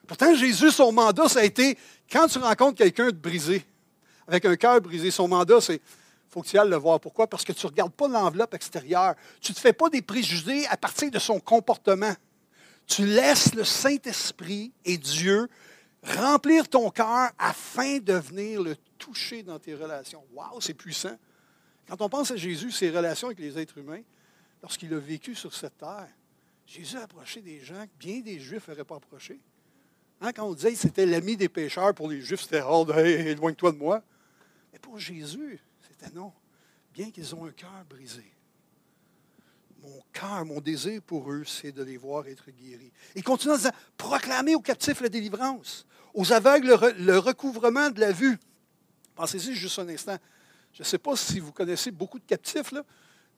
Pourtant, 0.08 0.34
Jésus, 0.34 0.72
son 0.72 0.92
mandat, 0.92 1.28
ça 1.28 1.42
a 1.42 1.44
été, 1.44 1.78
quand 2.12 2.28
tu 2.28 2.40
rencontres 2.40 2.78
quelqu'un 2.78 3.08
de 3.08 3.18
brisé, 3.18 3.66
avec 4.28 4.46
un 4.46 4.56
cœur 4.56 4.82
brisé, 4.82 5.12
son 5.12 5.28
mandat, 5.28 5.62
c'est, 5.62 5.82
faut 6.30 6.42
que 6.42 6.48
tu 6.48 6.60
ailles 6.60 6.70
le 6.70 6.76
voir. 6.76 7.00
Pourquoi? 7.00 7.28
Parce 7.28 7.44
que 7.44 7.52
tu 7.52 7.66
ne 7.66 7.72
regardes 7.72 7.94
pas 7.94 8.08
l'enveloppe 8.08 8.54
extérieure. 8.54 9.16
Tu 9.42 9.52
ne 9.52 9.56
te 9.56 9.60
fais 9.60 9.74
pas 9.74 9.90
des 9.90 10.02
préjugés 10.02 10.68
à 10.68 10.78
partir 10.78 11.10
de 11.10 11.20
son 11.20 11.40
comportement. 11.40 12.14
Tu 12.86 13.06
laisses 13.06 13.54
le 13.56 13.64
Saint-Esprit 13.64 14.72
et 14.86 14.98
Dieu 14.98 15.48
remplir 16.04 16.68
ton 16.68 16.90
cœur 16.92 17.32
afin 17.38 17.98
de 17.98 18.14
venir 18.14 18.62
le 18.62 18.76
toucher 18.98 19.44
dans 19.44 19.60
tes 19.60 19.76
relations. 19.76 20.24
Waouh, 20.34 20.62
c'est 20.62 20.74
puissant. 20.74 21.18
Quand 21.88 22.02
on 22.02 22.10
pense 22.10 22.32
à 22.32 22.36
Jésus, 22.36 22.72
ses 22.72 22.90
relations 22.90 23.28
avec 23.28 23.40
les 23.40 23.58
êtres 23.58 23.78
humains, 23.78 24.02
lorsqu'il 24.62 24.94
a 24.94 25.00
vécu 25.00 25.36
sur 25.36 25.54
cette 25.54 25.78
terre, 25.78 26.08
Jésus 26.66 26.98
a 26.98 27.04
approché 27.04 27.42
des 27.42 27.60
gens 27.60 27.84
que 27.86 27.98
bien 28.00 28.20
des 28.20 28.40
Juifs 28.40 28.68
n'auraient 28.68 28.84
pas 28.84 28.98
approché. 28.98 29.40
Hein, 30.22 30.32
quand 30.34 30.46
on 30.46 30.54
disait 30.54 30.74
que 30.74 30.78
c'était 30.78 31.06
l'ami 31.06 31.36
des 31.36 31.50
pécheurs, 31.50 31.94
pour 31.96 32.10
les 32.10 32.22
Juifs, 32.22 32.42
c'était 32.42 32.62
hors 32.62 32.86
de 32.86 32.94
éloigne-toi 32.94 33.72
de 33.72 33.78
moi. 33.78 34.04
Mais 34.72 34.80
pour 34.80 35.00
Jésus, 35.00 35.60
non. 36.14 36.34
Bien 36.94 37.12
qu'ils 37.12 37.34
ont 37.36 37.46
un 37.46 37.52
cœur 37.52 37.86
brisé, 37.88 38.26
mon 39.82 40.02
cœur, 40.12 40.46
mon 40.46 40.60
désir 40.60 41.02
pour 41.02 41.32
eux, 41.32 41.44
c'est 41.46 41.72
de 41.72 41.84
les 41.84 41.98
voir 41.98 42.28
être 42.28 42.50
guéris. 42.52 42.92
Il 43.16 43.24
continue 43.24 43.54
en 43.54 43.58
disant, 43.58 43.72
proclamer 43.98 44.56
aux 44.56 44.62
captifs 44.62 45.02
la 45.02 45.10
délivrance, 45.10 45.86
aux 46.14 46.32
aveugles 46.34 46.78
le, 46.98 47.18
recouvrement 47.18 47.90
de 47.90 48.00
la 48.00 48.12
vue. 48.12 48.38
Pensez-y 49.16 49.56
juste 49.56 49.80
un 49.80 49.88
instant. 49.90 50.18
Je 50.74 50.82
ne 50.82 50.86
sais 50.86 50.98
pas 50.98 51.16
si 51.16 51.40
vous 51.40 51.52
connaissez 51.52 51.92
beaucoup 51.92 52.20
de 52.20 52.26
captifs, 52.26 52.74
mais 52.74 52.82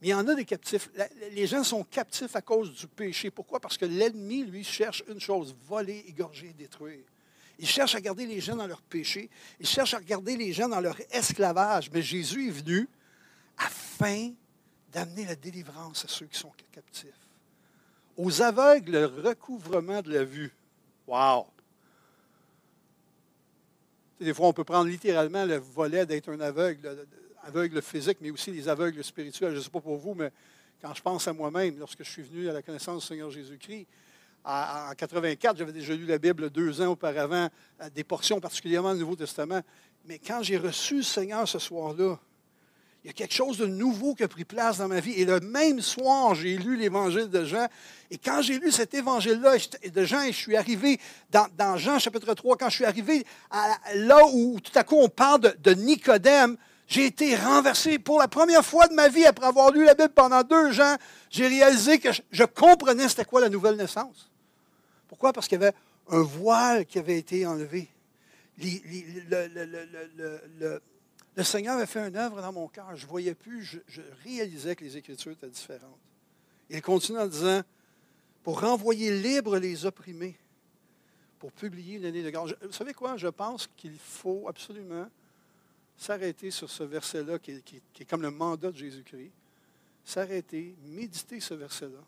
il 0.02 0.10
y 0.10 0.14
en 0.14 0.28
a 0.28 0.36
des 0.36 0.46
captifs. 0.46 0.90
Les 1.32 1.48
gens 1.48 1.64
sont 1.64 1.84
captifs 1.84 2.36
à 2.36 2.42
cause 2.42 2.74
du 2.74 2.88
péché. 2.88 3.30
Pourquoi? 3.30 3.60
Parce 3.60 3.78
que 3.78 3.86
l'ennemi, 3.86 4.44
lui, 4.44 4.64
cherche 4.64 5.04
une 5.08 5.20
chose, 5.20 5.56
voler, 5.68 6.04
égorger, 6.08 6.54
détruire. 6.54 7.04
Il 7.62 7.68
cherche 7.68 7.94
à 7.94 8.02
garder 8.02 8.26
les 8.26 8.42
gens 8.42 8.56
dans 8.56 8.66
leur 8.66 8.82
péché. 8.82 9.30
Il 9.60 9.68
cherche 9.68 9.94
à 9.94 10.02
garder 10.02 10.36
les 10.36 10.52
gens 10.52 10.68
dans 10.68 10.82
leur 10.82 10.98
esclavage. 11.12 11.92
Mais 11.94 12.02
Jésus 12.02 12.48
est 12.48 12.52
venu 12.52 12.90
afin 13.56 14.32
d'amener 14.92 15.26
la 15.26 15.36
délivrance 15.36 16.04
à 16.04 16.08
ceux 16.08 16.26
qui 16.26 16.40
sont 16.40 16.52
captifs. 16.72 17.14
Aux 18.18 18.42
aveugles, 18.42 18.92
le 18.92 19.06
recouvrement 19.06 20.02
de 20.02 20.12
la 20.12 20.24
vue. 20.24 20.52
Wow! 21.06 21.46
Des 24.20 24.34
fois, 24.34 24.48
on 24.48 24.54
peut 24.54 24.64
prendre 24.64 24.90
littéralement 24.90 25.46
le 25.46 25.58
volet 25.58 26.08
d'être 26.08 26.30
un 26.30 26.40
aveugle, 26.40 27.08
aveugle 27.44 27.80
physique, 27.84 28.18
mais 28.22 28.32
aussi 28.32 28.52
les 28.52 28.68
aveugles 28.68 29.04
spirituels. 29.04 29.52
Je 29.52 29.58
ne 29.58 29.62
sais 29.62 29.70
pas 29.70 29.82
pour 29.82 29.98
vous, 29.98 30.16
mais 30.16 30.32
quand 30.82 30.96
je 30.96 31.02
pense 31.04 31.28
à 31.28 31.34
moi-même, 31.34 31.78
lorsque 31.78 32.04
je 32.04 32.10
suis 32.10 32.24
venu 32.24 32.50
à 32.50 32.54
la 32.54 32.64
connaissance 32.64 33.04
du 33.04 33.08
Seigneur 33.08 33.30
Jésus-Christ, 33.30 33.86
en 34.44 34.94
84, 34.96 35.58
j'avais 35.58 35.72
déjà 35.72 35.94
lu 35.94 36.06
la 36.06 36.18
Bible 36.18 36.50
deux 36.50 36.82
ans 36.82 36.88
auparavant, 36.88 37.48
des 37.94 38.04
portions 38.04 38.40
particulièrement 38.40 38.94
du 38.94 39.02
Nouveau 39.02 39.16
Testament. 39.16 39.62
Mais 40.06 40.20
quand 40.20 40.42
j'ai 40.42 40.58
reçu 40.58 40.98
le 40.98 41.04
Seigneur 41.04 41.48
ce 41.48 41.60
soir-là, 41.60 42.18
il 43.04 43.08
y 43.08 43.10
a 43.10 43.14
quelque 43.14 43.34
chose 43.34 43.58
de 43.58 43.66
nouveau 43.66 44.14
qui 44.14 44.24
a 44.24 44.28
pris 44.28 44.46
place 44.46 44.78
dans 44.78 44.88
ma 44.88 45.00
vie. 45.00 45.14
Et 45.14 45.26
le 45.26 45.40
même 45.40 45.82
soir, 45.82 46.36
j'ai 46.36 46.56
lu 46.56 46.76
l'évangile 46.76 47.30
de 47.30 47.44
Jean. 47.46 47.68
Et 48.12 48.18
quand 48.20 48.44
j'ai 48.44 48.60
lu 48.60 48.72
cet 48.72 48.94
évangile-là 48.94 49.56
de 49.92 50.04
Jean, 50.04 50.22
et 50.22 50.32
je 50.32 50.38
suis 50.38 50.56
arrivé 50.56 51.00
dans, 51.32 51.78
Jean 51.78 51.98
chapitre 51.98 52.34
3, 52.34 52.58
quand 52.58 52.70
je 52.70 52.76
suis 52.76 52.86
arrivé 52.86 53.26
là 53.96 54.20
où 54.34 54.60
tout 54.60 54.78
à 54.78 54.84
coup 54.84 54.98
on 54.98 55.10
parle 55.10 55.42
de, 55.42 55.56
de 55.60 55.72
Nicodème, 55.72 56.58
j'ai 56.92 57.06
été 57.06 57.38
renversé 57.38 58.00
pour 58.00 58.20
la 58.20 58.28
première 58.28 58.66
fois 58.66 58.88
de 58.88 58.94
ma 58.94 59.08
vie 59.08 59.26
après 59.26 59.46
avoir 59.46 59.72
lu 59.72 59.86
la 59.86 59.94
Bible 59.94 60.14
pendant 60.14 60.44
deux 60.44 60.82
ans. 60.82 60.98
J'ai 61.30 61.48
réalisé 61.48 62.00
que 62.00 62.10
je, 62.32 62.44
comprenais 62.44 63.08
c'était 63.08 63.24
quoi 63.24 63.40
la 63.40 63.48
nouvelle 63.50 63.78
naissance. 63.78 64.31
Pourquoi? 65.12 65.34
Parce 65.34 65.50
qu'il 65.50 65.60
y 65.60 65.64
avait 65.64 65.76
un 66.08 66.22
voile 66.22 66.86
qui 66.86 66.98
avait 66.98 67.18
été 67.18 67.46
enlevé. 67.46 67.90
le, 68.58 70.80
Seigneur 71.44 71.78
a 71.78 71.86
fait 71.86 72.08
une 72.08 72.16
œuvre 72.16 72.42
dans 72.42 72.54
mon 72.54 72.70
cœur. 72.70 72.96
Je 72.96 73.06
ne 73.06 73.10
voyais 73.10 73.36
plus, 73.36 73.66
je, 73.66 74.02
réalisais 74.24 74.74
que 74.74 74.86
les 74.86 74.96
Écritures 74.96 75.34
étaient 75.34 75.50
différentes. 75.50 76.00
Il 76.70 76.82
continue 76.82 77.20
en 77.20 77.28
disant, 77.28 77.62
pour 78.42 78.62
renvoyer 78.62 79.12
libres 79.12 79.58
les 79.58 79.86
opprimés, 79.86 80.38
pour 81.40 81.52
publier 81.52 81.98
une 81.98 82.06
année 82.06 82.24
de 82.24 82.30
grâce. 82.30 82.54
Vous 82.62 82.72
savez 82.72 82.94
quoi? 82.94 83.18
Je 83.18 83.28
pense 83.28 83.68
qu'il 83.76 83.98
faut 83.98 84.48
absolument 84.48 85.10
s'arrêter 85.98 86.52
sur 86.52 86.70
ce 86.70 86.84
verset-là, 86.84 87.38
qui, 87.38 87.52
est 87.52 88.06
comme 88.06 88.22
le 88.22 88.32
mandat 88.32 88.72
de 88.72 88.78
Jésus-Christ. 88.78 89.34
S'arrêter, 90.06 90.74
méditer 90.86 91.42
ce 91.42 91.54
verset-là, 91.54 92.00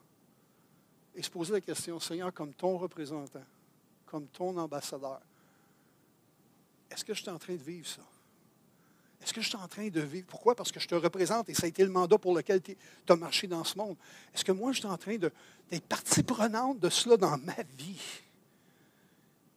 et 1.15 1.21
se 1.21 1.29
poser 1.29 1.53
la 1.53 1.61
question, 1.61 1.99
Seigneur, 1.99 2.33
comme 2.33 2.53
ton 2.53 2.77
représentant, 2.77 3.43
comme 4.05 4.27
ton 4.27 4.57
ambassadeur, 4.57 5.21
est-ce 6.89 7.03
que 7.03 7.13
je 7.13 7.21
suis 7.21 7.29
en 7.29 7.39
train 7.39 7.55
de 7.55 7.61
vivre 7.61 7.87
ça? 7.87 8.01
Est-ce 9.21 9.33
que 9.33 9.41
je 9.41 9.47
suis 9.47 9.57
en 9.57 9.67
train 9.67 9.87
de 9.87 10.01
vivre? 10.01 10.27
Pourquoi? 10.27 10.53
Parce 10.53 10.71
que 10.71 10.79
je 10.79 10.87
te 10.87 10.95
représente 10.95 11.47
et 11.49 11.53
ça 11.53 11.65
a 11.65 11.69
été 11.69 11.83
le 11.83 11.89
mandat 11.89 12.17
pour 12.17 12.35
lequel 12.35 12.61
tu 12.61 12.75
as 13.07 13.15
marché 13.15 13.47
dans 13.47 13.63
ce 13.63 13.77
monde. 13.77 13.95
Est-ce 14.33 14.43
que 14.43 14.51
moi, 14.51 14.73
je 14.73 14.79
suis 14.79 14.87
en 14.87 14.97
train 14.97 15.17
d'être 15.17 15.87
partie 15.87 16.23
prenante 16.23 16.79
de 16.79 16.89
cela 16.89 17.15
dans 17.15 17.37
ma 17.37 17.55
vie? 17.77 18.01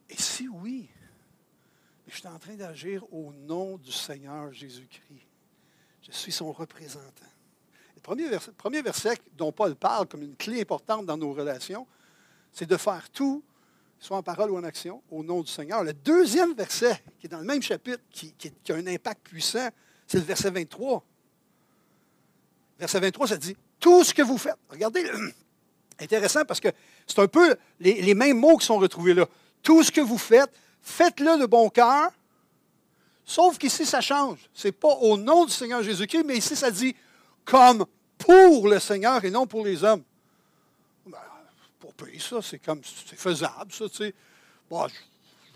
Et 0.09 0.15
si 0.15 0.47
oui, 0.47 0.87
je 2.07 2.15
suis 2.15 2.27
en 2.27 2.39
train 2.39 2.55
d'agir 2.55 3.03
au 3.13 3.33
nom 3.33 3.77
du 3.77 3.91
Seigneur 3.91 4.53
Jésus-Christ. 4.53 5.27
Je 6.03 6.11
suis 6.13 6.31
son 6.31 6.53
représentant. 6.53 7.25
Premier 8.07 8.29
premier 8.57 8.81
verset 8.81 9.17
dont 9.37 9.51
Paul 9.51 9.75
parle 9.75 10.07
comme 10.07 10.21
une 10.21 10.37
clé 10.37 10.61
importante 10.61 11.05
dans 11.05 11.17
nos 11.17 11.33
relations, 11.33 11.85
c'est 12.53 12.65
de 12.65 12.77
faire 12.77 13.09
tout, 13.09 13.43
soit 13.99 14.15
en 14.15 14.23
parole 14.23 14.49
ou 14.51 14.57
en 14.57 14.63
action, 14.63 15.03
au 15.11 15.23
nom 15.23 15.41
du 15.41 15.51
Seigneur. 15.51 15.83
Le 15.83 15.91
deuxième 15.91 16.53
verset, 16.53 17.03
qui 17.19 17.25
est 17.25 17.29
dans 17.29 17.39
le 17.39 17.45
même 17.45 17.61
chapitre, 17.61 18.01
qui, 18.09 18.31
qui 18.31 18.71
a 18.71 18.75
un 18.75 18.87
impact 18.87 19.27
puissant, 19.27 19.67
c'est 20.07 20.19
le 20.19 20.23
verset 20.23 20.51
23. 20.51 21.03
Verset 22.79 22.99
23, 23.01 23.27
ça 23.27 23.37
dit 23.37 23.57
Tout 23.77 24.05
ce 24.05 24.13
que 24.13 24.21
vous 24.21 24.37
faites. 24.37 24.55
Regardez, 24.69 25.03
intéressant 25.99 26.45
parce 26.45 26.61
que 26.61 26.69
c'est 27.05 27.19
un 27.19 27.27
peu 27.27 27.57
les, 27.81 28.01
les, 28.01 28.13
mêmes 28.13 28.39
mots 28.39 28.55
qui 28.55 28.65
sont 28.65 28.77
retrouvés 28.77 29.15
là. 29.15 29.25
Tout 29.61 29.83
ce 29.83 29.91
que 29.91 29.99
vous 29.99 30.17
faites, 30.17 30.51
faites-le 30.81 31.41
de 31.41 31.45
bon 31.45 31.69
cœur. 31.69 32.11
Sauf 33.25 33.57
qu'ici, 33.57 33.85
ça 33.85 33.99
change. 33.99 34.49
Ce 34.53 34.69
n'est 34.69 34.71
pas 34.71 34.95
au 35.01 35.17
nom 35.17 35.43
du 35.43 35.51
Seigneur 35.51 35.83
Jésus-Christ, 35.83 36.23
mais 36.23 36.37
ici, 36.37 36.55
ça 36.55 36.71
dit 36.71 36.95
comme 37.43 37.85
pour 38.17 38.67
le 38.67 38.79
Seigneur 38.79 39.23
et 39.23 39.31
non 39.31 39.47
pour 39.47 39.65
les 39.65 39.83
hommes. 39.83 40.03
Ben, 41.05 41.17
pour 41.79 41.93
payer 41.93 42.19
ça, 42.19 42.41
c'est 42.41 42.59
comme 42.59 42.81
c'est 42.83 43.15
faisable, 43.17 43.71
ça, 43.71 43.87
tu 43.89 43.95
sais. 43.95 44.15
Bon, 44.69 44.87
je, 44.87 44.93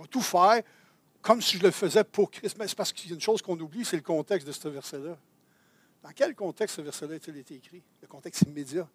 vais 0.01 0.07
tout 0.07 0.21
faire 0.21 0.61
comme 1.21 1.41
si 1.41 1.57
je 1.57 1.63
le 1.63 1.71
faisais 1.71 2.03
pour 2.03 2.31
Christ. 2.31 2.57
Mais 2.57 2.67
c'est 2.67 2.75
parce 2.75 2.91
qu'il 2.91 3.09
y 3.09 3.13
a 3.13 3.15
une 3.15 3.21
chose 3.21 3.41
qu'on 3.41 3.59
oublie, 3.59 3.85
c'est 3.85 3.97
le 3.97 4.01
contexte 4.01 4.47
de 4.47 4.51
ce 4.51 4.67
verset-là. 4.67 5.17
Dans 6.03 6.11
quel 6.15 6.35
contexte 6.35 6.77
ce 6.77 6.81
verset-là 6.81 7.15
a-t-il 7.15 7.37
été 7.37 7.55
écrit? 7.55 7.83
Le 8.01 8.07
contexte 8.07 8.41
immédiat. 8.43 8.87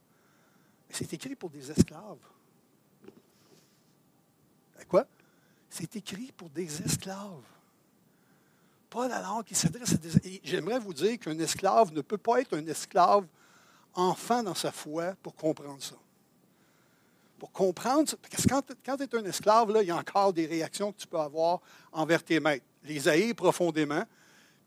C'est 0.91 1.13
écrit 1.13 1.37
pour 1.37 1.51
des 1.51 1.71
esclaves. 1.71 2.19
Quoi? 4.89 5.07
C'est 5.69 5.97
écrit 5.97 6.33
pour 6.37 6.49
des 6.51 6.83
esclaves. 6.83 7.43
Paul, 8.89 9.11
alors, 9.11 9.45
qui 9.45 9.55
s'adresse 9.55 9.95
à 9.95 9.97
des... 9.97 10.41
J'aimerais 10.45 10.79
vous 10.79 10.95
dire 10.95 11.19
qu'un 11.19 11.39
esclave 11.39 11.93
ne 11.93 12.01
peut 12.03 12.19
pas 12.19 12.41
être 12.41 12.57
un 12.57 12.67
esclave 12.67 13.27
enfant 13.97 14.43
dans 14.43 14.55
sa 14.55 14.71
foi 14.71 15.15
pour 15.23 15.35
comprendre 15.35 15.83
ça. 15.83 15.97
Pour 17.39 17.51
comprendre, 17.53 18.15
parce 18.31 18.45
que 18.45 18.49
quand, 18.85 18.97
tu 18.97 19.03
es 19.05 19.15
un 19.17 19.25
esclave, 19.25 19.71
là, 19.73 19.83
il 19.83 19.89
y 19.89 19.91
a 19.91 19.97
encore 19.97 20.33
des 20.33 20.47
réactions 20.47 20.93
que 20.93 20.99
tu 20.99 21.07
peux 21.07 21.19
avoir 21.19 21.61
envers 21.93 22.23
tes 22.23 22.41
maîtres. 22.41 22.65
Les 22.85 23.09
haïr 23.09 23.35
profondément, 23.35 24.05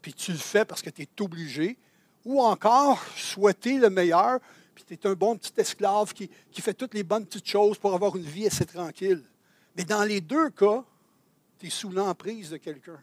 puis 0.02 0.13
tu 0.13 0.32
le 0.32 0.38
fais 0.38 0.65
parce 0.65 0.82
que 0.82 0.89
tu 0.89 1.04
es 1.04 1.22
obligé, 1.22 1.78
ou 2.26 2.42
encore 2.42 3.02
souhaiter 3.15 3.78
le 3.78 3.89
meilleur, 3.89 4.39
puis 4.76 4.84
tu 4.84 4.94
es 4.94 5.08
un 5.08 5.13
bon 5.13 5.36
petit 5.38 5.54
esclave 5.58 6.13
qui, 6.13 6.30
qui 6.52 6.62
fait 6.62 6.74
toutes 6.74 6.94
les 6.94 7.04
bonnes 7.04 7.26
petites 7.26 7.48
choses 7.48 7.78
pour 7.78 7.94
avoir 7.94 8.15
une 8.15 8.24
vie 8.24 8.46
assez 8.46 8.65
tranquille. 8.65 9.24
Mais 9.76 9.84
dans 9.84 10.04
les 10.04 10.22
deux 10.22 10.50
cas, 10.52 10.84
tu 11.58 11.68
es 11.68 11.70
sous 11.70 11.89
l'emprise 11.89 12.50
de 12.52 12.58
quelqu'un. 12.58 13.02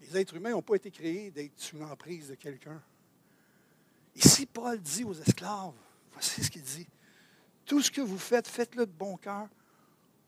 Les 0.00 0.18
êtres 0.18 0.34
humains 0.34 0.50
n'ont 0.50 0.62
pas 0.62 0.76
été 0.76 0.90
créés 0.90 1.30
d'être 1.30 1.52
sous 1.56 1.78
l'emprise 1.78 2.28
de 2.28 2.34
quelqu'un. 2.34 2.80
Ici, 4.14 4.46
Paul 4.46 4.80
dit 4.80 5.04
aux 5.04 5.14
esclaves, 5.14 5.72
voici 6.12 6.42
ce 6.42 6.50
qu'il 6.50 6.62
dit, 6.62 6.86
tout 7.64 7.80
ce 7.80 7.90
que 7.90 8.00
vous 8.00 8.18
faites, 8.18 8.48
faites-le 8.48 8.86
de 8.86 8.92
bon 8.92 9.16
cœur, 9.16 9.48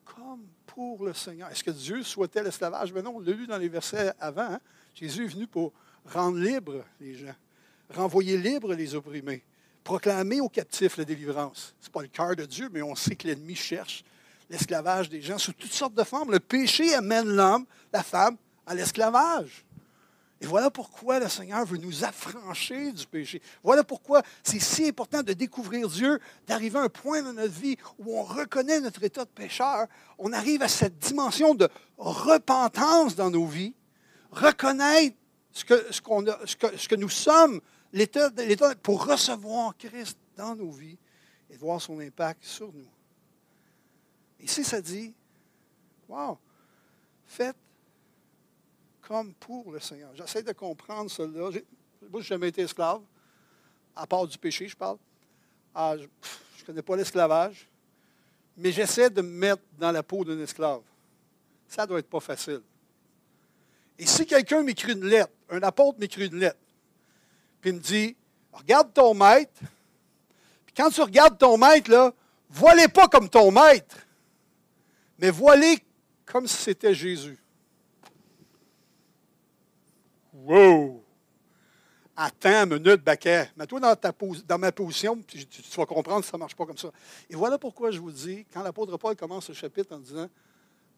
comme 0.04 0.46
pour 0.66 1.04
le 1.04 1.14
Seigneur. 1.14 1.50
Est-ce 1.50 1.64
que 1.64 1.70
Dieu 1.70 2.02
souhaitait 2.02 2.42
l'esclavage? 2.42 2.92
Mais 2.92 3.02
non, 3.02 3.16
on 3.16 3.20
l'a 3.20 3.32
lu 3.32 3.46
dans 3.46 3.58
les 3.58 3.68
versets 3.68 4.12
avant. 4.20 4.42
Hein. 4.42 4.60
Jésus 4.94 5.24
est 5.24 5.28
venu 5.28 5.46
pour 5.46 5.72
rendre 6.06 6.38
libres 6.38 6.84
les 7.00 7.14
gens, 7.14 7.34
renvoyer 7.90 8.36
libres 8.36 8.74
les 8.74 8.94
opprimés, 8.94 9.42
proclamer 9.82 10.40
aux 10.40 10.48
captifs 10.48 10.96
la 10.96 11.04
délivrance. 11.04 11.74
Ce 11.80 11.86
n'est 11.86 11.92
pas 11.92 12.02
le 12.02 12.08
cœur 12.08 12.36
de 12.36 12.44
Dieu, 12.44 12.68
mais 12.72 12.82
on 12.82 12.94
sait 12.94 13.16
que 13.16 13.26
l'ennemi 13.26 13.54
cherche 13.54 14.04
l'esclavage 14.50 15.08
des 15.08 15.22
gens 15.22 15.38
sous 15.38 15.52
toutes 15.52 15.72
sortes 15.72 15.94
de 15.94 16.04
formes. 16.04 16.30
Le 16.30 16.40
péché 16.40 16.94
amène 16.94 17.28
l'homme, 17.28 17.64
la 17.92 18.02
femme, 18.02 18.36
à 18.66 18.74
l'esclavage. 18.74 19.64
Et 20.42 20.46
voilà 20.46 20.72
pourquoi 20.72 21.20
le 21.20 21.28
Seigneur 21.28 21.64
veut 21.64 21.78
nous 21.78 22.02
affranchir 22.02 22.92
du 22.92 23.06
péché. 23.06 23.40
Voilà 23.62 23.84
pourquoi 23.84 24.22
c'est 24.42 24.58
si 24.58 24.88
important 24.88 25.22
de 25.22 25.34
découvrir 25.34 25.88
Dieu, 25.88 26.18
d'arriver 26.48 26.80
à 26.80 26.82
un 26.82 26.88
point 26.88 27.22
dans 27.22 27.32
notre 27.32 27.54
vie 27.54 27.76
où 28.00 28.18
on 28.18 28.24
reconnaît 28.24 28.80
notre 28.80 29.04
état 29.04 29.24
de 29.24 29.30
pécheur. 29.30 29.86
On 30.18 30.32
arrive 30.32 30.60
à 30.62 30.66
cette 30.66 30.98
dimension 30.98 31.54
de 31.54 31.68
repentance 31.96 33.14
dans 33.14 33.30
nos 33.30 33.46
vies, 33.46 33.72
reconnaître 34.32 35.16
ce 35.52 35.64
que, 35.64 35.92
ce 35.92 36.00
a, 36.00 36.38
ce 36.44 36.56
que, 36.56 36.76
ce 36.76 36.88
que 36.88 36.96
nous 36.96 37.08
sommes, 37.08 37.60
l'état 37.92 38.28
pour 38.82 39.06
recevoir 39.06 39.76
Christ 39.76 40.18
dans 40.36 40.56
nos 40.56 40.72
vies 40.72 40.98
et 41.50 41.56
voir 41.56 41.80
son 41.80 42.00
impact 42.00 42.42
sur 42.42 42.72
nous. 42.72 42.90
Ici, 44.40 44.64
ça 44.64 44.80
dit, 44.80 45.14
wow, 46.08 46.36
faites 47.26 47.54
comme 49.06 49.34
pour 49.34 49.72
le 49.72 49.80
Seigneur. 49.80 50.10
J'essaie 50.14 50.42
de 50.42 50.52
comprendre 50.52 51.10
cela. 51.10 51.28
Moi, 51.28 51.50
je 51.50 52.16
n'ai 52.16 52.22
jamais 52.22 52.48
été 52.48 52.62
esclave, 52.62 53.00
à 53.94 54.06
part 54.06 54.26
du 54.26 54.38
péché, 54.38 54.68
je 54.68 54.76
parle. 54.76 54.98
Ah, 55.74 55.96
je 55.96 56.04
ne 56.04 56.66
connais 56.66 56.82
pas 56.82 56.96
l'esclavage, 56.96 57.68
mais 58.56 58.72
j'essaie 58.72 59.10
de 59.10 59.22
me 59.22 59.28
mettre 59.28 59.62
dans 59.78 59.90
la 59.90 60.02
peau 60.02 60.24
d'un 60.24 60.38
esclave. 60.40 60.82
Ça 61.68 61.86
doit 61.86 61.98
être 61.98 62.10
pas 62.10 62.20
facile. 62.20 62.62
Et 63.98 64.06
si 64.06 64.26
quelqu'un 64.26 64.62
m'écrit 64.62 64.92
une 64.92 65.04
lettre, 65.04 65.32
un 65.48 65.62
apôtre 65.62 65.98
m'écrit 65.98 66.26
une 66.26 66.38
lettre, 66.38 66.58
puis 67.60 67.70
il 67.70 67.76
me 67.76 67.80
dit, 67.80 68.16
regarde 68.52 68.92
ton 68.92 69.14
maître, 69.14 69.60
puis 70.66 70.74
quand 70.76 70.90
tu 70.90 71.00
regardes 71.00 71.38
ton 71.38 71.56
maître, 71.56 71.90
là, 71.90 72.12
vois-les 72.50 72.88
pas 72.88 73.08
comme 73.08 73.28
ton 73.28 73.50
maître, 73.50 73.96
mais 75.18 75.30
vois-les 75.30 75.78
comme 76.26 76.46
si 76.46 76.56
c'était 76.56 76.94
Jésus. 76.94 77.41
Wow! 80.44 81.04
Attends 82.16 82.64
une 82.64 82.78
minute, 82.78 83.02
Baquet. 83.02 83.50
Mets-toi 83.56 83.80
dans, 83.80 83.96
dans 84.46 84.58
ma 84.58 84.72
position, 84.72 85.16
puis 85.22 85.46
tu, 85.46 85.62
vas 85.76 85.86
comprendre 85.86 86.20
que 86.20 86.26
ça 86.26 86.36
ne 86.36 86.40
marche 86.40 86.56
pas 86.56 86.66
comme 86.66 86.76
ça. 86.76 86.90
Et 87.30 87.34
voilà 87.34 87.58
pourquoi 87.58 87.90
je 87.90 88.00
vous 88.00 88.10
dis, 88.10 88.44
quand 88.52 88.62
l'apôtre 88.62 88.96
Paul 88.96 89.16
commence 89.16 89.46
ce 89.46 89.52
chapitre 89.52 89.94
en 89.94 89.98
disant 89.98 90.28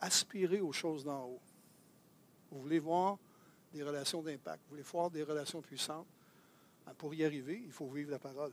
Aspirez 0.00 0.60
aux 0.60 0.72
choses 0.72 1.04
d'en 1.04 1.24
haut. 1.24 1.40
Vous 2.50 2.62
voulez 2.62 2.78
voir 2.78 3.16
des 3.72 3.82
relations 3.82 4.22
d'impact, 4.22 4.60
vous 4.64 4.70
voulez 4.70 4.82
voir 4.82 5.10
des 5.10 5.22
relations 5.22 5.60
puissantes. 5.60 6.06
Ben, 6.86 6.92
pour 6.94 7.14
y 7.14 7.24
arriver, 7.24 7.62
il 7.64 7.72
faut 7.72 7.88
vivre 7.88 8.10
la 8.10 8.18
parole. 8.18 8.52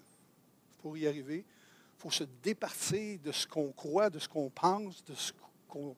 Pour 0.82 0.97
y 0.97 1.08
arriver, 1.08 1.43
il 1.45 2.01
faut 2.01 2.12
se 2.12 2.25
départir 2.43 3.19
de 3.19 3.32
ce 3.32 3.47
qu'on 3.47 3.71
croit, 3.71 4.10
de 4.10 4.19
ce 4.19 4.27
qu'on 4.27 4.49
pense, 4.49 5.04
de 5.06 5.15
ce 5.15 5.32
qu'on 5.67 5.95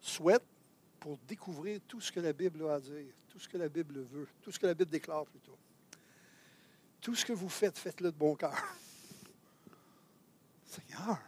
souhaite 0.00 0.44
pour 0.98 1.18
découvrir 1.28 1.80
tout 1.86 2.00
ce 2.00 2.10
que 2.10 2.20
la 2.20 2.32
Bible 2.32 2.66
a 2.68 2.74
à 2.74 2.80
dire 2.80 3.12
tout 3.30 3.38
ce 3.38 3.48
que 3.48 3.56
la 3.56 3.68
Bible 3.68 4.00
veut, 4.00 4.26
tout 4.42 4.50
ce 4.50 4.58
que 4.58 4.66
la 4.66 4.74
Bible 4.74 4.90
déclare 4.90 5.24
plutôt. 5.24 5.56
Tout 7.00 7.14
ce 7.14 7.24
que 7.24 7.32
vous 7.32 7.48
faites, 7.48 7.78
faites-le 7.78 8.10
de 8.10 8.16
bon 8.16 8.34
cœur. 8.34 8.52
Seigneur, 10.66 11.18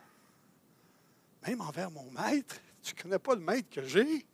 même 1.46 1.60
envers 1.60 1.90
mon 1.90 2.10
maître, 2.10 2.56
tu 2.82 2.94
ne 2.94 3.02
connais 3.02 3.18
pas 3.18 3.34
le 3.34 3.40
maître 3.40 3.70
que 3.70 3.84
j'ai. 3.84 4.26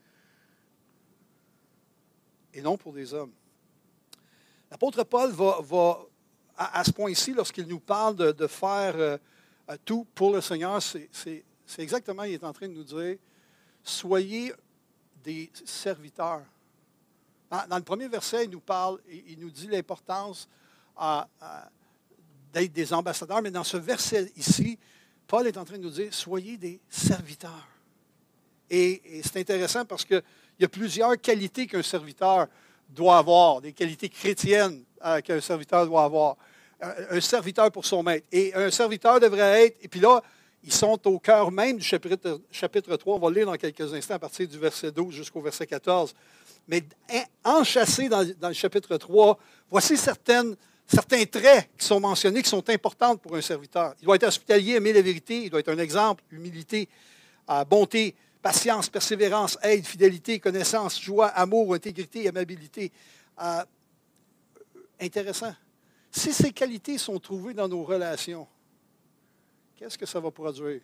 Et 2.54 2.62
non 2.62 2.76
pour 2.76 2.92
des 2.92 3.12
hommes. 3.12 3.32
L'apôtre 4.70 5.04
Paul 5.04 5.30
va, 5.30 5.98
à, 6.56 6.84
ce 6.84 6.90
point-ci, 6.90 7.34
lorsqu'il 7.34 7.66
nous 7.66 7.80
parle 7.80 8.16
de, 8.16 8.46
faire 8.46 8.96
euh, 8.96 9.18
tout 9.84 10.06
pour 10.14 10.32
le 10.32 10.40
Seigneur, 10.40 10.82
c'est 10.82 11.44
exactement, 11.78 12.24
il 12.24 12.34
est 12.34 12.44
en 12.44 12.52
train 12.52 12.68
de 12.68 12.74
nous 12.74 12.84
dire, 12.84 13.16
soyez 13.82 14.52
des 15.22 15.50
serviteurs 15.64 16.44
dans 17.50 17.76
le 17.76 17.82
premier 17.82 18.08
verset, 18.08 18.44
il 18.44 18.50
nous 18.50 18.60
parle, 18.60 18.98
il 19.08 19.38
nous 19.38 19.50
dit 19.50 19.68
l'importance 19.68 20.48
d'être 22.52 22.72
des 22.72 22.92
ambassadeurs, 22.92 23.42
mais 23.42 23.50
dans 23.50 23.64
ce 23.64 23.76
verset 23.76 24.30
ici, 24.36 24.78
Paul 25.26 25.46
est 25.46 25.56
en 25.56 25.64
train 25.64 25.78
de 25.78 25.82
nous 25.82 25.90
dire, 25.90 26.12
soyez 26.12 26.56
des 26.56 26.80
serviteurs. 26.88 27.68
Et, 28.70 29.22
c'est 29.22 29.38
intéressant 29.38 29.84
parce 29.84 30.04
qu'il 30.04 30.22
y 30.58 30.64
a 30.64 30.68
plusieurs 30.68 31.18
qualités 31.20 31.66
qu'un 31.66 31.82
serviteur 31.82 32.48
doit 32.88 33.18
avoir, 33.18 33.60
des 33.60 33.72
qualités 33.72 34.08
chrétiennes 34.08 34.82
euh, 35.04 35.20
qu'un 35.20 35.40
serviteur 35.40 35.86
doit 35.86 36.04
avoir. 36.04 36.36
Un, 36.80 37.20
serviteur 37.20 37.72
pour 37.72 37.84
son 37.84 38.04
maître. 38.04 38.24
Et 38.30 38.54
un 38.54 38.70
serviteur 38.70 39.18
devrait 39.18 39.66
être, 39.66 39.78
et 39.82 39.88
puis 39.88 39.98
là, 39.98 40.22
ils 40.62 40.72
sont 40.72 40.98
au 41.08 41.18
cœur 41.18 41.50
même 41.50 41.76
du 41.76 41.84
chapitre, 41.84 42.40
chapitre 42.52 42.96
3. 42.96 43.16
On 43.16 43.18
va 43.18 43.30
le 43.30 43.34
lire 43.34 43.46
dans 43.46 43.56
quelques 43.56 43.92
instants 43.92 44.14
à 44.14 44.18
partir 44.20 44.46
du 44.46 44.58
verset 44.58 44.92
12 44.92 45.12
jusqu'au 45.12 45.40
verset 45.40 45.66
14 45.66 46.14
mais 46.68 46.84
enchâssé 47.44 48.08
dans, 48.08 48.24
dans 48.38 48.48
le 48.48 48.54
chapitre 48.54 48.96
3, 48.96 49.38
voici 49.70 49.96
certains 49.96 50.54
traits 51.30 51.70
qui 51.76 51.86
sont 51.86 51.98
mentionnés, 51.98 52.42
qui 52.42 52.48
sont 52.48 52.68
importants 52.68 53.16
pour 53.16 53.36
un 53.36 53.40
serviteur. 53.40 53.94
Il 54.00 54.04
doit 54.04 54.16
être 54.16 54.26
hospitalier, 54.26 54.74
aimer 54.74 54.92
la 54.92 55.02
vérité, 55.02 55.44
il 55.44 55.50
doit 55.50 55.60
être 55.60 55.72
un 55.72 55.78
exemple, 55.78 56.22
humilité, 56.30 56.88
euh, 57.50 57.64
bonté, 57.64 58.14
patience, 58.42 58.88
persévérance, 58.88 59.58
aide, 59.62 59.86
fidélité, 59.86 60.38
connaissance, 60.38 61.00
joie, 61.00 61.28
amour, 61.28 61.74
intégrité, 61.74 62.28
amabilité. 62.28 62.92
Euh, 63.42 63.64
intéressant. 65.00 65.54
Si 66.10 66.32
ces 66.32 66.52
qualités 66.52 66.98
sont 66.98 67.18
trouvées 67.18 67.54
dans 67.54 67.68
nos 67.68 67.84
relations, 67.84 68.46
qu'est-ce 69.76 69.98
que 69.98 70.06
ça 70.06 70.20
va 70.20 70.30
produire? 70.30 70.80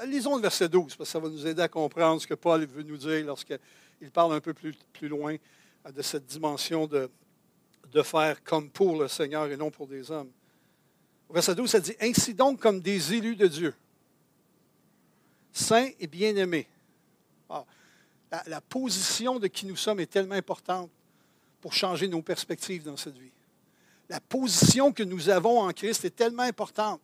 Euh, 0.00 0.06
lisons 0.06 0.36
le 0.36 0.42
verset 0.42 0.68
12, 0.68 0.96
parce 0.96 1.08
que 1.08 1.12
ça 1.12 1.18
va 1.18 1.28
nous 1.28 1.46
aider 1.46 1.62
à 1.62 1.68
comprendre 1.68 2.20
ce 2.20 2.26
que 2.26 2.34
Paul 2.34 2.64
veut 2.66 2.82
nous 2.82 2.96
dire 2.96 3.24
lorsqu'il 3.24 4.10
parle 4.12 4.34
un 4.34 4.40
peu 4.40 4.54
plus, 4.54 4.76
loin 5.02 5.36
euh, 5.86 5.92
de 5.92 6.02
cette 6.02 6.26
dimension 6.26 6.86
de, 6.86 7.10
faire 8.02 8.42
comme 8.42 8.70
pour 8.70 9.00
le 9.00 9.06
Seigneur 9.06 9.46
et 9.46 9.56
non 9.56 9.70
pour 9.70 9.86
des 9.86 10.10
hommes. 10.10 10.30
Au 11.28 11.34
verset 11.34 11.54
12, 11.54 11.70
ça 11.70 11.80
dit 11.80 11.94
Ainsi 12.00 12.34
donc, 12.34 12.60
comme 12.60 12.80
des 12.80 13.14
élus 13.14 13.36
de 13.36 13.46
Dieu, 13.46 13.74
saints 15.52 15.90
et 16.00 16.06
bien-aimés. 16.08 16.66
Ah, 17.48 17.64
la 18.46 18.60
position 18.60 19.38
de 19.38 19.46
qui 19.46 19.64
nous 19.64 19.76
sommes 19.76 20.00
est 20.00 20.10
tellement 20.10 20.34
importante 20.34 20.90
pour 21.60 21.72
changer 21.72 22.08
nos 22.08 22.20
perspectives 22.20 22.82
dans 22.82 22.96
cette 22.96 23.16
vie. 23.16 23.30
La 24.08 24.20
position 24.20 24.92
que 24.92 25.04
nous 25.04 25.28
avons 25.28 25.60
en 25.60 25.72
Christ 25.72 26.04
est 26.04 26.16
tellement 26.16 26.42
importante 26.42 27.00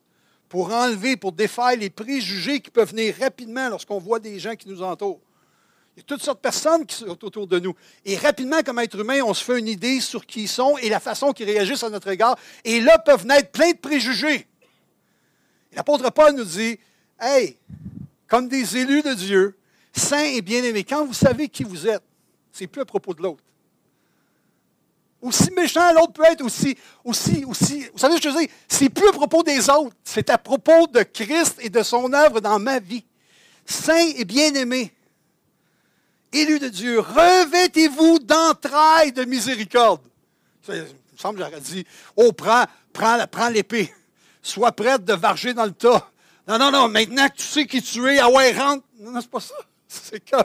pour 0.51 0.73
enlever, 0.73 1.17
pour 1.17 1.31
défaire 1.31 1.77
les 1.77 1.91
préjugés 1.91 2.61
qui 2.61 2.71
peuvent 2.71 2.91
venir 2.91 3.15
rapidement 3.21 3.69
lorsqu'on 3.69 3.99
voit 3.99 4.19
des 4.19 4.41
gens 4.41 4.57
qui 4.57 4.69
nous 4.69 4.83
entourent. 4.83 5.21
Il 5.95 6.01
y 6.01 6.03
a 6.03 6.03
toutes 6.05 6.23
sortes 6.23 6.39
de 6.39 6.43
personnes 6.43 6.85
qui 6.85 6.97
sont 6.97 7.25
autour 7.25 7.47
de 7.47 7.61
nous. 7.61 7.73
Et 8.05 8.17
rapidement, 8.17 8.61
comme 8.65 8.81
être 8.81 8.99
humain, 8.99 9.21
on 9.25 9.33
se 9.33 9.45
fait 9.45 9.61
une 9.61 9.69
idée 9.69 10.01
sur 10.01 10.27
qui 10.27 10.43
ils 10.43 10.49
sont 10.49 10.77
et 10.79 10.89
la 10.89 10.99
façon 10.99 11.33
qu'ils 11.33 11.49
réagissent 11.49 11.85
à 11.85 11.89
notre 11.89 12.09
égard. 12.09 12.37
Et 12.65 12.81
là 12.81 12.99
peuvent 12.99 13.25
naître 13.27 13.53
plein 13.53 13.71
de 13.71 13.77
préjugés. 13.77 14.49
L'apôtre 15.73 16.11
Paul 16.11 16.35
nous 16.35 16.45
dit, 16.45 16.81
Hey, 17.21 17.57
comme 18.27 18.49
des 18.49 18.77
élus 18.77 19.03
de 19.03 19.15
Dieu, 19.15 19.57
saints 19.93 20.33
et 20.35 20.43
bien-aimés, 20.43 20.83
quand 20.83 21.07
vous 21.07 21.15
savez 21.15 21.49
qui 21.49 21.63
vous 21.63 21.87
êtes, 21.87 22.03
c'est 22.51 22.67
plus 22.67 22.83
à 22.83 22.85
propos 22.85 23.15
de 23.15 23.23
l'autre. 23.23 23.45
Aussi 25.23 25.51
méchant 25.51 25.93
l'autre 25.93 26.13
peut 26.15 26.25
être, 26.25 26.43
aussi, 26.43 26.77
aussi, 27.05 27.45
aussi. 27.45 27.87
Vous 27.93 27.99
savez 27.99 28.17
ce 28.17 28.23
que 28.23 28.31
je 28.31 28.35
veux 28.35 28.41
dire? 28.41 28.51
C'est 28.67 28.89
plus 28.89 29.09
à 29.09 29.13
propos 29.13 29.43
des 29.43 29.69
autres, 29.69 29.95
c'est 30.03 30.31
à 30.31 30.39
propos 30.39 30.87
de 30.87 31.03
Christ 31.03 31.57
et 31.61 31.69
de 31.69 31.83
son 31.83 32.13
œuvre 32.13 32.41
dans 32.41 32.59
ma 32.59 32.79
vie. 32.79 33.05
Saints 33.67 34.13
et 34.17 34.25
bien-aimés, 34.25 34.93
élus 36.33 36.59
de 36.59 36.69
Dieu, 36.69 37.01
revêtez-vous 37.01 38.19
d'entrailles 38.21 39.13
de 39.13 39.25
miséricorde. 39.25 40.01
Ça, 40.63 40.75
il 40.75 40.83
me 40.83 40.87
semble 41.19 41.39
que 41.39 41.45
j'aurais 41.45 41.61
dit, 41.61 41.87
oh, 42.17 42.33
prends, 42.33 43.49
l'épée. 43.51 43.93
Sois 44.43 44.73
prête 44.73 45.05
de 45.05 45.13
varger 45.13 45.53
dans 45.53 45.67
le 45.67 45.73
tas. 45.73 46.11
Non, 46.49 46.59
non, 46.59 46.71
non, 46.71 46.89
maintenant 46.89 47.29
que 47.29 47.37
tu 47.37 47.43
sais 47.43 47.67
qui 47.67 47.83
tu 47.83 48.09
es, 48.09 48.19
ah 48.19 48.31
ouais, 48.31 48.53
rentre. 48.53 48.85
Non, 48.99 49.11
non, 49.11 49.21
c'est 49.21 49.31
pas 49.31 49.41
ça. 49.41 49.55
C'est 49.89 50.31
comme. 50.31 50.45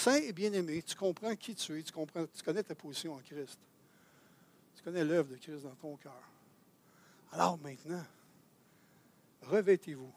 Saint 0.00 0.16
et 0.16 0.32
bien-aimé, 0.32 0.82
tu 0.82 0.96
comprends 0.96 1.36
qui 1.36 1.54
tu 1.54 1.78
es, 1.78 1.82
tu, 1.82 1.92
comprends, 1.92 2.24
tu 2.34 2.42
connais 2.42 2.62
ta 2.62 2.74
position 2.74 3.12
en 3.12 3.18
Christ. 3.18 3.58
Tu 4.74 4.82
connais 4.82 5.04
l'œuvre 5.04 5.28
de 5.28 5.36
Christ 5.36 5.62
dans 5.64 5.74
ton 5.74 5.94
cœur. 5.96 6.22
Alors 7.32 7.58
maintenant, 7.58 8.02
revêtez-vous. 9.42 10.10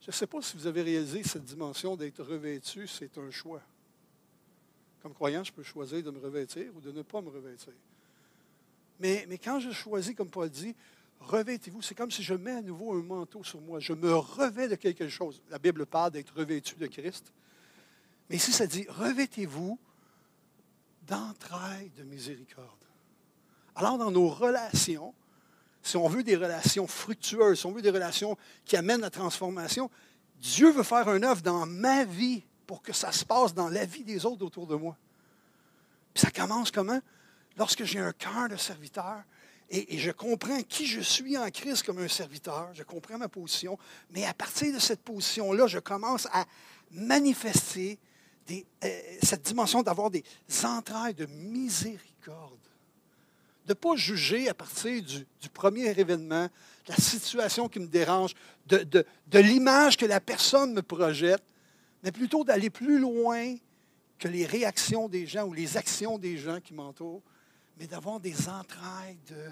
Je 0.00 0.08
ne 0.08 0.12
sais 0.12 0.26
pas 0.26 0.40
si 0.40 0.56
vous 0.56 0.66
avez 0.66 0.80
réalisé 0.80 1.22
cette 1.22 1.44
dimension 1.44 1.96
d'être 1.96 2.22
revêtu, 2.22 2.88
c'est 2.88 3.18
un 3.18 3.30
choix. 3.30 3.60
Comme 5.02 5.12
croyant, 5.12 5.44
je 5.44 5.52
peux 5.52 5.62
choisir 5.62 6.02
de 6.02 6.10
me 6.10 6.18
revêtir 6.18 6.74
ou 6.74 6.80
de 6.80 6.92
ne 6.92 7.02
pas 7.02 7.20
me 7.20 7.28
revêtir. 7.28 7.74
Mais, 9.00 9.26
mais 9.28 9.36
quand 9.36 9.60
je 9.60 9.70
choisis, 9.70 10.14
comme 10.14 10.30
Paul 10.30 10.48
dit, 10.48 10.74
revêtez-vous, 11.20 11.82
c'est 11.82 11.94
comme 11.94 12.10
si 12.10 12.22
je 12.22 12.32
mets 12.32 12.52
à 12.52 12.62
nouveau 12.62 12.94
un 12.94 13.02
manteau 13.02 13.44
sur 13.44 13.60
moi. 13.60 13.80
Je 13.80 13.92
me 13.92 14.14
revais 14.14 14.68
de 14.68 14.76
quelque 14.76 15.10
chose. 15.10 15.42
La 15.50 15.58
Bible 15.58 15.84
parle 15.84 16.12
d'être 16.12 16.34
revêtu 16.34 16.76
de 16.76 16.86
Christ. 16.86 17.30
Mais 18.28 18.36
ici, 18.36 18.52
ça 18.52 18.66
dit, 18.66 18.86
revêtez-vous 18.88 19.78
d'entrailles 21.02 21.90
de 21.96 22.02
miséricorde. 22.04 22.68
Alors, 23.76 23.98
dans 23.98 24.10
nos 24.10 24.28
relations, 24.28 25.14
si 25.82 25.96
on 25.96 26.08
veut 26.08 26.22
des 26.22 26.36
relations 26.36 26.86
fructueuses, 26.86 27.60
si 27.60 27.66
on 27.66 27.72
veut 27.72 27.82
des 27.82 27.90
relations 27.90 28.38
qui 28.64 28.76
amènent 28.76 29.02
la 29.02 29.10
transformation, 29.10 29.90
Dieu 30.36 30.70
veut 30.70 30.82
faire 30.82 31.08
un 31.08 31.22
œuvre 31.22 31.42
dans 31.42 31.66
ma 31.66 32.04
vie 32.04 32.42
pour 32.66 32.82
que 32.82 32.92
ça 32.92 33.12
se 33.12 33.24
passe 33.24 33.54
dans 33.54 33.68
la 33.68 33.84
vie 33.84 34.04
des 34.04 34.24
autres 34.24 34.44
autour 34.44 34.66
de 34.66 34.76
moi. 34.76 34.96
Ça 36.14 36.30
commence 36.30 36.70
comment? 36.70 37.00
Lorsque 37.56 37.84
j'ai 37.84 37.98
un 37.98 38.12
cœur 38.12 38.48
de 38.48 38.56
serviteur 38.56 39.22
et, 39.70 39.98
je 39.98 40.10
comprends 40.10 40.62
qui 40.62 40.86
je 40.86 41.00
suis 41.00 41.36
en 41.38 41.50
Christ 41.50 41.84
comme 41.84 41.98
un 41.98 42.08
serviteur, 42.08 42.70
je 42.74 42.82
comprends 42.82 43.18
ma 43.18 43.28
position, 43.28 43.78
mais 44.10 44.24
à 44.24 44.34
partir 44.34 44.72
de 44.72 44.78
cette 44.78 45.02
position-là, 45.02 45.66
je 45.66 45.78
commence 45.78 46.26
à 46.32 46.44
manifester 46.90 47.98
euh, 48.50 49.00
cette 49.22 49.42
dimension 49.42 49.82
d'avoir 49.82 50.10
des 50.10 50.24
entrailles 50.64 51.14
de 51.14 51.26
miséricorde. 51.26 52.58
De 53.66 53.72
ne 53.72 53.74
pas 53.74 53.96
juger 53.96 54.48
à 54.48 54.54
partir 54.54 55.02
du, 55.02 55.48
premier 55.48 55.86
événement, 55.98 56.48
la 56.86 56.96
situation 56.96 57.68
qui 57.68 57.80
me 57.80 57.86
dérange, 57.86 58.34
de, 58.66 58.84
de 58.84 59.38
l'image 59.38 59.96
que 59.96 60.04
la 60.04 60.20
personne 60.20 60.74
me 60.74 60.82
projette, 60.82 61.42
mais 62.02 62.12
plutôt 62.12 62.44
d'aller 62.44 62.68
plus 62.68 62.98
loin 62.98 63.54
que 64.18 64.28
les 64.28 64.44
réactions 64.44 65.08
des 65.08 65.26
gens 65.26 65.44
ou 65.44 65.54
les 65.54 65.76
actions 65.78 66.18
des 66.18 66.36
gens 66.36 66.60
qui 66.60 66.74
m'entourent, 66.74 67.22
mais 67.78 67.86
d'avoir 67.86 68.20
des 68.20 68.48
entrailles 68.48 69.18
de 69.28 69.50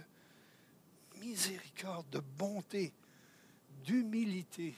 miséricorde, 1.21 2.09
de 2.11 2.21
bonté, 2.39 2.93
d'humilité, 3.85 4.75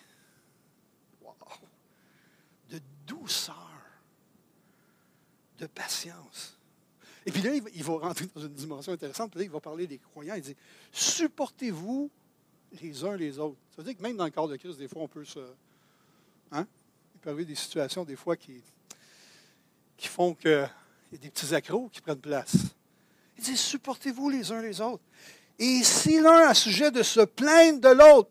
de 2.70 2.80
douceur 3.06 3.73
de 5.64 5.72
patience. 5.72 6.58
Et 7.26 7.32
puis 7.32 7.42
là, 7.42 7.54
il 7.54 7.84
va 7.84 7.98
rentrer 7.98 8.26
dans 8.34 8.42
une 8.42 8.52
dimension 8.52 8.92
intéressante. 8.92 9.34
Là, 9.34 9.42
il 9.42 9.50
va 9.50 9.60
parler 9.60 9.86
des 9.86 9.98
croyants. 9.98 10.34
Il 10.34 10.42
dit 10.42 10.56
Supportez-vous 10.92 12.10
les 12.82 13.04
uns 13.04 13.16
les 13.16 13.38
autres. 13.38 13.56
Ça 13.70 13.76
veut 13.78 13.84
dire 13.84 13.96
que 13.96 14.02
même 14.02 14.16
dans 14.16 14.24
le 14.24 14.30
corps 14.30 14.48
de 14.48 14.56
Christ, 14.56 14.78
des 14.78 14.88
fois, 14.88 15.02
on 15.02 15.08
peut 15.08 15.24
se. 15.24 15.40
Hein? 16.52 16.66
Il 17.14 17.20
peut 17.20 17.30
y 17.30 17.32
avoir 17.32 17.46
des 17.46 17.54
situations, 17.54 18.04
des 18.04 18.16
fois, 18.16 18.36
qui, 18.36 18.62
qui 19.96 20.08
font 20.08 20.34
qu'il 20.34 20.50
y 21.12 21.14
a 21.14 21.18
des 21.18 21.30
petits 21.30 21.54
accros 21.54 21.88
qui 21.88 22.02
prennent 22.02 22.18
place. 22.18 22.56
Il 23.38 23.44
dit 23.44 23.56
Supportez-vous 23.56 24.28
les 24.28 24.52
uns 24.52 24.60
les 24.60 24.80
autres. 24.82 25.04
Et 25.58 25.82
si 25.82 26.20
l'un 26.20 26.48
a 26.48 26.54
sujet 26.54 26.90
de 26.90 27.02
se 27.02 27.20
plaindre 27.20 27.80
de 27.80 27.88
l'autre, 27.88 28.30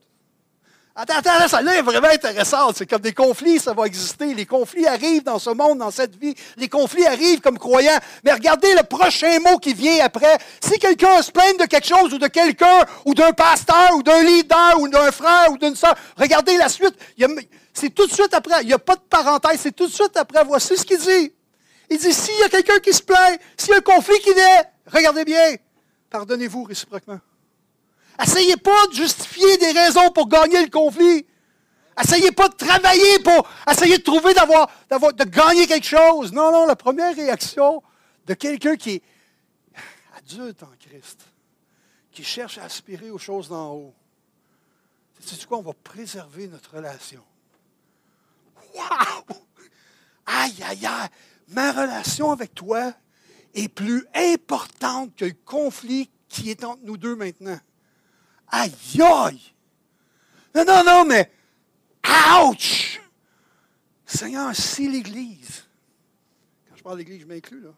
Attends, 0.95 1.15
attends, 1.15 1.47
ça 1.47 1.59
là 1.63 1.75
est 1.75 1.81
vraiment 1.81 2.09
intéressant. 2.09 2.71
C'est 2.71 2.85
comme 2.85 3.01
des 3.01 3.13
conflits, 3.13 3.57
ça 3.57 3.73
va 3.73 3.87
exister. 3.87 4.35
Les 4.35 4.45
conflits 4.45 4.85
arrivent 4.85 5.23
dans 5.23 5.39
ce 5.39 5.49
monde, 5.49 5.79
dans 5.79 5.89
cette 5.89 6.15
vie. 6.15 6.35
Les 6.55 6.69
conflits 6.69 7.07
arrivent 7.07 7.41
comme 7.41 7.57
croyants. 7.57 7.97
Mais 8.23 8.31
regardez 8.31 8.75
le 8.75 8.83
prochain 8.83 9.39
mot 9.39 9.57
qui 9.57 9.73
vient 9.73 10.05
après. 10.05 10.37
Si 10.61 10.77
quelqu'un 10.77 11.23
se 11.23 11.31
plaint 11.31 11.59
de 11.59 11.65
quelque 11.65 11.87
chose 11.87 12.13
ou 12.13 12.19
de 12.19 12.27
quelqu'un, 12.27 12.85
ou 13.05 13.15
d'un 13.15 13.31
pasteur, 13.31 13.95
ou 13.95 14.03
d'un 14.03 14.21
leader, 14.21 14.79
ou 14.79 14.87
d'un 14.87 15.11
frère, 15.11 15.47
ou 15.51 15.57
d'une 15.57 15.75
soeur, 15.75 15.95
regardez 16.15 16.57
la 16.57 16.69
suite. 16.69 16.95
C'est 17.73 17.89
tout 17.89 18.05
de 18.05 18.13
suite 18.13 18.33
après. 18.35 18.61
Il 18.61 18.67
n'y 18.67 18.73
a 18.73 18.79
pas 18.79 18.95
de 18.95 19.01
parenthèse. 19.01 19.61
C'est 19.61 19.75
tout 19.75 19.87
de 19.87 19.93
suite 19.93 20.15
après. 20.15 20.43
Voici 20.43 20.77
ce 20.77 20.85
qu'il 20.85 20.99
dit. 20.99 21.33
Il 21.89 21.97
dit, 21.97 22.13
s'il 22.13 22.37
y 22.37 22.43
a 22.43 22.49
quelqu'un 22.49 22.77
qui 22.77 22.93
se 22.93 23.01
plaint, 23.01 23.39
s'il 23.57 23.71
y 23.71 23.73
a 23.73 23.77
un 23.77 23.81
conflit 23.81 24.19
qui 24.19 24.33
naît, 24.35 24.69
regardez 24.85 25.25
bien, 25.25 25.55
pardonnez-vous 26.11 26.65
réciproquement. 26.65 27.19
Essayez 28.21 28.57
pas 28.57 28.87
de 28.87 28.93
justifier 28.93 29.57
des 29.57 29.71
raisons 29.71 30.11
pour 30.11 30.27
gagner 30.27 30.63
le 30.63 30.69
conflit. 30.69 31.25
Essayez 32.01 32.31
pas 32.31 32.49
de 32.49 32.55
travailler 32.55 33.19
pour 33.19 33.47
essayer 33.69 33.97
de 33.97 34.03
trouver 34.03 34.33
d'avoir, 34.33 34.69
d'avoir, 34.89 35.13
de 35.13 35.23
gagner 35.23 35.67
quelque 35.67 35.85
chose. 35.85 36.31
Non, 36.31 36.51
non, 36.51 36.65
la 36.65 36.75
première 36.75 37.15
réaction 37.15 37.83
de 38.25 38.33
quelqu'un 38.33 38.75
qui 38.75 38.95
est 38.95 39.03
adulte 40.17 40.63
en 40.63 40.71
Christ, 40.79 41.21
qui 42.11 42.23
cherche 42.23 42.57
à 42.57 42.63
aspirer 42.63 43.11
aux 43.11 43.17
choses 43.17 43.49
d'en 43.49 43.73
haut, 43.73 43.93
c'est 45.19 45.45
quoi? 45.45 45.59
On 45.59 45.61
va 45.61 45.73
préserver 45.73 46.47
notre 46.47 46.75
relation. 46.75 47.23
Wow! 48.75 49.37
Aïe, 50.25 50.63
aïe, 50.63 50.85
aïe! 50.85 51.09
Ma 51.49 51.71
relation 51.71 52.31
avec 52.31 52.53
toi 52.53 52.93
est 53.53 53.67
plus 53.67 54.05
importante 54.13 55.15
que 55.15 55.25
le 55.25 55.35
conflit 55.45 56.09
qui 56.27 56.49
est 56.49 56.63
entre 56.63 56.81
nous 56.83 56.97
deux 56.97 57.15
maintenant. 57.15 57.59
Aïe, 58.55 59.01
aïe! 59.01 59.41
Non, 60.53 60.63
non, 60.63 60.83
non, 60.85 61.05
mais 61.05 61.31
ouch! 62.45 63.01
Seigneur, 64.05 64.55
si 64.55 64.87
l'Église, 64.87 65.65
quand 66.69 66.75
je 66.75 66.83
parle 66.83 66.97
d'Église, 66.97 67.21
je 67.21 67.25
m'inclus 67.25 67.61
là, 67.61 67.73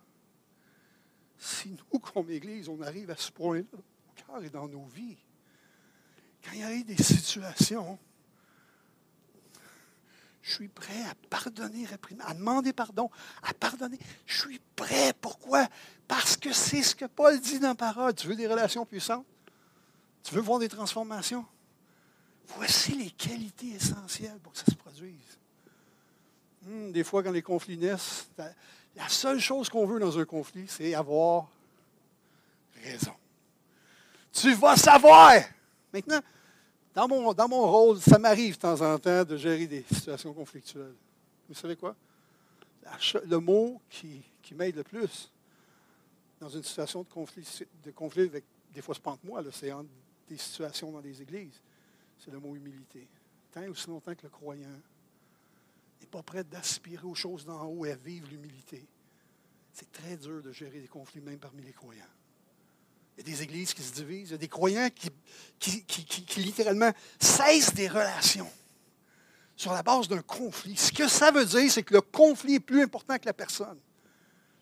si 1.40 1.70
nous, 1.70 2.00
comme 2.00 2.30
Église, 2.30 2.68
on 2.68 2.82
arrive 2.82 3.10
à 3.10 3.16
ce 3.16 3.32
point-là, 3.32 3.64
au 3.74 4.34
cœur 4.34 4.44
et 4.44 4.50
dans 4.50 4.68
nos 4.68 4.86
vies, 4.88 5.16
quand 6.44 6.52
il 6.52 6.60
y 6.60 6.64
a 6.64 6.84
des 6.84 7.02
situations, 7.02 7.98
je 10.42 10.56
suis 10.56 10.68
prêt 10.68 11.04
à 11.10 11.16
pardonner, 11.30 11.88
à 12.20 12.34
demander 12.34 12.74
pardon, 12.74 13.10
à 13.44 13.54
pardonner. 13.54 13.98
Je 14.26 14.42
suis 14.42 14.62
prêt. 14.76 15.14
Pourquoi? 15.22 15.68
Parce 16.08 16.36
que 16.36 16.52
c'est 16.52 16.84
ce 16.84 16.96
que 16.96 17.06
Paul 17.06 17.40
dit 17.40 17.60
dans 17.60 17.70
la 17.70 17.76
parole. 17.76 18.14
Tu 18.14 18.28
veux 18.28 18.36
des 18.36 18.46
relations 18.46 18.86
puissantes? 18.86 19.26
Tu 20.26 20.34
veux 20.34 20.42
voir 20.42 20.58
des 20.58 20.70
transformations? 20.70 21.46
Voici 22.48 22.96
les 22.96 23.12
qualités 23.12 23.74
essentielles 23.74 24.40
pour 24.42 24.54
que 24.54 24.58
ça 24.58 24.66
se 24.66 24.76
produise. 24.76 25.38
Hmm, 26.64 26.92
des 26.92 27.04
fois, 27.04 27.22
quand 27.22 27.32
les 27.32 27.44
conflits 27.44 27.78
naissent, 27.78 28.28
la 28.96 29.08
seule 29.08 29.40
chose 29.40 29.70
qu'on 29.70 29.86
veut 29.86 30.00
dans 30.00 30.18
un 30.18 30.26
conflit, 30.26 30.66
c'est 30.68 30.96
avoir 30.96 31.48
raison. 32.84 33.14
Tu 34.32 34.52
vas 34.56 34.76
savoir. 34.76 35.34
Maintenant, 35.94 36.20
dans 36.96 37.08
mon, 37.08 37.34
dans 37.34 37.48
mon 37.48 37.70
rôle, 37.70 38.02
ça 38.02 38.18
m'arrive 38.18 38.56
de 38.56 38.62
temps 38.62 38.82
en 38.82 38.98
temps 38.98 39.24
de 39.24 39.38
gérer 39.38 39.68
des 39.68 39.86
situations 39.94 40.34
conflictuelles. 40.34 40.96
Vous 41.48 41.54
savez 41.54 41.76
quoi? 41.76 41.96
Le 43.28 43.38
mot 43.38 43.80
qui, 43.92 44.24
qui 44.42 44.56
m'aide 44.56 44.76
le 44.76 44.84
plus, 44.84 45.32
dans 46.40 46.50
une 46.50 46.64
situation 46.64 47.04
de 47.04 47.10
conflit, 47.10 47.48
de 47.84 47.92
conflit 47.92 48.24
avec, 48.24 48.44
des 48.74 48.82
fois, 48.82 48.96
ce 48.96 49.00
pas 49.00 49.16
moi, 49.24 49.44
c'est 49.52 49.72
des 50.28 50.38
situations 50.38 50.92
dans 50.92 51.02
les 51.02 51.22
églises. 51.22 51.62
C'est 52.18 52.32
le 52.32 52.40
mot 52.40 52.56
humilité. 52.56 53.08
Tant 53.52 53.66
aussi 53.68 53.88
longtemps 53.88 54.16
que 54.16 54.24
le 54.24 54.30
croyant 54.30 54.82
n'est 56.02 56.08
pas 56.08 56.24
prêt 56.24 56.44
d'aspirer 56.44 57.06
aux 57.06 57.16
choses 57.16 57.46
d'en 57.46 57.64
haut 57.66 57.86
et 57.86 57.92
à 57.92 57.96
vivre 57.96 58.28
l'humilité, 58.30 58.86
c'est 59.74 59.92
très 59.92 60.18
dur 60.18 60.42
de 60.42 60.52
gérer 60.52 60.80
des 60.80 60.88
conflits 60.88 61.22
même 61.22 61.40
parmi 61.40 61.64
les 61.64 61.74
croyants. 61.74 62.04
Il 63.18 63.26
y 63.26 63.30
a 63.30 63.34
des 63.34 63.44
églises 63.44 63.74
qui 63.74 63.82
se 63.82 63.94
divisent, 63.94 64.30
il 64.30 64.34
y 64.34 64.36
a 64.36 64.38
des 64.38 64.48
croyants 64.48 64.90
qui, 64.90 65.84
qui 65.86 66.40
littéralement 66.42 66.92
cessent 67.20 67.74
des 67.74 67.88
relations 67.88 68.52
sur 69.56 69.72
la 69.72 69.84
base 69.84 70.08
d'un 70.08 70.22
conflit. 70.22 70.76
Ce 70.76 70.92
que 70.92 71.08
ça 71.08 71.32
veut 71.32 71.46
dire, 71.46 71.72
c'est 71.72 71.84
que 71.84 71.94
le 71.94 72.02
conflit 72.02 72.56
est 72.56 72.60
plus 72.60 72.82
important 72.82 73.18
que 73.18 73.26
la 73.26 73.34
personne. 73.34 73.80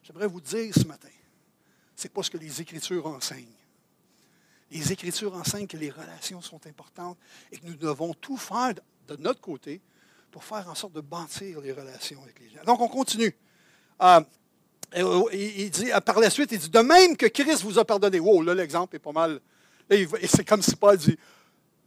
J'aimerais 0.04 0.28
vous 0.28 0.41
dire 0.41 0.73
ce 0.73 0.86
matin, 0.86 1.10
ce 1.95 2.04
n'est 2.04 2.10
pas 2.10 2.23
ce 2.23 2.30
que 2.30 2.38
les 2.38 2.62
Écritures 2.62 3.08
enseignent. 3.08 3.47
Les 4.74 4.92
Écritures 4.92 5.34
enseignent 5.36 5.68
que 5.68 5.78
les 5.78 5.92
relations 5.92 6.42
sont 6.42 6.66
importantes 6.66 7.18
et 7.52 7.58
que 7.58 7.66
nous 7.66 7.76
devons 7.76 8.14
tout 8.14 8.38
faire 8.38 8.74
de 9.08 9.16
notre 9.18 9.40
côté 9.40 9.82
pour 10.32 10.44
faire 10.44 10.68
en 10.68 10.74
sorte 10.74 10.94
de 10.94 11.02
bâtir 11.02 11.62
les 11.62 11.72
relations 11.72 12.22
avec 12.24 12.40
les 12.40 12.50
gens. 12.50 12.64
Donc, 12.66 12.82
on 12.82 12.88
continue. 12.88 13.36
Euh, 14.02 14.22
il 15.32 15.70
dit, 15.70 15.90
par 16.06 16.20
la 16.20 16.30
suite, 16.30 16.52
il 16.52 16.60
dit, 16.60 16.70
de 16.70 16.80
même 16.80 17.16
que 17.16 17.28
Christ 17.28 17.62
vous 17.62 17.78
a 17.78 17.86
pardonné. 17.86 18.20
Wow, 18.20 18.42
là, 18.42 18.56
l'exemple 18.56 18.96
est 18.96 19.00
pas 19.00 19.12
mal. 19.12 19.40
C'est 19.90 20.44
comme 20.44 20.62
si 20.62 20.76
Paul 20.76 20.98
dit, 20.98 21.18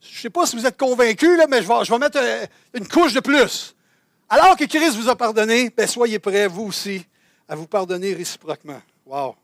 je 0.00 0.08
ne 0.08 0.20
sais 0.20 0.30
pas 0.30 0.46
si 0.46 0.56
vous 0.56 0.64
êtes 0.64 0.78
convaincus, 0.78 1.40
mais 1.48 1.62
je 1.62 1.68
vais, 1.68 1.84
je 1.84 1.90
vais 1.90 1.98
mettre 1.98 2.18
euh, 2.20 2.46
une 2.74 2.86
couche 2.86 3.14
de 3.14 3.20
plus. 3.20 3.74
Alors 4.28 4.56
que 4.56 4.64
Christ 4.64 4.96
vous 4.96 5.08
a 5.08 5.16
pardonné, 5.16 5.70
ben, 5.70 5.86
soyez 5.86 6.18
prêts, 6.18 6.46
vous 6.46 6.64
aussi, 6.64 7.04
à 7.48 7.56
vous 7.56 7.66
pardonner 7.66 8.14
réciproquement. 8.14 8.80
Wow. 9.04 9.36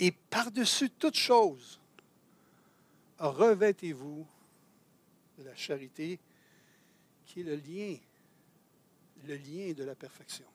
Et 0.00 0.12
par-dessus 0.12 0.90
toute 0.90 1.14
chose, 1.14 1.78
revêtez-vous 3.18 4.26
de 5.38 5.44
la 5.44 5.54
charité 5.54 6.18
qui 7.26 7.40
est 7.40 7.44
le 7.44 7.56
lien, 7.56 7.96
le 9.28 9.36
lien 9.36 9.72
de 9.74 9.84
la 9.84 9.94
perfection. 9.94 10.46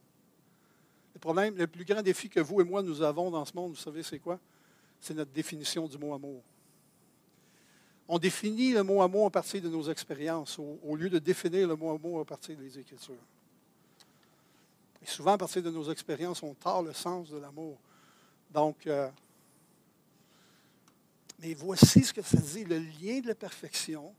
Le 1.14 1.20
problème, 1.20 1.56
le 1.56 1.68
plus 1.68 1.86
grand 1.86 2.02
défi 2.02 2.28
que 2.28 2.40
vous 2.40 2.60
et 2.60 2.64
moi 2.64 2.82
nous 2.82 3.02
avons 3.02 3.30
dans 3.30 3.46
ce 3.46 3.54
monde, 3.56 3.72
vous 3.72 3.78
savez, 3.78 4.04
c'est 4.04 4.20
quoi? 4.20 4.40
C'est 5.00 5.14
notre 5.14 5.32
définition 5.32 5.88
du 5.88 5.98
mot 5.98 6.14
amour. 6.14 6.42
On 8.08 8.20
définit 8.20 8.74
le 8.74 8.84
mot 8.84 9.02
amour 9.02 9.28
à 9.28 9.30
partir 9.30 9.62
de 9.62 9.70
nos 9.70 9.90
expériences, 9.90 10.60
au, 10.60 10.96
lieu 10.96 11.10
de 11.10 11.20
définir 11.20 11.68
le 11.68 11.76
mot 11.76 11.92
amour 11.94 12.22
à 12.22 12.26
partir 12.26 12.58
des 12.58 12.80
Écritures. 12.80 13.16
Et 15.02 15.06
souvent, 15.06 15.34
à 15.34 15.38
partir 15.38 15.62
de 15.62 15.70
nos 15.70 15.90
expériences, 15.92 16.42
on 16.44 16.54
tord 16.56 16.84
le 16.84 16.94
sens 16.94 17.30
de 17.30 17.38
l'amour. 17.38 17.78
Donc, 18.52 18.86
euh, 18.88 19.10
mais 21.40 21.54
voici 21.54 22.04
ce 22.04 22.14
que 22.14 22.22
ça 22.22 22.38
dit. 22.38 22.64
Le 22.64 22.80
lien 22.80 23.20
de 23.20 23.28
la 23.28 23.36
perfection, 23.36 24.14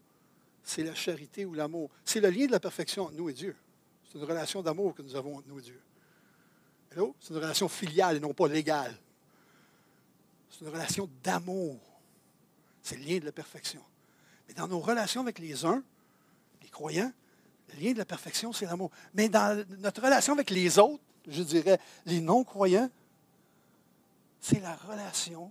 c'est 0.63 0.83
la 0.83 0.95
charité 0.95 1.45
ou 1.45 1.55
l'amour. 1.55 1.91
C'est 2.05 2.21
le 2.21 2.31
lien 2.31 2.47
de 2.47 2.53
la 2.53 2.61
perfection 2.61 3.05
entre 3.05 3.15
nous 3.15 3.29
et 3.29 3.33
Dieu. 3.33 3.57
C'est 4.05 4.19
une 4.19 4.25
relation 4.25 4.63
d'amour 4.63 4.95
que 4.95 5.03
nous 5.03 5.17
avons 5.17 5.37
entre 5.37 5.49
nous 5.49 5.59
et 5.59 5.63
Dieu. 5.63 5.81
C'est 7.21 7.31
une 7.31 7.37
relation 7.37 7.69
filiale 7.69 8.17
et 8.17 8.21
non 8.21 8.33
pas 8.33 8.49
légale. 8.49 8.97
C'est 10.49 10.65
une 10.65 10.71
relation 10.71 11.11
d'amour. 11.23 11.79
C'est 12.83 12.97
le 12.97 13.05
lien 13.05 13.19
de 13.19 13.27
la 13.27 13.33
perfection. 13.33 13.83
Mais 14.49 14.55
dans 14.55 14.69
nos 14.69 14.81
relations 14.81 15.21
avec 15.21 15.39
les 15.39 15.65
uns, 15.65 15.83
les 16.63 16.69
croyants, 16.69 17.13
le 17.75 17.81
lien 17.81 17.93
de 17.93 17.99
la 17.99 18.05
perfection, 18.05 18.53
c'est 18.53 18.65
l'amour. 18.65 18.91
Mais 19.13 19.29
dans 19.29 19.65
notre 19.79 20.03
relation 20.03 20.33
avec 20.33 20.51
les 20.51 20.79
autres, 20.79 21.03
je 21.27 21.43
dirais 21.43 21.79
les 22.07 22.21
non-croyants, 22.21 22.91
c'est 24.41 24.61
la 24.61 24.77
relation 24.77 25.51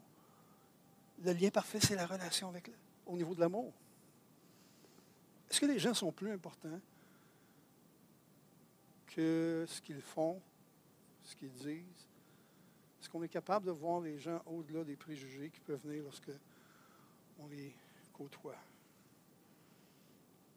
le 1.23 1.33
lien 1.33 1.49
parfait, 1.49 1.79
c'est 1.79 1.95
la 1.95 2.05
relation 2.05 2.49
avec, 2.49 2.69
au 3.05 3.15
niveau 3.15 3.35
de 3.35 3.39
l'amour. 3.39 3.73
Est-ce 5.49 5.59
que 5.59 5.65
les 5.65 5.79
gens 5.79 5.93
sont 5.93 6.11
plus 6.11 6.31
importants 6.31 6.79
que 9.07 9.65
ce 9.67 9.81
qu'ils 9.81 10.01
font, 10.01 10.41
ce 11.23 11.35
qu'ils 11.35 11.53
disent? 11.53 12.07
Est-ce 12.99 13.09
qu'on 13.09 13.23
est 13.23 13.29
capable 13.29 13.67
de 13.67 13.71
voir 13.71 14.01
les 14.01 14.19
gens 14.19 14.41
au-delà 14.47 14.83
des 14.83 14.95
préjugés 14.95 15.49
qui 15.49 15.59
peuvent 15.59 15.81
venir 15.83 16.03
lorsque 16.03 16.31
on 17.39 17.47
les 17.47 17.73
côtoie? 18.13 18.55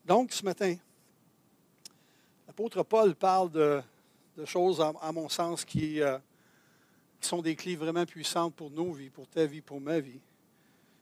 Donc, 0.05 0.33
ce 0.33 0.45
matin, 0.45 0.75
l'apôtre 2.47 2.83
Paul 2.83 3.15
parle 3.15 3.51
de, 3.51 3.83
choses, 4.47 4.81
à, 4.81 5.13
mon 5.13 5.29
sens, 5.29 5.67
euh, 5.77 6.19
qui 7.21 7.29
sont 7.29 7.43
des 7.43 7.55
clés 7.55 7.77
vraiment 7.77 8.07
puissantes 8.07 8.55
pour 8.55 8.71
nos 8.71 8.93
vies, 8.93 9.11
pour 9.11 9.29
ta 9.29 9.45
vie, 9.45 9.61
pour 9.61 9.81
ma 9.81 10.01
vie 10.01 10.21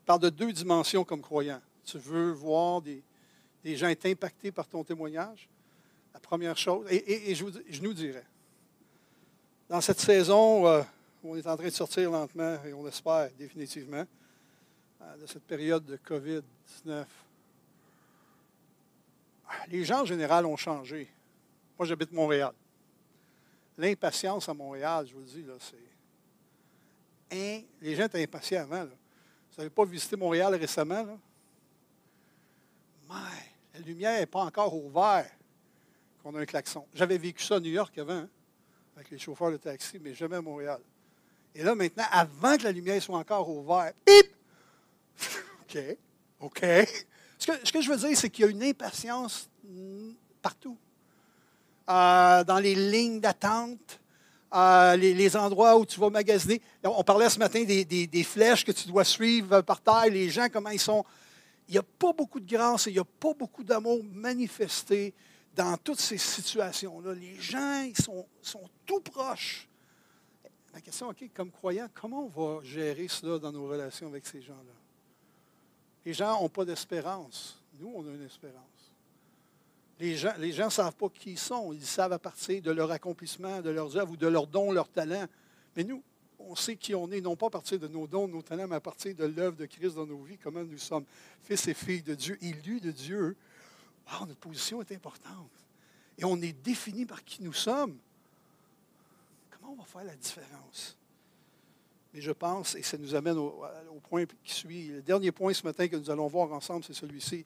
parle 0.06 0.20
de 0.20 0.30
deux 0.30 0.52
dimensions 0.52 1.04
comme 1.04 1.20
croyant. 1.20 1.60
Tu 1.84 1.98
veux 1.98 2.30
voir 2.30 2.80
des, 2.80 3.02
gens 3.76 3.88
être 3.88 4.06
impactés 4.06 4.52
par 4.52 4.66
ton 4.66 4.84
témoignage? 4.84 5.48
La 6.14 6.20
première 6.20 6.56
chose, 6.56 6.86
et, 6.90 7.34
je, 7.34 7.82
nous 7.82 7.92
dirais, 7.92 8.24
dans 9.68 9.80
cette 9.82 10.00
saison 10.00 10.66
euh, 10.66 10.82
où 11.22 11.34
on 11.34 11.36
est 11.36 11.46
en 11.46 11.56
train 11.56 11.66
de 11.66 11.70
sortir 11.70 12.10
lentement, 12.10 12.56
et 12.64 12.72
on 12.72 12.84
l'espère 12.84 13.28
définitivement, 13.36 14.04
euh, 15.02 15.16
de 15.18 15.26
cette 15.26 15.42
période 15.42 15.84
de 15.84 15.96
COVID-19, 15.96 17.04
les 19.68 19.84
gens 19.84 20.02
en 20.02 20.06
général 20.06 20.46
ont 20.46 20.56
changé. 20.56 21.08
Moi, 21.78 21.86
j'habite 21.86 22.12
Montréal. 22.12 22.52
L'impatience 23.76 24.48
à 24.48 24.54
Montréal, 24.54 25.06
je 25.06 25.12
vous 25.12 25.20
le 25.20 25.26
dis, 25.26 25.44
c'est. 25.60 25.76
Les 27.82 27.94
gens 27.94 28.04
étaient 28.04 28.22
impatients 28.22 28.62
avant. 28.62 28.84
Là. 28.84 28.90
Vous 29.56 29.62
n'avez 29.62 29.70
pas 29.70 29.86
visité 29.86 30.16
Montréal 30.16 30.54
récemment, 30.54 31.02
là? 31.02 31.16
La 33.74 33.80
lumière 33.80 34.20
n'est 34.20 34.26
pas 34.26 34.40
encore 34.40 34.74
ouverte 34.74 35.30
qu'on 36.22 36.34
a 36.34 36.40
un 36.40 36.44
klaxon. 36.44 36.86
J'avais 36.92 37.16
vécu 37.16 37.42
ça 37.42 37.56
à 37.56 37.60
New 37.60 37.70
York 37.70 37.96
avant, 37.96 38.12
hein, 38.12 38.28
avec 38.96 39.10
les 39.10 39.18
chauffeurs 39.18 39.50
de 39.50 39.56
taxi, 39.56 39.98
mais 39.98 40.14
jamais 40.14 40.36
à 40.36 40.42
Montréal. 40.42 40.80
Et 41.54 41.62
là, 41.62 41.74
maintenant, 41.74 42.04
avant 42.10 42.58
que 42.58 42.64
la 42.64 42.72
lumière 42.72 43.00
soit 43.02 43.16
encore 43.16 43.48
ouverte, 43.48 43.94
bip! 44.06 44.34
OK, 45.62 45.78
OK. 46.40 46.60
Ce 47.38 47.46
que, 47.46 47.66
ce 47.66 47.72
que, 47.72 47.80
je 47.80 47.90
veux 47.90 47.96
dire, 47.96 48.16
c'est 48.16 48.28
qu'il 48.28 48.44
y 48.44 48.48
a 48.48 48.50
une 48.50 48.62
impatience 48.62 49.48
mm, 49.64 50.10
partout. 50.42 50.76
Euh, 51.88 52.44
dans 52.44 52.58
les 52.58 52.74
lignes 52.74 53.20
d'attente, 53.20 54.00
les, 54.52 55.36
endroits 55.36 55.76
où 55.76 55.86
tu 55.86 55.98
vas 56.00 56.10
magasiner. 56.10 56.60
On 56.84 57.02
parlait 57.02 57.28
ce 57.28 57.38
matin 57.38 57.64
des, 57.64 58.24
flèches 58.24 58.64
que 58.64 58.72
tu 58.72 58.88
dois 58.88 59.04
suivre 59.04 59.60
par 59.62 59.80
terre, 59.80 60.06
les 60.10 60.28
gens, 60.30 60.46
comment 60.52 60.70
ils 60.70 60.80
sont. 60.80 61.04
Il 61.68 61.72
n'y 61.72 61.78
a 61.78 61.82
pas 61.82 62.12
beaucoup 62.12 62.38
de 62.38 62.48
grâce 62.48 62.86
et 62.86 62.90
il 62.90 62.94
n'y 62.94 63.00
a 63.00 63.04
pas 63.04 63.34
beaucoup 63.34 63.64
d'amour 63.64 64.00
manifesté 64.12 65.12
dans 65.54 65.76
toutes 65.78 66.00
ces 66.00 66.18
situations-là. 66.18 67.12
Les 67.14 67.40
gens, 67.40 67.82
ils 67.82 67.96
sont, 67.96 68.24
sont 68.40 68.62
tout 68.84 69.00
proches. 69.00 69.68
La 70.72 70.80
question, 70.80 71.08
OK, 71.08 71.24
comme 71.34 71.50
croyant, 71.50 71.88
comment 71.92 72.26
on 72.26 72.28
va 72.28 72.62
gérer 72.62 73.08
cela 73.08 73.38
dans 73.38 73.50
nos 73.50 73.66
relations 73.66 74.06
avec 74.08 74.26
ces 74.26 74.42
gens-là? 74.42 74.72
Les 76.04 76.12
gens 76.12 76.40
n'ont 76.40 76.48
pas 76.48 76.64
d'espérance. 76.64 77.58
Nous, 77.80 77.92
on 77.94 78.06
a 78.06 78.10
une 78.10 78.26
espérance. 78.26 78.75
Les 79.98 80.16
gens 80.16 80.34
ne 80.38 80.70
savent 80.70 80.94
pas 80.94 81.08
qui 81.08 81.32
ils 81.32 81.38
sont. 81.38 81.72
Ils 81.72 81.84
savent 81.84 82.12
à 82.12 82.18
partir 82.18 82.60
de 82.60 82.70
leur 82.70 82.90
accomplissement, 82.90 83.62
de 83.62 83.70
leurs 83.70 83.96
œuvres 83.96 84.12
ou 84.12 84.16
de 84.16 84.26
leurs 84.26 84.46
dons, 84.46 84.70
leurs 84.70 84.90
talents. 84.90 85.26
Mais 85.74 85.84
nous, 85.84 86.02
on 86.38 86.54
sait 86.54 86.76
qui 86.76 86.94
on 86.94 87.10
est, 87.10 87.20
non 87.20 87.34
pas 87.34 87.46
à 87.46 87.50
partir 87.50 87.78
de 87.78 87.88
nos 87.88 88.06
dons, 88.06 88.28
de 88.28 88.32
nos 88.32 88.42
talents, 88.42 88.68
mais 88.68 88.76
à 88.76 88.80
partir 88.80 89.14
de 89.14 89.24
l'œuvre 89.24 89.56
de 89.56 89.66
Christ 89.66 89.96
dans 89.96 90.06
nos 90.06 90.22
vies, 90.22 90.38
comment 90.38 90.62
nous 90.62 90.78
sommes 90.78 91.04
fils 91.42 91.66
et 91.68 91.74
filles 91.74 92.02
de 92.02 92.14
Dieu, 92.14 92.38
élus 92.42 92.80
de 92.80 92.90
Dieu. 92.90 93.36
notre 94.20 94.36
position 94.36 94.80
est 94.82 94.92
importante. 94.92 95.50
Et 96.18 96.24
on 96.24 96.40
est 96.40 96.52
défini 96.52 97.06
par 97.06 97.24
qui 97.24 97.42
nous 97.42 97.52
sommes. 97.52 97.96
Comment 99.50 99.72
on 99.72 99.76
va 99.76 99.84
faire 99.84 100.04
la 100.04 100.16
différence? 100.16 100.96
Mais 102.12 102.20
je 102.20 102.32
pense, 102.32 102.74
et 102.74 102.82
ça 102.82 102.96
nous 102.96 103.14
amène 103.14 103.36
au 103.36 104.00
point 104.08 104.24
qui 104.44 104.54
suit, 104.54 104.88
le 104.88 105.02
dernier 105.02 105.32
point 105.32 105.52
ce 105.52 105.64
matin 105.64 105.88
que 105.88 105.96
nous 105.96 106.10
allons 106.10 106.28
voir 106.28 106.52
ensemble, 106.52 106.84
c'est 106.84 106.94
celui-ci 106.94 107.44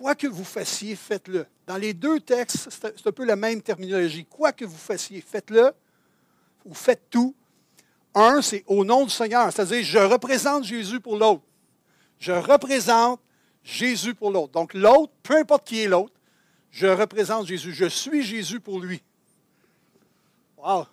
Quoi 0.00 0.14
que 0.14 0.26
vous 0.26 0.44
fassiez, 0.44 0.96
faites-le. 0.96 1.44
Dans 1.66 1.76
les 1.76 1.92
deux 1.92 2.20
textes, 2.20 2.70
c'est 2.70 3.06
un 3.06 3.12
peu 3.12 3.26
la 3.26 3.36
même 3.36 3.60
terminologie. 3.60 4.24
Quoi 4.24 4.50
que 4.50 4.64
vous 4.64 4.78
fassiez, 4.78 5.20
faites-le 5.20 5.72
ou 6.64 6.72
faites 6.72 7.10
tout. 7.10 7.34
Un, 8.14 8.40
c'est 8.40 8.64
au 8.66 8.82
nom 8.82 9.04
du 9.04 9.10
Seigneur, 9.10 9.52
c'est-à-dire 9.52 9.84
je 9.84 9.98
représente 9.98 10.64
Jésus 10.64 11.00
pour 11.00 11.18
l'autre. 11.18 11.42
Je 12.18 12.32
représente 12.32 13.20
Jésus 13.62 14.14
pour 14.14 14.30
l'autre. 14.30 14.52
Donc 14.52 14.72
l'autre, 14.72 15.12
peu 15.22 15.36
importe 15.36 15.66
qui 15.66 15.80
est 15.82 15.88
l'autre, 15.88 16.14
je 16.70 16.86
représente 16.86 17.46
Jésus. 17.46 17.74
Je 17.74 17.84
suis 17.84 18.22
Jésus 18.22 18.58
pour 18.58 18.80
lui. 18.80 19.02
Wow. 20.56 20.86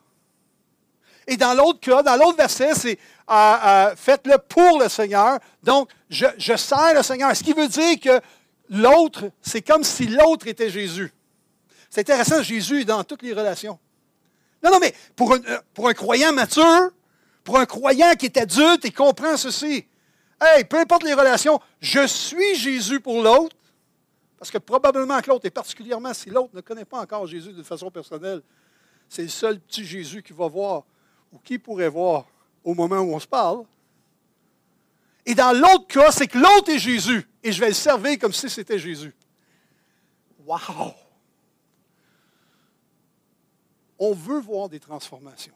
Et 1.28 1.38
dans 1.38 1.53
l'autre 1.53 1.80
cas, 1.80 2.03
dans 2.03 2.18
l'autre 2.18 2.36
verset, 2.36 2.76
c'est 2.76 2.99
euh, 3.30 3.55
euh, 3.66 3.95
faites-le 3.95 4.38
pour 4.38 4.80
le 4.80 4.89
Seigneur. 4.89 5.39
Donc, 5.64 5.91
je, 6.10 6.26
je 6.38 6.58
sers 6.58 6.93
le 6.93 7.03
Seigneur. 7.03 7.34
Ce 7.34 7.43
qui 7.43 7.53
veut 7.53 7.70
dire 7.70 7.99
que 8.01 8.22
l'autre, 8.70 9.32
c'est 9.41 9.61
comme 9.61 9.84
si 9.84 10.07
l'autre 10.07 10.47
était 10.47 10.70
Jésus. 10.70 11.11
C'est 11.89 12.01
intéressant, 12.01 12.41
Jésus 12.41 12.82
est 12.82 12.86
dans 12.86 13.03
toutes 13.03 13.22
les 13.22 13.34
relations. 13.34 13.80
Non, 14.63 14.72
non, 14.72 14.80
mais 14.80 14.93
pour 15.15 15.34
un, 15.34 15.39
euh, 15.47 15.93
croyant 15.93 16.34
mature, 16.34 16.91
Pour 17.43 17.59
un 17.59 17.65
croyant 17.65 18.13
qui 18.15 18.26
est 18.26 18.38
adulte 18.38 18.84
et 18.84 18.91
comprend 18.91 19.38
ceci, 19.38 19.88
hey, 20.41 20.65
peu 20.65 20.78
importe 20.80 21.03
les 21.03 21.13
relations, 21.13 21.61
je 21.80 22.05
suis 22.05 22.55
Jésus 22.55 22.99
pour 22.99 23.22
l'autre, 23.22 23.55
parce 24.38 24.51
que 24.51 24.57
probablement 24.57 25.22
que 25.22 25.30
l'autre, 25.30 25.45
et 25.45 25.49
particulièrement 25.49 26.13
si 26.13 26.30
l'autre 26.30 26.53
ne 26.53 26.61
connaît 26.61 26.86
pas 26.86 26.99
encore 26.99 27.26
Jésus 27.26 27.53
de 27.53 27.63
façon 27.63 27.89
personnelle, 27.89 28.41
c'est 29.07 29.24
le 29.24 29.30
seul 29.30 29.59
petit 29.59 29.86
Jésus 29.86 30.22
qui 30.22 30.34
va 30.34 30.47
voir 30.47 30.84
ou 31.32 31.39
qui 31.39 31.57
pourrait 31.57 31.89
voir 31.89 32.26
au 32.63 32.74
moment 32.74 32.97
où 32.97 33.15
on 33.15 33.20
se 33.20 33.28
parle. 33.28 33.63
Et 35.26 35.34
dans 35.34 35.57
l'autre 35.57 35.88
cas, 35.88 36.11
c'est 36.11 36.28
que 36.28 36.38
l'autre 36.38 36.70
est 36.70 36.80
Jésus 36.80 37.28
et 37.47 37.51
je 37.53 37.61
vais 37.61 37.69
le 37.69 37.73
servir 37.73 38.19
comme 38.19 38.33
si 38.33 38.49
c'était 38.49 38.77
Jésus. 38.77 39.15
Wow! 40.45 40.93
On 43.97 44.13
veut 44.13 44.41
voir 44.41 44.67
des 44.67 44.81
transformations. 44.81 45.53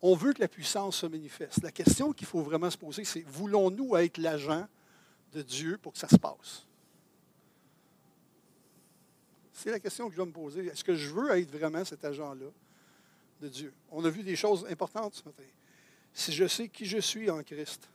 On 0.00 0.14
veut 0.14 0.32
que 0.32 0.40
la 0.40 0.48
puissance 0.48 0.96
se 0.96 1.06
manifeste. 1.06 1.62
La 1.62 1.70
question 1.70 2.14
qu'il 2.14 2.26
faut 2.26 2.40
vraiment 2.40 2.70
se 2.70 2.78
poser, 2.78 3.04
c'est 3.04 3.20
voulons-nous 3.26 3.94
être 3.96 4.16
l'agent 4.16 4.66
de 5.34 5.42
Dieu 5.42 5.76
pour 5.76 5.92
que 5.92 5.98
ça 5.98 6.08
se 6.08 6.16
passe? 6.16 6.64
C'est 9.52 9.70
la 9.70 9.80
question 9.80 10.06
que 10.06 10.12
je 10.12 10.16
dois 10.16 10.26
me 10.26 10.32
poser. 10.32 10.64
Est-ce 10.64 10.82
que 10.82 10.94
je 10.94 11.10
veux 11.10 11.30
être 11.36 11.50
vraiment 11.50 11.84
cet 11.84 12.02
agent-là 12.06 12.46
de 13.42 13.48
Dieu? 13.48 13.74
On 13.90 14.02
a 14.06 14.08
vu 14.08 14.22
des 14.22 14.34
choses 14.34 14.66
importantes 14.70 15.14
ce 15.14 15.24
matin. 15.24 15.44
Si 16.14 16.32
je 16.32 16.48
sais 16.48 16.68
qui 16.68 16.86
je 16.86 16.98
suis 16.98 17.28
en 17.28 17.42
Christ, 17.42 17.86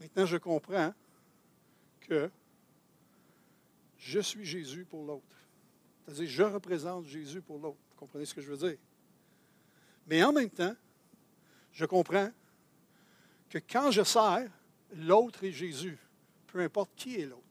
maintenant 0.00 0.26
je 0.26 0.36
comprends 0.36 0.92
que 2.00 2.30
je 3.98 4.20
suis 4.20 4.44
Jésus 4.44 4.84
pour 4.84 5.04
l'autre. 5.04 5.24
C'est-à-dire, 6.04 6.28
je 6.28 6.42
représente 6.42 7.06
Jésus 7.06 7.40
pour 7.40 7.58
l'autre. 7.58 7.78
Vous 7.90 7.96
comprenez 7.96 8.26
ce 8.26 8.34
que 8.34 8.42
je 8.42 8.52
veux 8.52 8.68
dire? 8.68 8.78
Mais 10.06 10.22
en 10.22 10.32
même 10.32 10.50
temps, 10.50 10.74
je 11.72 11.86
comprends 11.86 12.30
que 13.48 13.58
quand 13.58 13.90
je 13.90 14.02
sers, 14.02 14.50
l'autre 14.96 15.44
est 15.44 15.52
Jésus, 15.52 15.98
peu 16.46 16.60
importe 16.60 16.90
qui 16.94 17.20
est 17.20 17.26
l'autre. 17.26 17.42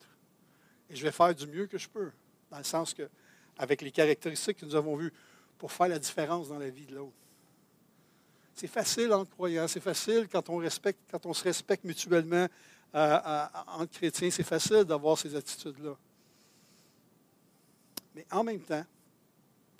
Et 0.89 0.95
je 0.95 1.03
vais 1.03 1.11
faire 1.11 1.33
du 1.33 1.47
mieux 1.47 1.65
que 1.65 1.77
je 1.77 1.89
peux, 1.89 2.11
dans 2.51 2.59
le 2.59 2.63
sens 2.63 2.93
que, 2.93 3.09
avec 3.57 3.81
les 3.81 3.91
caractéristiques 3.91 4.59
que 4.59 4.65
nous 4.65 4.75
avons 4.75 4.95
vues, 4.95 5.13
pour 5.57 5.71
faire 5.71 5.87
la 5.87 5.97
différence 5.97 6.49
dans 6.49 6.59
la 6.59 6.69
vie 6.69 6.85
de 6.85 6.95
l'autre. 6.95 7.17
C'est 8.55 8.67
facile 8.67 9.11
en 9.13 9.25
croyant, 9.25 9.67
c'est 9.67 9.79
facile 9.79 10.27
quand 10.31 10.49
on, 10.49 10.57
respecte, 10.57 10.99
quand 11.09 11.25
on 11.25 11.33
se 11.33 11.43
respecte 11.43 11.83
mutuellement 11.83 12.47
euh, 12.95 13.45
entre 13.67 13.91
chrétiens, 13.91 14.29
c'est 14.29 14.43
facile 14.43 14.83
d'avoir 14.83 15.17
ces 15.17 15.35
attitudes-là. 15.35 15.95
Mais 18.15 18.25
en 18.31 18.43
même 18.43 18.61
temps, 18.61 18.85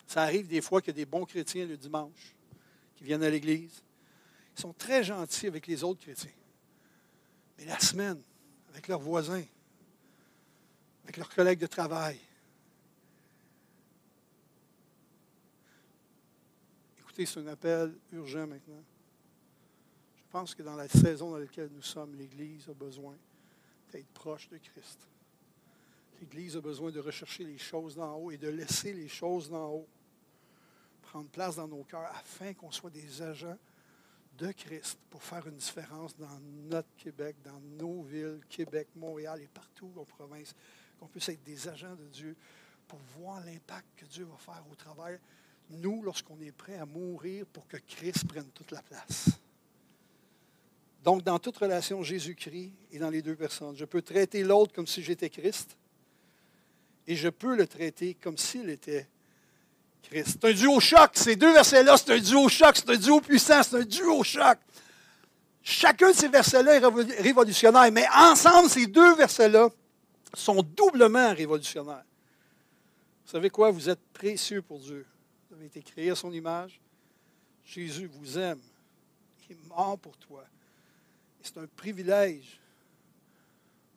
ça 0.08 0.24
arrive 0.24 0.48
des 0.48 0.62
fois 0.62 0.82
qu'il 0.82 0.90
y 0.90 0.96
a 0.96 1.06
des 1.06 1.06
bons 1.06 1.26
chrétiens 1.26 1.66
le 1.66 1.78
dimanche 1.78 2.36
qui 2.96 3.04
viennent 3.04 3.24
à 3.24 3.30
l'Église. 3.30 3.84
Ils 4.58 4.62
sont 4.62 4.74
très 4.74 5.04
gentils 5.04 5.48
avec 5.48 5.68
les 5.68 5.84
autres 5.84 6.02
chrétiens. 6.02 6.32
Mais 7.58 7.66
la 7.66 7.80
semaine, 7.80 8.22
avec 8.72 8.88
leurs 8.88 9.00
voisins, 9.00 9.44
avec 11.04 11.18
leurs 11.18 11.30
collègues 11.30 11.60
de 11.60 11.68
travail, 11.68 12.20
écoutez, 17.14 17.28
c'est 17.28 17.42
un 17.42 17.48
appel 17.48 17.94
urgent 18.12 18.48
maintenant. 18.48 18.84
Je 20.16 20.24
pense 20.32 20.56
que 20.56 20.64
dans 20.64 20.76
la 20.76 20.88
saison 20.88 21.30
dans 21.30 21.38
laquelle 21.38 21.70
nous 21.72 21.84
sommes, 21.84 22.16
l'Église 22.16 22.68
a 22.68 22.74
besoin 22.74 23.16
d'être 23.92 24.08
proche 24.16 24.50
de 24.50 24.58
Christ. 24.58 24.98
L'Église 26.20 26.58
a 26.58 26.62
besoin 26.62 26.90
de 26.90 27.00
rechercher 27.00 27.44
les 27.44 27.60
choses 27.60 27.96
d'en 27.96 28.16
haut 28.16 28.32
et 28.32 28.38
de 28.38 28.48
laisser 28.48 28.94
les 28.94 29.08
choses 29.08 29.48
d'en 29.52 29.70
haut 29.70 29.88
prendre 31.04 31.30
place 31.30 31.58
dans 31.58 31.68
nos 31.68 31.84
cœurs 31.84 32.10
afin 32.16 32.52
qu'on 32.56 32.72
soit 32.72 32.90
des 32.90 33.22
agents 33.22 33.60
de 34.40 34.52
Christ 34.52 34.98
pour 35.12 35.22
faire 35.22 35.46
une 35.48 35.58
différence 35.58 36.18
dans 36.18 36.40
notre 36.68 36.96
Québec, 36.98 37.36
dans 37.44 37.60
nos 37.78 38.02
villes, 38.02 38.42
Québec, 38.50 38.88
Montréal 38.96 39.40
et 39.40 39.48
partout 39.54 39.92
en 39.98 40.04
province, 40.04 40.56
qu'on 41.00 41.06
puisse 41.06 41.30
être 41.30 41.44
des 41.44 41.68
agents 41.68 41.96
de 41.96 42.08
Dieu 42.08 42.36
pour 42.88 42.98
voir 43.20 43.46
l'impact 43.46 43.86
que 43.98 44.06
Dieu 44.06 44.26
va 44.26 44.38
faire 44.38 44.64
au 44.72 44.74
travers 44.74 45.20
nous 45.70 46.02
lorsqu'on 46.04 46.40
est 46.42 46.52
prêt 46.52 46.78
à 46.78 46.86
mourir 46.86 47.46
pour 47.48 47.68
que 47.68 47.78
Christ 47.78 48.28
prenne 48.28 48.48
toute 48.54 48.72
la 48.72 48.82
place. 48.82 49.30
Donc, 51.04 51.24
dans 51.24 51.38
toute 51.38 51.58
relation 51.58 52.02
Jésus-Christ 52.02 52.72
et 52.92 53.00
dans 53.00 53.10
les 53.10 53.22
deux 53.22 53.36
personnes, 53.36 53.76
je 53.76 53.86
peux 53.86 54.02
traiter 54.02 54.44
l'autre 54.44 54.74
comme 54.74 54.88
si 54.88 55.04
j'étais 55.04 55.30
Christ 55.30 55.76
et 57.08 57.16
je 57.16 57.28
peux 57.28 57.56
le 57.56 57.68
traiter 57.68 58.14
comme 58.14 58.38
s'il 58.38 58.70
était 58.70 59.08
Christ. 60.04 60.38
C'est 60.42 60.46
un 60.46 60.54
duo 60.54 60.80
choc. 60.80 61.12
Ces 61.14 61.36
deux 61.36 61.52
versets-là, 61.52 61.98
c'est 61.98 62.14
un 62.14 62.20
duo 62.20 62.48
choc, 62.48 62.78
c'est 62.78 62.90
un 62.90 62.98
duo 62.98 63.20
puissant, 63.20 63.62
c'est 63.64 63.78
un 63.78 63.84
duo 63.84 64.24
choc. 64.24 64.58
Chacun 65.62 66.12
de 66.12 66.16
ces 66.16 66.28
versets-là 66.28 66.76
est 66.76 67.22
révolutionnaire, 67.22 67.92
mais 67.92 68.06
ensemble, 68.14 68.70
ces 68.70 68.86
deux 68.88 69.16
versets-là 69.16 69.70
sont 70.34 70.62
doublement 70.62 71.34
révolutionnaires. 71.34 72.04
Vous 73.26 73.32
savez 73.32 73.50
quoi? 73.50 73.72
Vous 73.72 73.90
êtes 73.90 74.02
précieux 74.14 74.62
pour 74.62 74.80
Dieu. 74.80 75.06
Avez 75.64 75.80
été 75.80 75.82
créé 75.82 76.10
à 76.10 76.16
son 76.16 76.34
image. 76.34 76.78
Jésus 77.64 78.08
vous 78.08 78.38
aime. 78.38 78.60
Il 79.50 79.56
est 79.56 79.68
mort 79.70 79.98
pour 79.98 80.18
toi. 80.18 80.44
C'est 81.42 81.58
un 81.58 81.68
privilège 81.68 82.60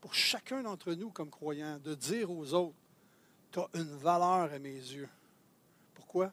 pour 0.00 0.14
chacun 0.14 0.62
d'entre 0.62 0.92
nous 0.92 1.10
comme 1.10 1.28
croyants 1.28 1.80
de 1.80 1.96
dire 1.96 2.30
aux 2.30 2.54
autres, 2.54 2.76
tu 3.50 3.58
as 3.58 3.68
une 3.74 3.96
valeur 3.96 4.52
à 4.52 4.58
mes 4.60 4.76
yeux. 4.76 5.08
Pourquoi? 5.92 6.32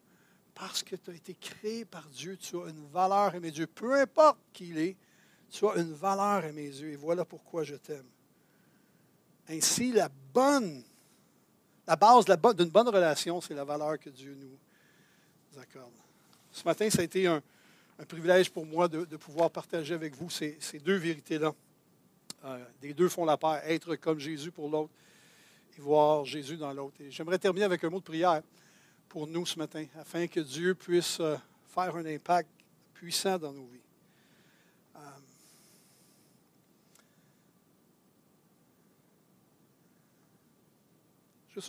Parce 0.54 0.84
que 0.84 0.96
tu 0.96 1.10
as 1.10 1.16
été 1.16 1.34
créé 1.34 1.84
par 1.84 2.08
Dieu, 2.10 2.38
tu 2.38 2.56
as 2.58 2.70
une 2.70 2.86
valeur 2.90 3.34
à 3.34 3.40
mes 3.40 3.50
yeux. 3.50 3.66
Peu 3.66 4.00
importe 4.00 4.38
qui 4.54 4.68
il 4.68 4.78
est, 4.78 4.96
tu 5.50 5.66
as 5.66 5.78
une 5.78 5.94
valeur 5.94 6.46
à 6.46 6.52
mes 6.52 6.68
yeux. 6.68 6.92
Et 6.92 6.96
voilà 6.96 7.26
pourquoi 7.26 7.64
je 7.64 7.74
t'aime. 7.74 8.06
Ainsi, 9.50 9.94
la 9.94 10.10
bonne, 10.10 10.84
la 11.88 11.96
base 11.96 12.26
d'une 12.56 12.70
bonne 12.70 12.90
relation, 12.90 13.42
c'est 13.42 13.56
la 13.56 13.64
valeur 13.64 13.98
que 13.98 14.12
Dieu 14.12 14.36
nous 14.36 14.60
accorde. 15.58 15.91
Ce 16.51 16.64
matin, 16.64 16.89
ça 16.89 17.01
a 17.01 17.04
été 17.04 17.28
un, 17.28 17.41
privilège 18.08 18.49
pour 18.49 18.66
moi 18.66 18.88
de, 18.88 19.18
pouvoir 19.18 19.49
partager 19.49 19.93
avec 19.93 20.16
vous 20.16 20.30
ces, 20.30 20.58
deux 20.84 20.95
vérités-là. 20.95 21.54
Euh, 22.45 22.66
les 22.82 22.93
deux 22.93 23.08
font 23.08 23.26
la 23.26 23.38
paix, 23.38 23.62
être 23.66 23.95
comme 23.95 24.20
Jésus 24.20 24.51
pour 24.51 24.70
l'autre 24.70 24.91
et 25.78 25.82
voir 25.82 26.26
Jésus 26.26 26.58
dans 26.58 26.74
l'autre. 26.74 26.95
Et 26.99 27.10
j'aimerais 27.10 27.39
terminer 27.39 27.66
avec 27.66 27.84
un 27.84 27.89
mot 27.89 27.99
de 27.99 28.04
prière 28.04 28.41
pour 29.08 29.28
nous 29.28 29.45
ce 29.45 29.58
matin, 29.58 29.86
afin 29.99 30.28
que 30.28 30.39
Dieu 30.39 30.76
puisse 30.76 31.20
euh, 31.20 31.38
faire 31.68 31.95
un 31.95 32.06
impact 32.06 32.49
puissant 32.93 33.38
dans 33.38 33.54
nos 33.54 33.66
vies. 33.66 33.80
Euh, 34.95 34.99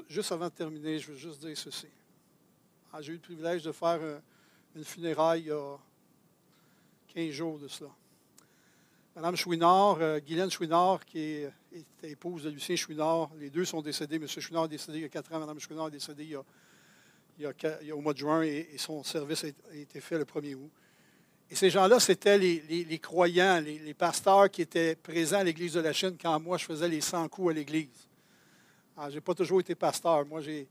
juste, 0.08 0.32
avant 0.32 0.46
de 0.46 0.54
terminer, 0.54 0.98
je 0.98 1.12
veux 1.12 1.16
juste 1.16 1.40
dire 1.40 1.56
ceci. 1.56 1.88
Ah, 2.96 3.02
j'ai 3.02 3.10
eu 3.10 3.16
le 3.16 3.20
privilège 3.20 3.64
de 3.64 3.72
faire 3.72 3.98
une 4.76 4.84
funéraille 4.84 5.40
il 5.40 5.46
y 5.48 5.50
a 5.50 5.76
15 7.12 7.30
jours 7.32 7.58
de 7.58 7.66
cela. 7.66 7.90
Madame 9.16 9.34
Chouinard, 9.34 9.96
euh, 10.00 10.20
Guylaine 10.20 10.48
Chouinard, 10.48 11.04
qui 11.04 11.18
est, 11.18 11.52
épouse 12.04 12.44
de 12.44 12.50
Lucien 12.50 12.76
Chouinard, 12.76 13.30
les 13.40 13.50
deux 13.50 13.64
sont 13.64 13.82
décédés. 13.82 14.14
M. 14.14 14.28
Chouinard 14.28 14.66
est 14.66 14.68
décédé 14.68 14.98
il 14.98 15.00
y 15.00 15.04
a 15.06 15.08
quatre 15.08 15.32
ans, 15.34 15.40
Mme 15.40 15.58
Chouinard 15.58 15.88
est 15.88 15.90
décédée 15.90 16.38
il 17.36 17.42
y 17.42 17.46
a, 17.46 17.94
au 17.96 18.00
mois 18.00 18.12
de 18.12 18.18
juin 18.18 18.42
et, 18.42 18.68
son 18.78 19.02
service 19.02 19.42
a, 19.42 19.74
été 19.74 20.00
fait 20.00 20.16
le 20.16 20.24
1er 20.24 20.54
août. 20.54 20.70
Et 21.50 21.56
ces 21.56 21.70
gens-là, 21.70 21.98
c'était 21.98 22.38
les, 22.38 22.98
croyants, 23.00 23.60
les, 23.60 23.94
pasteurs 23.94 24.48
qui 24.48 24.62
étaient 24.62 24.94
présents 24.94 25.38
à 25.38 25.44
l'Église 25.44 25.72
de 25.72 25.80
la 25.80 25.92
Chine 25.92 26.16
quand 26.16 26.38
moi, 26.38 26.58
je 26.58 26.64
faisais 26.64 26.88
les 26.88 27.00
100 27.00 27.28
coups 27.28 27.50
à 27.50 27.54
l'Église. 27.54 28.08
Je 29.08 29.14
n'ai 29.14 29.20
pas 29.20 29.34
toujours 29.34 29.58
été 29.58 29.74
pasteur. 29.74 30.24
Moi, 30.26 30.42
j'ai 30.42 30.68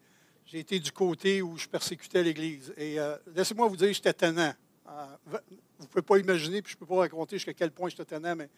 été 0.52 0.80
du 0.80 0.92
côté 0.92 1.42
où 1.42 1.58
je 1.58 1.68
persécutais 1.68 2.24
l'Église. 2.24 2.74
Et 2.78 3.00
euh, 3.00 3.18
laissez-moi 3.36 3.68
vous 3.68 3.76
dire, 3.76 3.92
j'étais 3.92 4.14
tannant. 4.14 4.54
Euh, 4.88 5.06
vous 5.26 5.38
ne 5.82 5.88
pouvez 5.88 6.02
pas 6.02 6.18
imaginer, 6.18 6.62
puis 6.62 6.72
je 6.72 6.78
ne 6.78 6.80
peux 6.80 6.86
pas 6.86 6.98
raconter 6.98 7.38
jusqu'à 7.38 7.54
quel 7.54 7.72
point 7.72 7.90
j'étais 7.90 8.06
tannant, 8.06 8.36
mais 8.36 8.50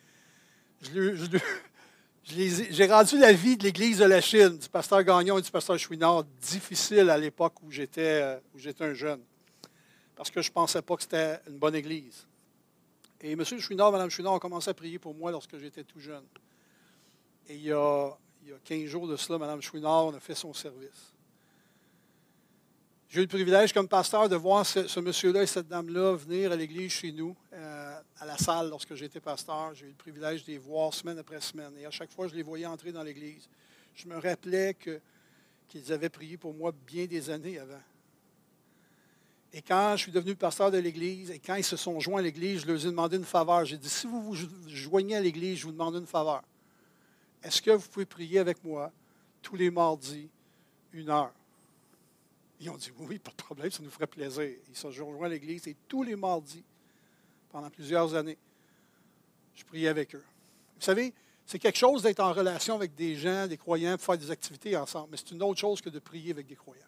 j'ai 2.24 2.88
rendu 2.88 3.18
la 3.18 3.34
vie 3.34 3.58
de 3.58 3.64
l'Église 3.64 4.00
de 4.00 4.06
la 4.06 4.22
Chine, 4.22 4.58
du 4.58 4.70
pasteur 4.70 5.04
Gagnon 5.04 5.38
et 5.38 5.42
du 5.42 5.52
pasteur 5.52 5.78
Chouinard, 5.78 6.24
difficile 6.42 7.10
à 7.10 7.18
l'époque 7.18 7.62
où 7.64 7.72
j'étais 7.72 8.22
euh, 8.22 8.74
un 8.80 8.94
jeune. 8.94 9.22
Parce 10.16 10.30
que 10.30 10.42
je 10.42 10.50
ne 10.50 10.54
pensais 10.54 10.82
pas 10.82 10.96
que 10.96 11.04
c'était 11.04 11.40
une 11.48 11.58
bonne 11.58 11.76
Église. 11.76 12.26
Et 13.22 13.32
M. 13.32 13.44
Chouinard, 13.44 13.92
Mme 13.92 14.10
Chouinard 14.10 14.34
ont 14.34 14.40
commencé 14.40 14.70
à 14.70 14.74
prier 14.74 15.00
pour 15.00 15.16
moi 15.16 15.32
lorsque 15.32 15.58
j'étais 15.58 15.84
tout 15.84 16.00
jeune. 16.00 16.26
Et 17.48 17.56
il 17.56 17.64
y, 17.64 17.72
a, 17.72 18.12
il 18.44 18.50
y 18.50 18.54
a 18.54 18.58
15 18.64 18.86
jours 18.86 19.08
de 19.08 19.16
cela, 19.16 19.38
Mme 19.40 19.62
Chouinard, 19.62 20.14
a 20.16 20.20
fait 20.20 20.36
son 20.36 20.54
service. 20.54 21.15
J'ai 23.16 23.22
eu 23.22 23.24
le 23.24 23.30
privilège 23.30 23.72
comme 23.72 23.88
pasteur 23.88 24.28
de 24.28 24.36
voir 24.36 24.66
ce, 24.66 25.00
monsieur-là 25.00 25.44
et 25.44 25.48
cette 25.48 25.70
dame-là 25.70 26.18
venir 26.18 26.52
à 26.52 26.58
l'église 26.58 26.92
chez 26.92 27.14
nous, 27.14 27.34
euh, 27.54 27.98
à 28.20 28.26
la 28.26 28.38
salle 28.38 28.70
lorsque 28.70 28.94
j'étais 28.94 29.22
pasteur. 29.22 29.74
J'ai 29.74 29.86
eu 29.86 29.90
le 29.92 29.96
privilège 29.96 30.44
de 30.44 30.52
les 30.52 30.58
voir 30.58 30.94
semaine 30.94 31.18
après 31.18 31.40
semaine. 31.40 31.72
Et 31.80 31.86
à 31.86 31.92
chaque 31.92 32.12
fois, 32.12 32.28
je 32.28 32.36
les 32.36 32.44
voyais 32.44 32.66
entrer 32.66 32.92
dans 32.92 33.04
l'église. 33.04 33.48
Je 33.96 34.10
me 34.10 34.16
rappelais 34.16 34.76
qu'ils 35.70 35.94
avaient 35.94 36.10
prié 36.10 36.36
pour 36.36 36.54
moi 36.54 36.74
bien 36.86 37.06
des 37.06 37.30
années 37.30 37.58
avant. 37.58 37.80
Et 39.54 39.62
quand 39.62 39.94
je 39.96 40.02
suis 40.02 40.12
devenu 40.12 40.36
pasteur 40.36 40.70
de 40.70 40.80
l'Église, 40.80 41.32
et 41.32 41.40
quand 41.40 41.56
ils 41.56 41.64
se 41.64 41.78
sont 41.78 41.98
joints 42.02 42.20
à 42.20 42.24
l'Église, 42.24 42.64
je 42.64 42.68
leur 42.68 42.86
ai 42.86 42.90
demandé 42.90 43.16
une 43.16 43.24
faveur. 43.24 43.64
J'ai 43.64 43.78
dit, 43.78 43.88
si 43.88 44.08
vous 44.08 44.24
vous 44.24 44.36
joignez 44.68 45.16
à 45.16 45.22
l'Église, 45.22 45.60
je 45.60 45.68
vous 45.68 45.72
demande 45.72 45.96
une 45.96 46.06
faveur. 46.06 46.44
Est-ce 47.42 47.62
que 47.62 47.72
vous 47.72 47.88
pouvez 47.88 48.06
prier 48.06 48.40
avec 48.40 48.62
moi 48.62 48.92
tous 49.42 49.56
les 49.56 49.72
mardis, 49.72 50.28
une 50.92 51.10
heure? 51.10 51.32
Ils 52.60 52.70
ont 52.70 52.78
dit, 52.78 52.92
oui, 52.98 53.20
pas 53.20 53.32
de 53.32 53.36
problème, 53.36 53.70
ça 53.70 53.84
nous 53.84 53.90
ferait 53.90 54.08
plaisir. 54.08 54.44
Ils 54.70 54.76
se 54.76 54.82
sont 54.82 54.92
joints 54.92 55.26
à 55.26 55.30
l'Église 55.30 55.68
et 55.68 55.76
tous 55.88 56.04
les 56.04 56.16
mardis, 56.16 56.64
pendant 57.50 57.70
plusieurs 57.70 58.14
années, 58.16 58.38
je 59.54 59.64
priais 59.64 59.88
avec 59.88 60.16
eux. 60.16 60.24
Vous 60.76 60.82
savez, 60.82 61.14
c'est 61.46 61.60
quelque 61.60 61.78
chose 61.78 62.02
d'être 62.02 62.20
en 62.20 62.34
relation 62.34 62.76
avec 62.76 62.96
des 62.96 63.16
gens, 63.16 63.48
des 63.48 63.58
croyants, 63.58 63.98
faire 63.98 64.18
des 64.18 64.32
activités 64.32 64.76
ensemble, 64.76 65.10
mais 65.12 65.18
c'est 65.18 65.32
une 65.32 65.44
autre 65.44 65.60
chose 65.60 65.82
que 65.82 65.90
de 65.90 66.00
prier 66.00 66.32
avec 66.32 66.48
des 66.48 66.56
croyants. 66.56 66.84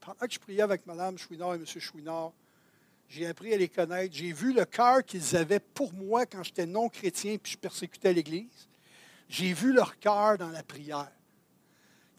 Pendant 0.00 0.26
que 0.26 0.32
je 0.32 0.38
priais 0.38 0.62
avec 0.62 0.86
Mme 0.86 1.18
Chouinard 1.18 1.54
et 1.54 1.58
M. 1.58 1.66
Chouinard, 1.66 2.32
j'ai 3.08 3.26
appris 3.26 3.54
à 3.54 3.56
les 3.56 3.68
connaître. 3.68 4.14
J'ai 4.14 4.32
vu 4.32 4.52
le 4.52 4.64
cœur 4.64 5.04
qu'ils 5.04 5.34
avaient 5.34 5.60
pour 5.60 5.92
moi 5.94 6.26
quand 6.26 6.42
j'étais 6.42 6.66
non-chrétien 6.66 7.38
puis 7.38 7.52
je 7.52 7.58
persécutais 7.58 8.12
l'Église. 8.12 8.68
J'ai 9.28 9.52
vu 9.52 9.72
leur 9.72 9.98
cœur 9.98 10.38
dans 10.38 10.50
la 10.50 10.62
prière. 10.62 11.10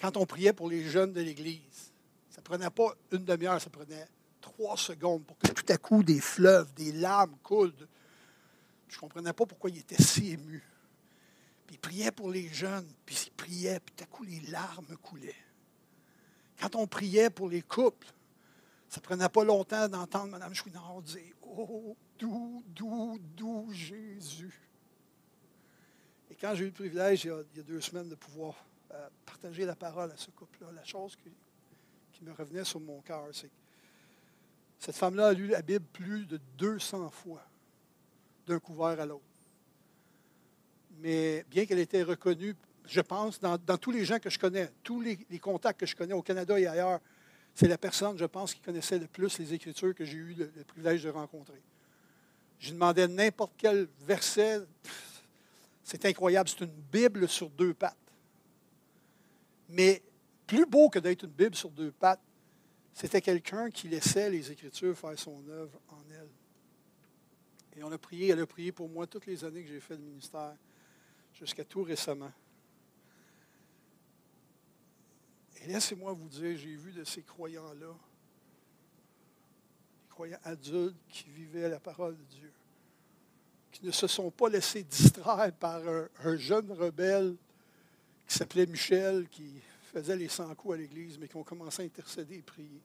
Quand 0.02 0.18
on 0.18 0.26
priait 0.26 0.54
pour 0.54 0.70
les 0.70 0.84
jeunes 0.84 1.14
de 1.14 1.22
l'Église, 1.22 1.92
ça 2.40 2.54
ne 2.54 2.58
prenait 2.58 2.70
pas 2.70 2.96
une 3.12 3.26
demi-heure, 3.26 3.60
ça 3.60 3.70
prenait 3.70 4.08
trois 4.40 4.78
secondes 4.78 5.26
pour 5.26 5.38
que 5.38 5.48
tout 5.48 5.74
à 5.74 5.78
coup 5.78 6.04
des 6.04 6.22
fleuves, 6.22 6.74
des 6.74 6.94
larmes 6.94 7.36
coulent. 7.44 7.74
Je 8.88 8.96
ne 8.96 9.00
comprenais 9.02 9.34
pas 9.34 9.46
pourquoi 9.46 9.70
ils 9.70 9.80
étaient 9.80 10.02
si 10.02 10.32
émus. 10.32 10.64
Puis 11.68 11.76
ils 11.76 11.80
priaient 11.80 12.12
pour 12.14 12.32
les 12.32 12.48
jeunes, 12.48 12.88
puis 13.06 13.26
ils 13.28 13.32
priaient, 13.32 13.82
puis 13.82 13.94
tout 13.94 14.04
à 14.06 14.08
coup 14.08 14.24
les 14.24 14.40
larmes 14.52 14.96
coulaient. 15.02 15.36
Quand 16.62 16.78
on 16.78 16.88
priait 16.88 17.30
pour 17.30 17.50
les 17.50 17.62
couples, 17.62 18.08
ça 18.88 19.02
ne 19.02 19.04
prenait 19.04 19.28
pas 19.28 19.44
longtemps 19.44 19.90
d'entendre 19.90 20.28
Mme 20.28 20.54
Chouinard 20.54 21.02
dire 21.02 21.36
Oh, 21.42 21.98
doux, 22.18 22.64
doux, 22.68 23.20
doux 23.20 23.68
Jésus. 23.74 24.62
Et 26.32 26.36
quand 26.36 26.56
j'ai 26.56 26.64
eu 26.64 26.68
le 26.68 26.72
privilège, 26.72 27.26
il 27.26 27.28
y 27.28 27.60
a, 27.60 27.64
deux 27.64 27.82
semaines, 27.82 28.08
de 28.08 28.16
pouvoir 28.16 28.56
euh, 28.92 29.10
partager 29.26 29.66
la 29.66 29.76
parole 29.76 30.10
à 30.10 30.16
ce 30.16 30.32
couple-là, 30.32 30.72
la 30.72 30.86
chose 30.86 31.18
qui, 31.18 31.30
qui, 32.20 32.26
me 32.26 32.34
revenait 32.34 32.66
sur 32.66 32.80
mon 32.80 33.02
cœur, 33.02 33.28
c'est 33.32 33.48
que 33.48 33.54
cette 34.78 34.96
femme-là 34.96 35.28
a 35.28 35.34
lu 35.34 35.48
la 35.48 35.62
Bible 35.62 35.86
plus 35.94 36.26
de 36.26 36.40
200 36.58 37.10
fois, 37.10 37.44
d'un 38.46 38.60
couvert 38.60 39.00
à 39.00 39.06
l'autre. 39.06 39.24
Mais 41.00 41.46
bien 41.50 41.66
qu'elle 41.66 41.80
ait 41.80 41.84
été 41.84 42.04
reconnue 42.04 42.56
je 42.90 43.02
pense, 43.02 43.40
dans, 43.40 43.58
tous 43.78 43.92
les 43.92 44.04
gens 44.04 44.20
que 44.20 44.30
je 44.30 44.40
connais, 44.40 44.70
tous 44.84 45.00
les, 45.00 45.18
contacts 45.40 45.80
que 45.80 45.86
je 45.86 45.96
connais 45.96 46.14
au 46.14 46.24
Canada 46.24 46.60
et 46.60 46.66
ailleurs, 46.66 47.00
c'est 47.54 47.68
la 47.68 47.78
personne, 47.78 48.18
je 48.18 48.26
pense, 48.26 48.54
qui 48.54 48.62
connaissait 48.62 48.98
le 48.98 49.08
plus 49.08 49.38
les 49.38 49.54
Écritures 49.54 49.94
que 49.94 50.06
j'ai 50.06 50.18
eu 50.18 50.34
le, 50.34 50.48
privilège 50.64 51.04
de 51.04 51.10
rencontrer. 51.10 51.62
Je 52.58 52.72
demandais 52.72 53.08
n'importe 53.08 53.54
quel 53.58 53.88
verset. 54.02 54.62
C'est 55.84 56.04
incroyable, 56.06 56.50
c'est 56.50 56.66
une 56.66 56.82
Bible 56.92 57.28
sur 57.28 57.50
deux 57.50 57.74
pattes. 57.74 57.96
Mais 59.70 60.02
plus 60.50 60.66
beau 60.66 60.90
que 60.90 60.98
d'être 60.98 61.26
une 61.26 61.30
Bible 61.30 61.54
sur 61.54 61.70
deux 61.70 61.92
pattes, 61.92 62.24
c'était 62.96 63.22
quelqu'un 63.22 63.70
qui 63.70 63.88
laissait 63.88 64.32
les 64.32 64.52
Écritures 64.52 64.98
faire 64.98 65.18
son 65.18 65.48
œuvre 65.48 65.80
en 65.90 66.02
elle. 66.10 66.30
Et 67.78 67.84
on 67.84 67.92
a 67.92 68.00
prié, 68.00 68.30
elle 68.30 68.40
a 68.40 68.48
prié 68.48 68.72
pour 68.72 68.90
moi 68.90 69.06
toutes 69.06 69.28
les 69.28 69.46
années 69.46 69.62
que 69.62 69.70
j'ai 69.70 69.80
fait 69.80 69.94
le 69.94 70.02
ministère, 70.02 70.56
jusqu'à 71.36 71.64
tout 71.64 71.84
récemment. 71.84 72.32
Et 75.62 75.68
laissez-moi 75.68 76.14
vous 76.14 76.28
dire, 76.28 76.58
j'ai 76.58 76.76
vu 76.76 76.94
de 76.94 77.04
ces 77.04 77.22
croyants-là, 77.22 77.94
des 80.02 80.10
croyants 80.10 80.40
adultes 80.44 80.98
qui 81.10 81.30
vivaient 81.30 81.70
la 81.70 81.80
parole 81.80 82.18
de 82.18 82.24
Dieu, 82.24 82.52
qui 83.72 83.86
ne 83.86 83.92
se 83.92 84.08
sont 84.08 84.32
pas 84.32 84.50
laissés 84.50 84.82
distraire 84.82 85.54
par 85.54 85.84
un, 86.24 86.38
jeune 86.38 86.72
rebelle 86.72 87.36
qui 88.28 88.36
s'appelait 88.36 88.66
Michel, 88.66 89.30
qui 89.30 89.62
faisait 89.90 90.16
les 90.16 90.30
100 90.30 90.54
coups 90.56 90.76
à 90.76 90.78
l'Église, 90.78 91.18
mais 91.18 91.28
qui 91.28 91.36
ont 91.36 91.44
commencé 91.44 91.82
à 91.82 91.86
intercéder 91.86 92.38
et 92.38 92.42
prier. 92.42 92.82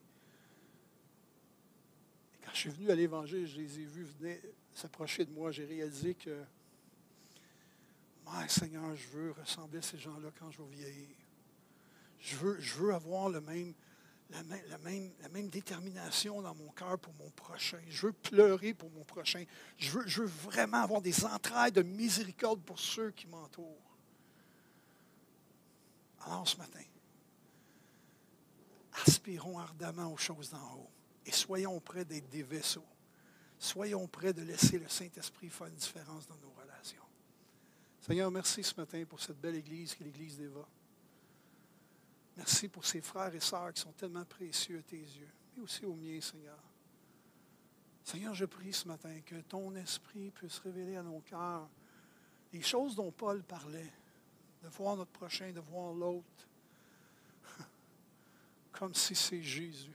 Et 2.33 2.43
quand 2.43 2.51
je 2.53 2.59
suis 2.59 2.69
venu 2.69 2.89
à 2.89 2.95
l'Évangile, 2.95 3.47
je 3.47 3.57
les 3.57 3.79
ai 3.79 3.85
vus 3.85 4.03
venir 4.19 4.37
s'approcher 4.73 5.25
de 5.25 5.31
moi. 5.31 5.51
J'ai 5.51 5.65
réalisé 5.65 6.15
que, 6.15 6.43
Seigneur, 8.47 8.95
je 8.95 9.07
veux 9.09 9.31
ressembler 9.31 9.79
à 9.79 9.81
ces 9.81 9.97
gens-là 9.97 10.29
quand 10.39 10.51
je 10.51 10.61
vais 10.61 10.75
vieillir. 10.75 11.15
Je 12.19 12.35
veux, 12.37 12.59
je 12.59 12.73
veux 12.75 12.93
avoir 12.93 13.29
le 13.29 13.39
même, 13.39 13.73
la, 14.31 14.43
même, 14.43 15.11
la, 15.21 15.29
même, 15.29 15.49
détermination 15.49 16.41
dans 16.41 16.55
mon 16.55 16.69
cœur 16.71 16.97
pour 16.97 17.13
mon 17.13 17.29
prochain. 17.31 17.79
Je 17.87 18.07
veux 18.07 18.13
pleurer 18.13 18.73
pour 18.73 18.89
mon 18.91 19.03
prochain. 19.03 19.43
Je 19.77 19.91
veux, 19.91 20.07
je 20.07 20.21
veux 20.21 20.27
vraiment 20.27 20.81
avoir 20.81 21.01
des 21.01 21.23
entrailles 21.23 21.71
de 21.71 21.83
miséricorde 21.83 22.61
pour 22.61 22.79
ceux 22.79 23.11
qui 23.11 23.27
m'entourent. 23.27 23.95
Alors 26.25 26.47
ce 26.47 26.57
matin, 26.57 26.81
aspirons 29.05 29.59
ardemment 29.59 30.11
aux 30.11 30.17
choses 30.17 30.49
d'en 30.49 30.75
haut 30.75 30.89
et 31.25 31.31
soyons 31.31 31.79
prêts 31.79 32.05
d'être 32.05 32.29
des 32.29 32.43
vaisseaux. 32.43 32.85
Soyons 33.57 34.07
prêts 34.07 34.33
de 34.33 34.41
laisser 34.41 34.77
le 34.77 34.87
Saint-Esprit 34.87 35.49
faire 35.49 35.67
une 35.67 35.75
différence 35.75 36.27
dans 36.27 36.37
nos 36.37 36.51
relations. 36.51 37.03
Seigneur, 38.01 38.29
merci 38.29 38.63
ce 38.63 38.75
matin 38.79 39.03
pour 39.05 39.19
cette 39.19 39.39
belle 39.39 39.55
Église 39.55 39.95
qui 39.95 40.03
est 40.03 40.05
l'Église 40.05 40.37
d'Eva. 40.37 40.67
Merci 42.37 42.67
pour 42.67 42.85
ces 42.85 43.01
frères 43.01 43.33
et 43.33 43.39
sœurs 43.39 43.73
qui 43.73 43.81
sont 43.81 43.93
tellement 43.93 44.25
précieux 44.25 44.79
à 44.79 44.81
tes 44.83 44.97
yeux, 44.97 45.31
mais 45.55 45.63
aussi 45.63 45.85
aux 45.85 45.95
miens, 45.95 46.19
Seigneur. 46.19 46.59
Seigneur, 48.03 48.35
je 48.35 48.45
prie 48.45 48.73
ce 48.73 48.87
matin 48.87 49.21
que 49.25 49.41
ton 49.41 49.73
esprit 49.75 50.29
puisse 50.31 50.59
révéler 50.59 50.97
à 50.97 51.03
nos 51.03 51.21
cœurs 51.21 51.67
les 52.53 52.61
choses 52.61 52.95
dont 52.95 53.11
Paul 53.11 53.41
parlait, 53.43 53.91
de 54.61 54.67
voir 54.67 54.95
notre 54.95 55.11
prochain, 55.11 55.51
de 55.51 55.59
voir 55.59 55.93
l'autre, 55.93 56.47
comme 58.77 58.93
si 58.93 59.15
c'est 59.15 59.41
Jésus, 59.41 59.91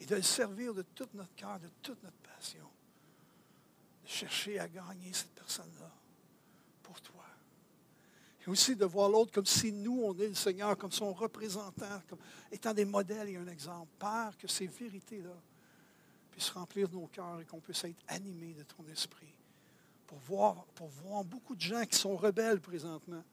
et 0.00 0.06
de 0.06 0.16
le 0.16 0.22
servir 0.22 0.74
de 0.74 0.82
tout 0.82 1.08
notre 1.14 1.34
cœur, 1.34 1.58
de 1.60 1.68
toute 1.82 2.02
notre 2.02 2.16
passion, 2.18 2.68
de 4.02 4.08
chercher 4.08 4.58
à 4.58 4.68
gagner 4.68 5.12
cette 5.12 5.34
personne-là 5.34 5.90
pour 6.82 7.00
toi. 7.00 7.24
Et 8.44 8.50
aussi 8.50 8.76
de 8.76 8.84
voir 8.84 9.08
l'autre 9.08 9.32
comme 9.32 9.46
si 9.46 9.72
nous, 9.72 10.02
on 10.04 10.14
est 10.18 10.28
le 10.28 10.34
Seigneur, 10.34 10.76
comme 10.76 10.92
son 10.92 11.12
représentant, 11.12 12.00
comme 12.08 12.18
étant 12.52 12.72
des 12.72 12.84
modèles 12.84 13.30
et 13.30 13.36
un 13.36 13.48
exemple. 13.48 13.88
Père, 13.98 14.36
que 14.38 14.46
ces 14.46 14.66
vérités-là 14.66 15.34
puissent 16.30 16.50
remplir 16.50 16.88
nos 16.90 17.06
cœurs 17.08 17.40
et 17.40 17.44
qu'on 17.44 17.60
puisse 17.60 17.84
être 17.84 18.02
animés 18.08 18.54
de 18.54 18.62
ton 18.62 18.86
esprit 18.88 19.34
pour 20.06 20.18
voir, 20.18 20.66
pour 20.74 20.88
voir 20.88 21.24
beaucoup 21.24 21.56
de 21.56 21.60
gens 21.60 21.84
qui 21.84 21.98
sont 21.98 22.16
rebelles 22.16 22.60
présentement 22.60 23.24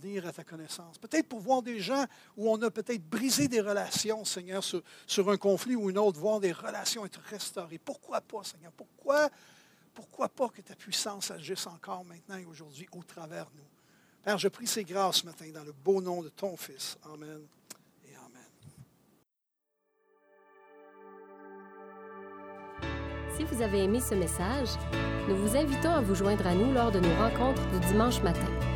venir 0.00 0.26
à 0.26 0.32
ta 0.32 0.44
connaissance. 0.44 0.98
Peut-être 0.98 1.28
pour 1.28 1.40
voir 1.40 1.62
des 1.62 1.80
gens 1.80 2.04
où 2.36 2.50
on 2.50 2.60
a 2.62 2.70
peut-être 2.70 3.02
brisé 3.08 3.48
des 3.48 3.60
relations, 3.60 4.24
Seigneur, 4.24 4.62
sur, 4.62 4.82
sur, 5.06 5.30
un 5.30 5.36
conflit 5.36 5.76
ou 5.76 5.90
une 5.90 5.98
autre, 5.98 6.18
voir 6.18 6.40
des 6.40 6.52
relations 6.52 7.04
être 7.04 7.20
restaurées. 7.20 7.78
Pourquoi 7.78 8.20
pas, 8.20 8.44
Seigneur? 8.44 8.72
Pourquoi, 8.72 9.28
pourquoi 9.94 10.28
pas 10.28 10.48
que 10.48 10.60
ta 10.60 10.74
puissance 10.74 11.30
agisse 11.30 11.66
encore 11.66 12.04
maintenant 12.04 12.36
et 12.36 12.44
aujourd'hui 12.44 12.86
au 12.92 13.02
travers 13.02 13.46
de 13.46 13.56
nous? 13.56 13.68
Père, 14.22 14.38
je 14.38 14.48
prie 14.48 14.66
ces 14.66 14.84
grâces 14.84 15.18
ce 15.18 15.26
matin 15.26 15.46
dans 15.54 15.64
le 15.64 15.72
beau 15.72 16.00
nom 16.00 16.22
de 16.22 16.28
ton 16.28 16.56
Fils. 16.56 16.98
Amen. 17.12 17.46
Si 23.36 23.44
vous 23.44 23.60
avez 23.60 23.82
aimé 23.82 24.00
ce 24.00 24.14
message, 24.14 24.68
nous 25.28 25.36
vous 25.36 25.56
invitons 25.56 25.90
à 25.90 26.00
vous 26.00 26.14
joindre 26.14 26.46
à 26.46 26.54
nous 26.54 26.72
lors 26.72 26.90
de 26.90 27.00
nos 27.00 27.14
rencontres 27.16 27.66
du 27.70 27.80
dimanche 27.80 28.22
matin. 28.22 28.75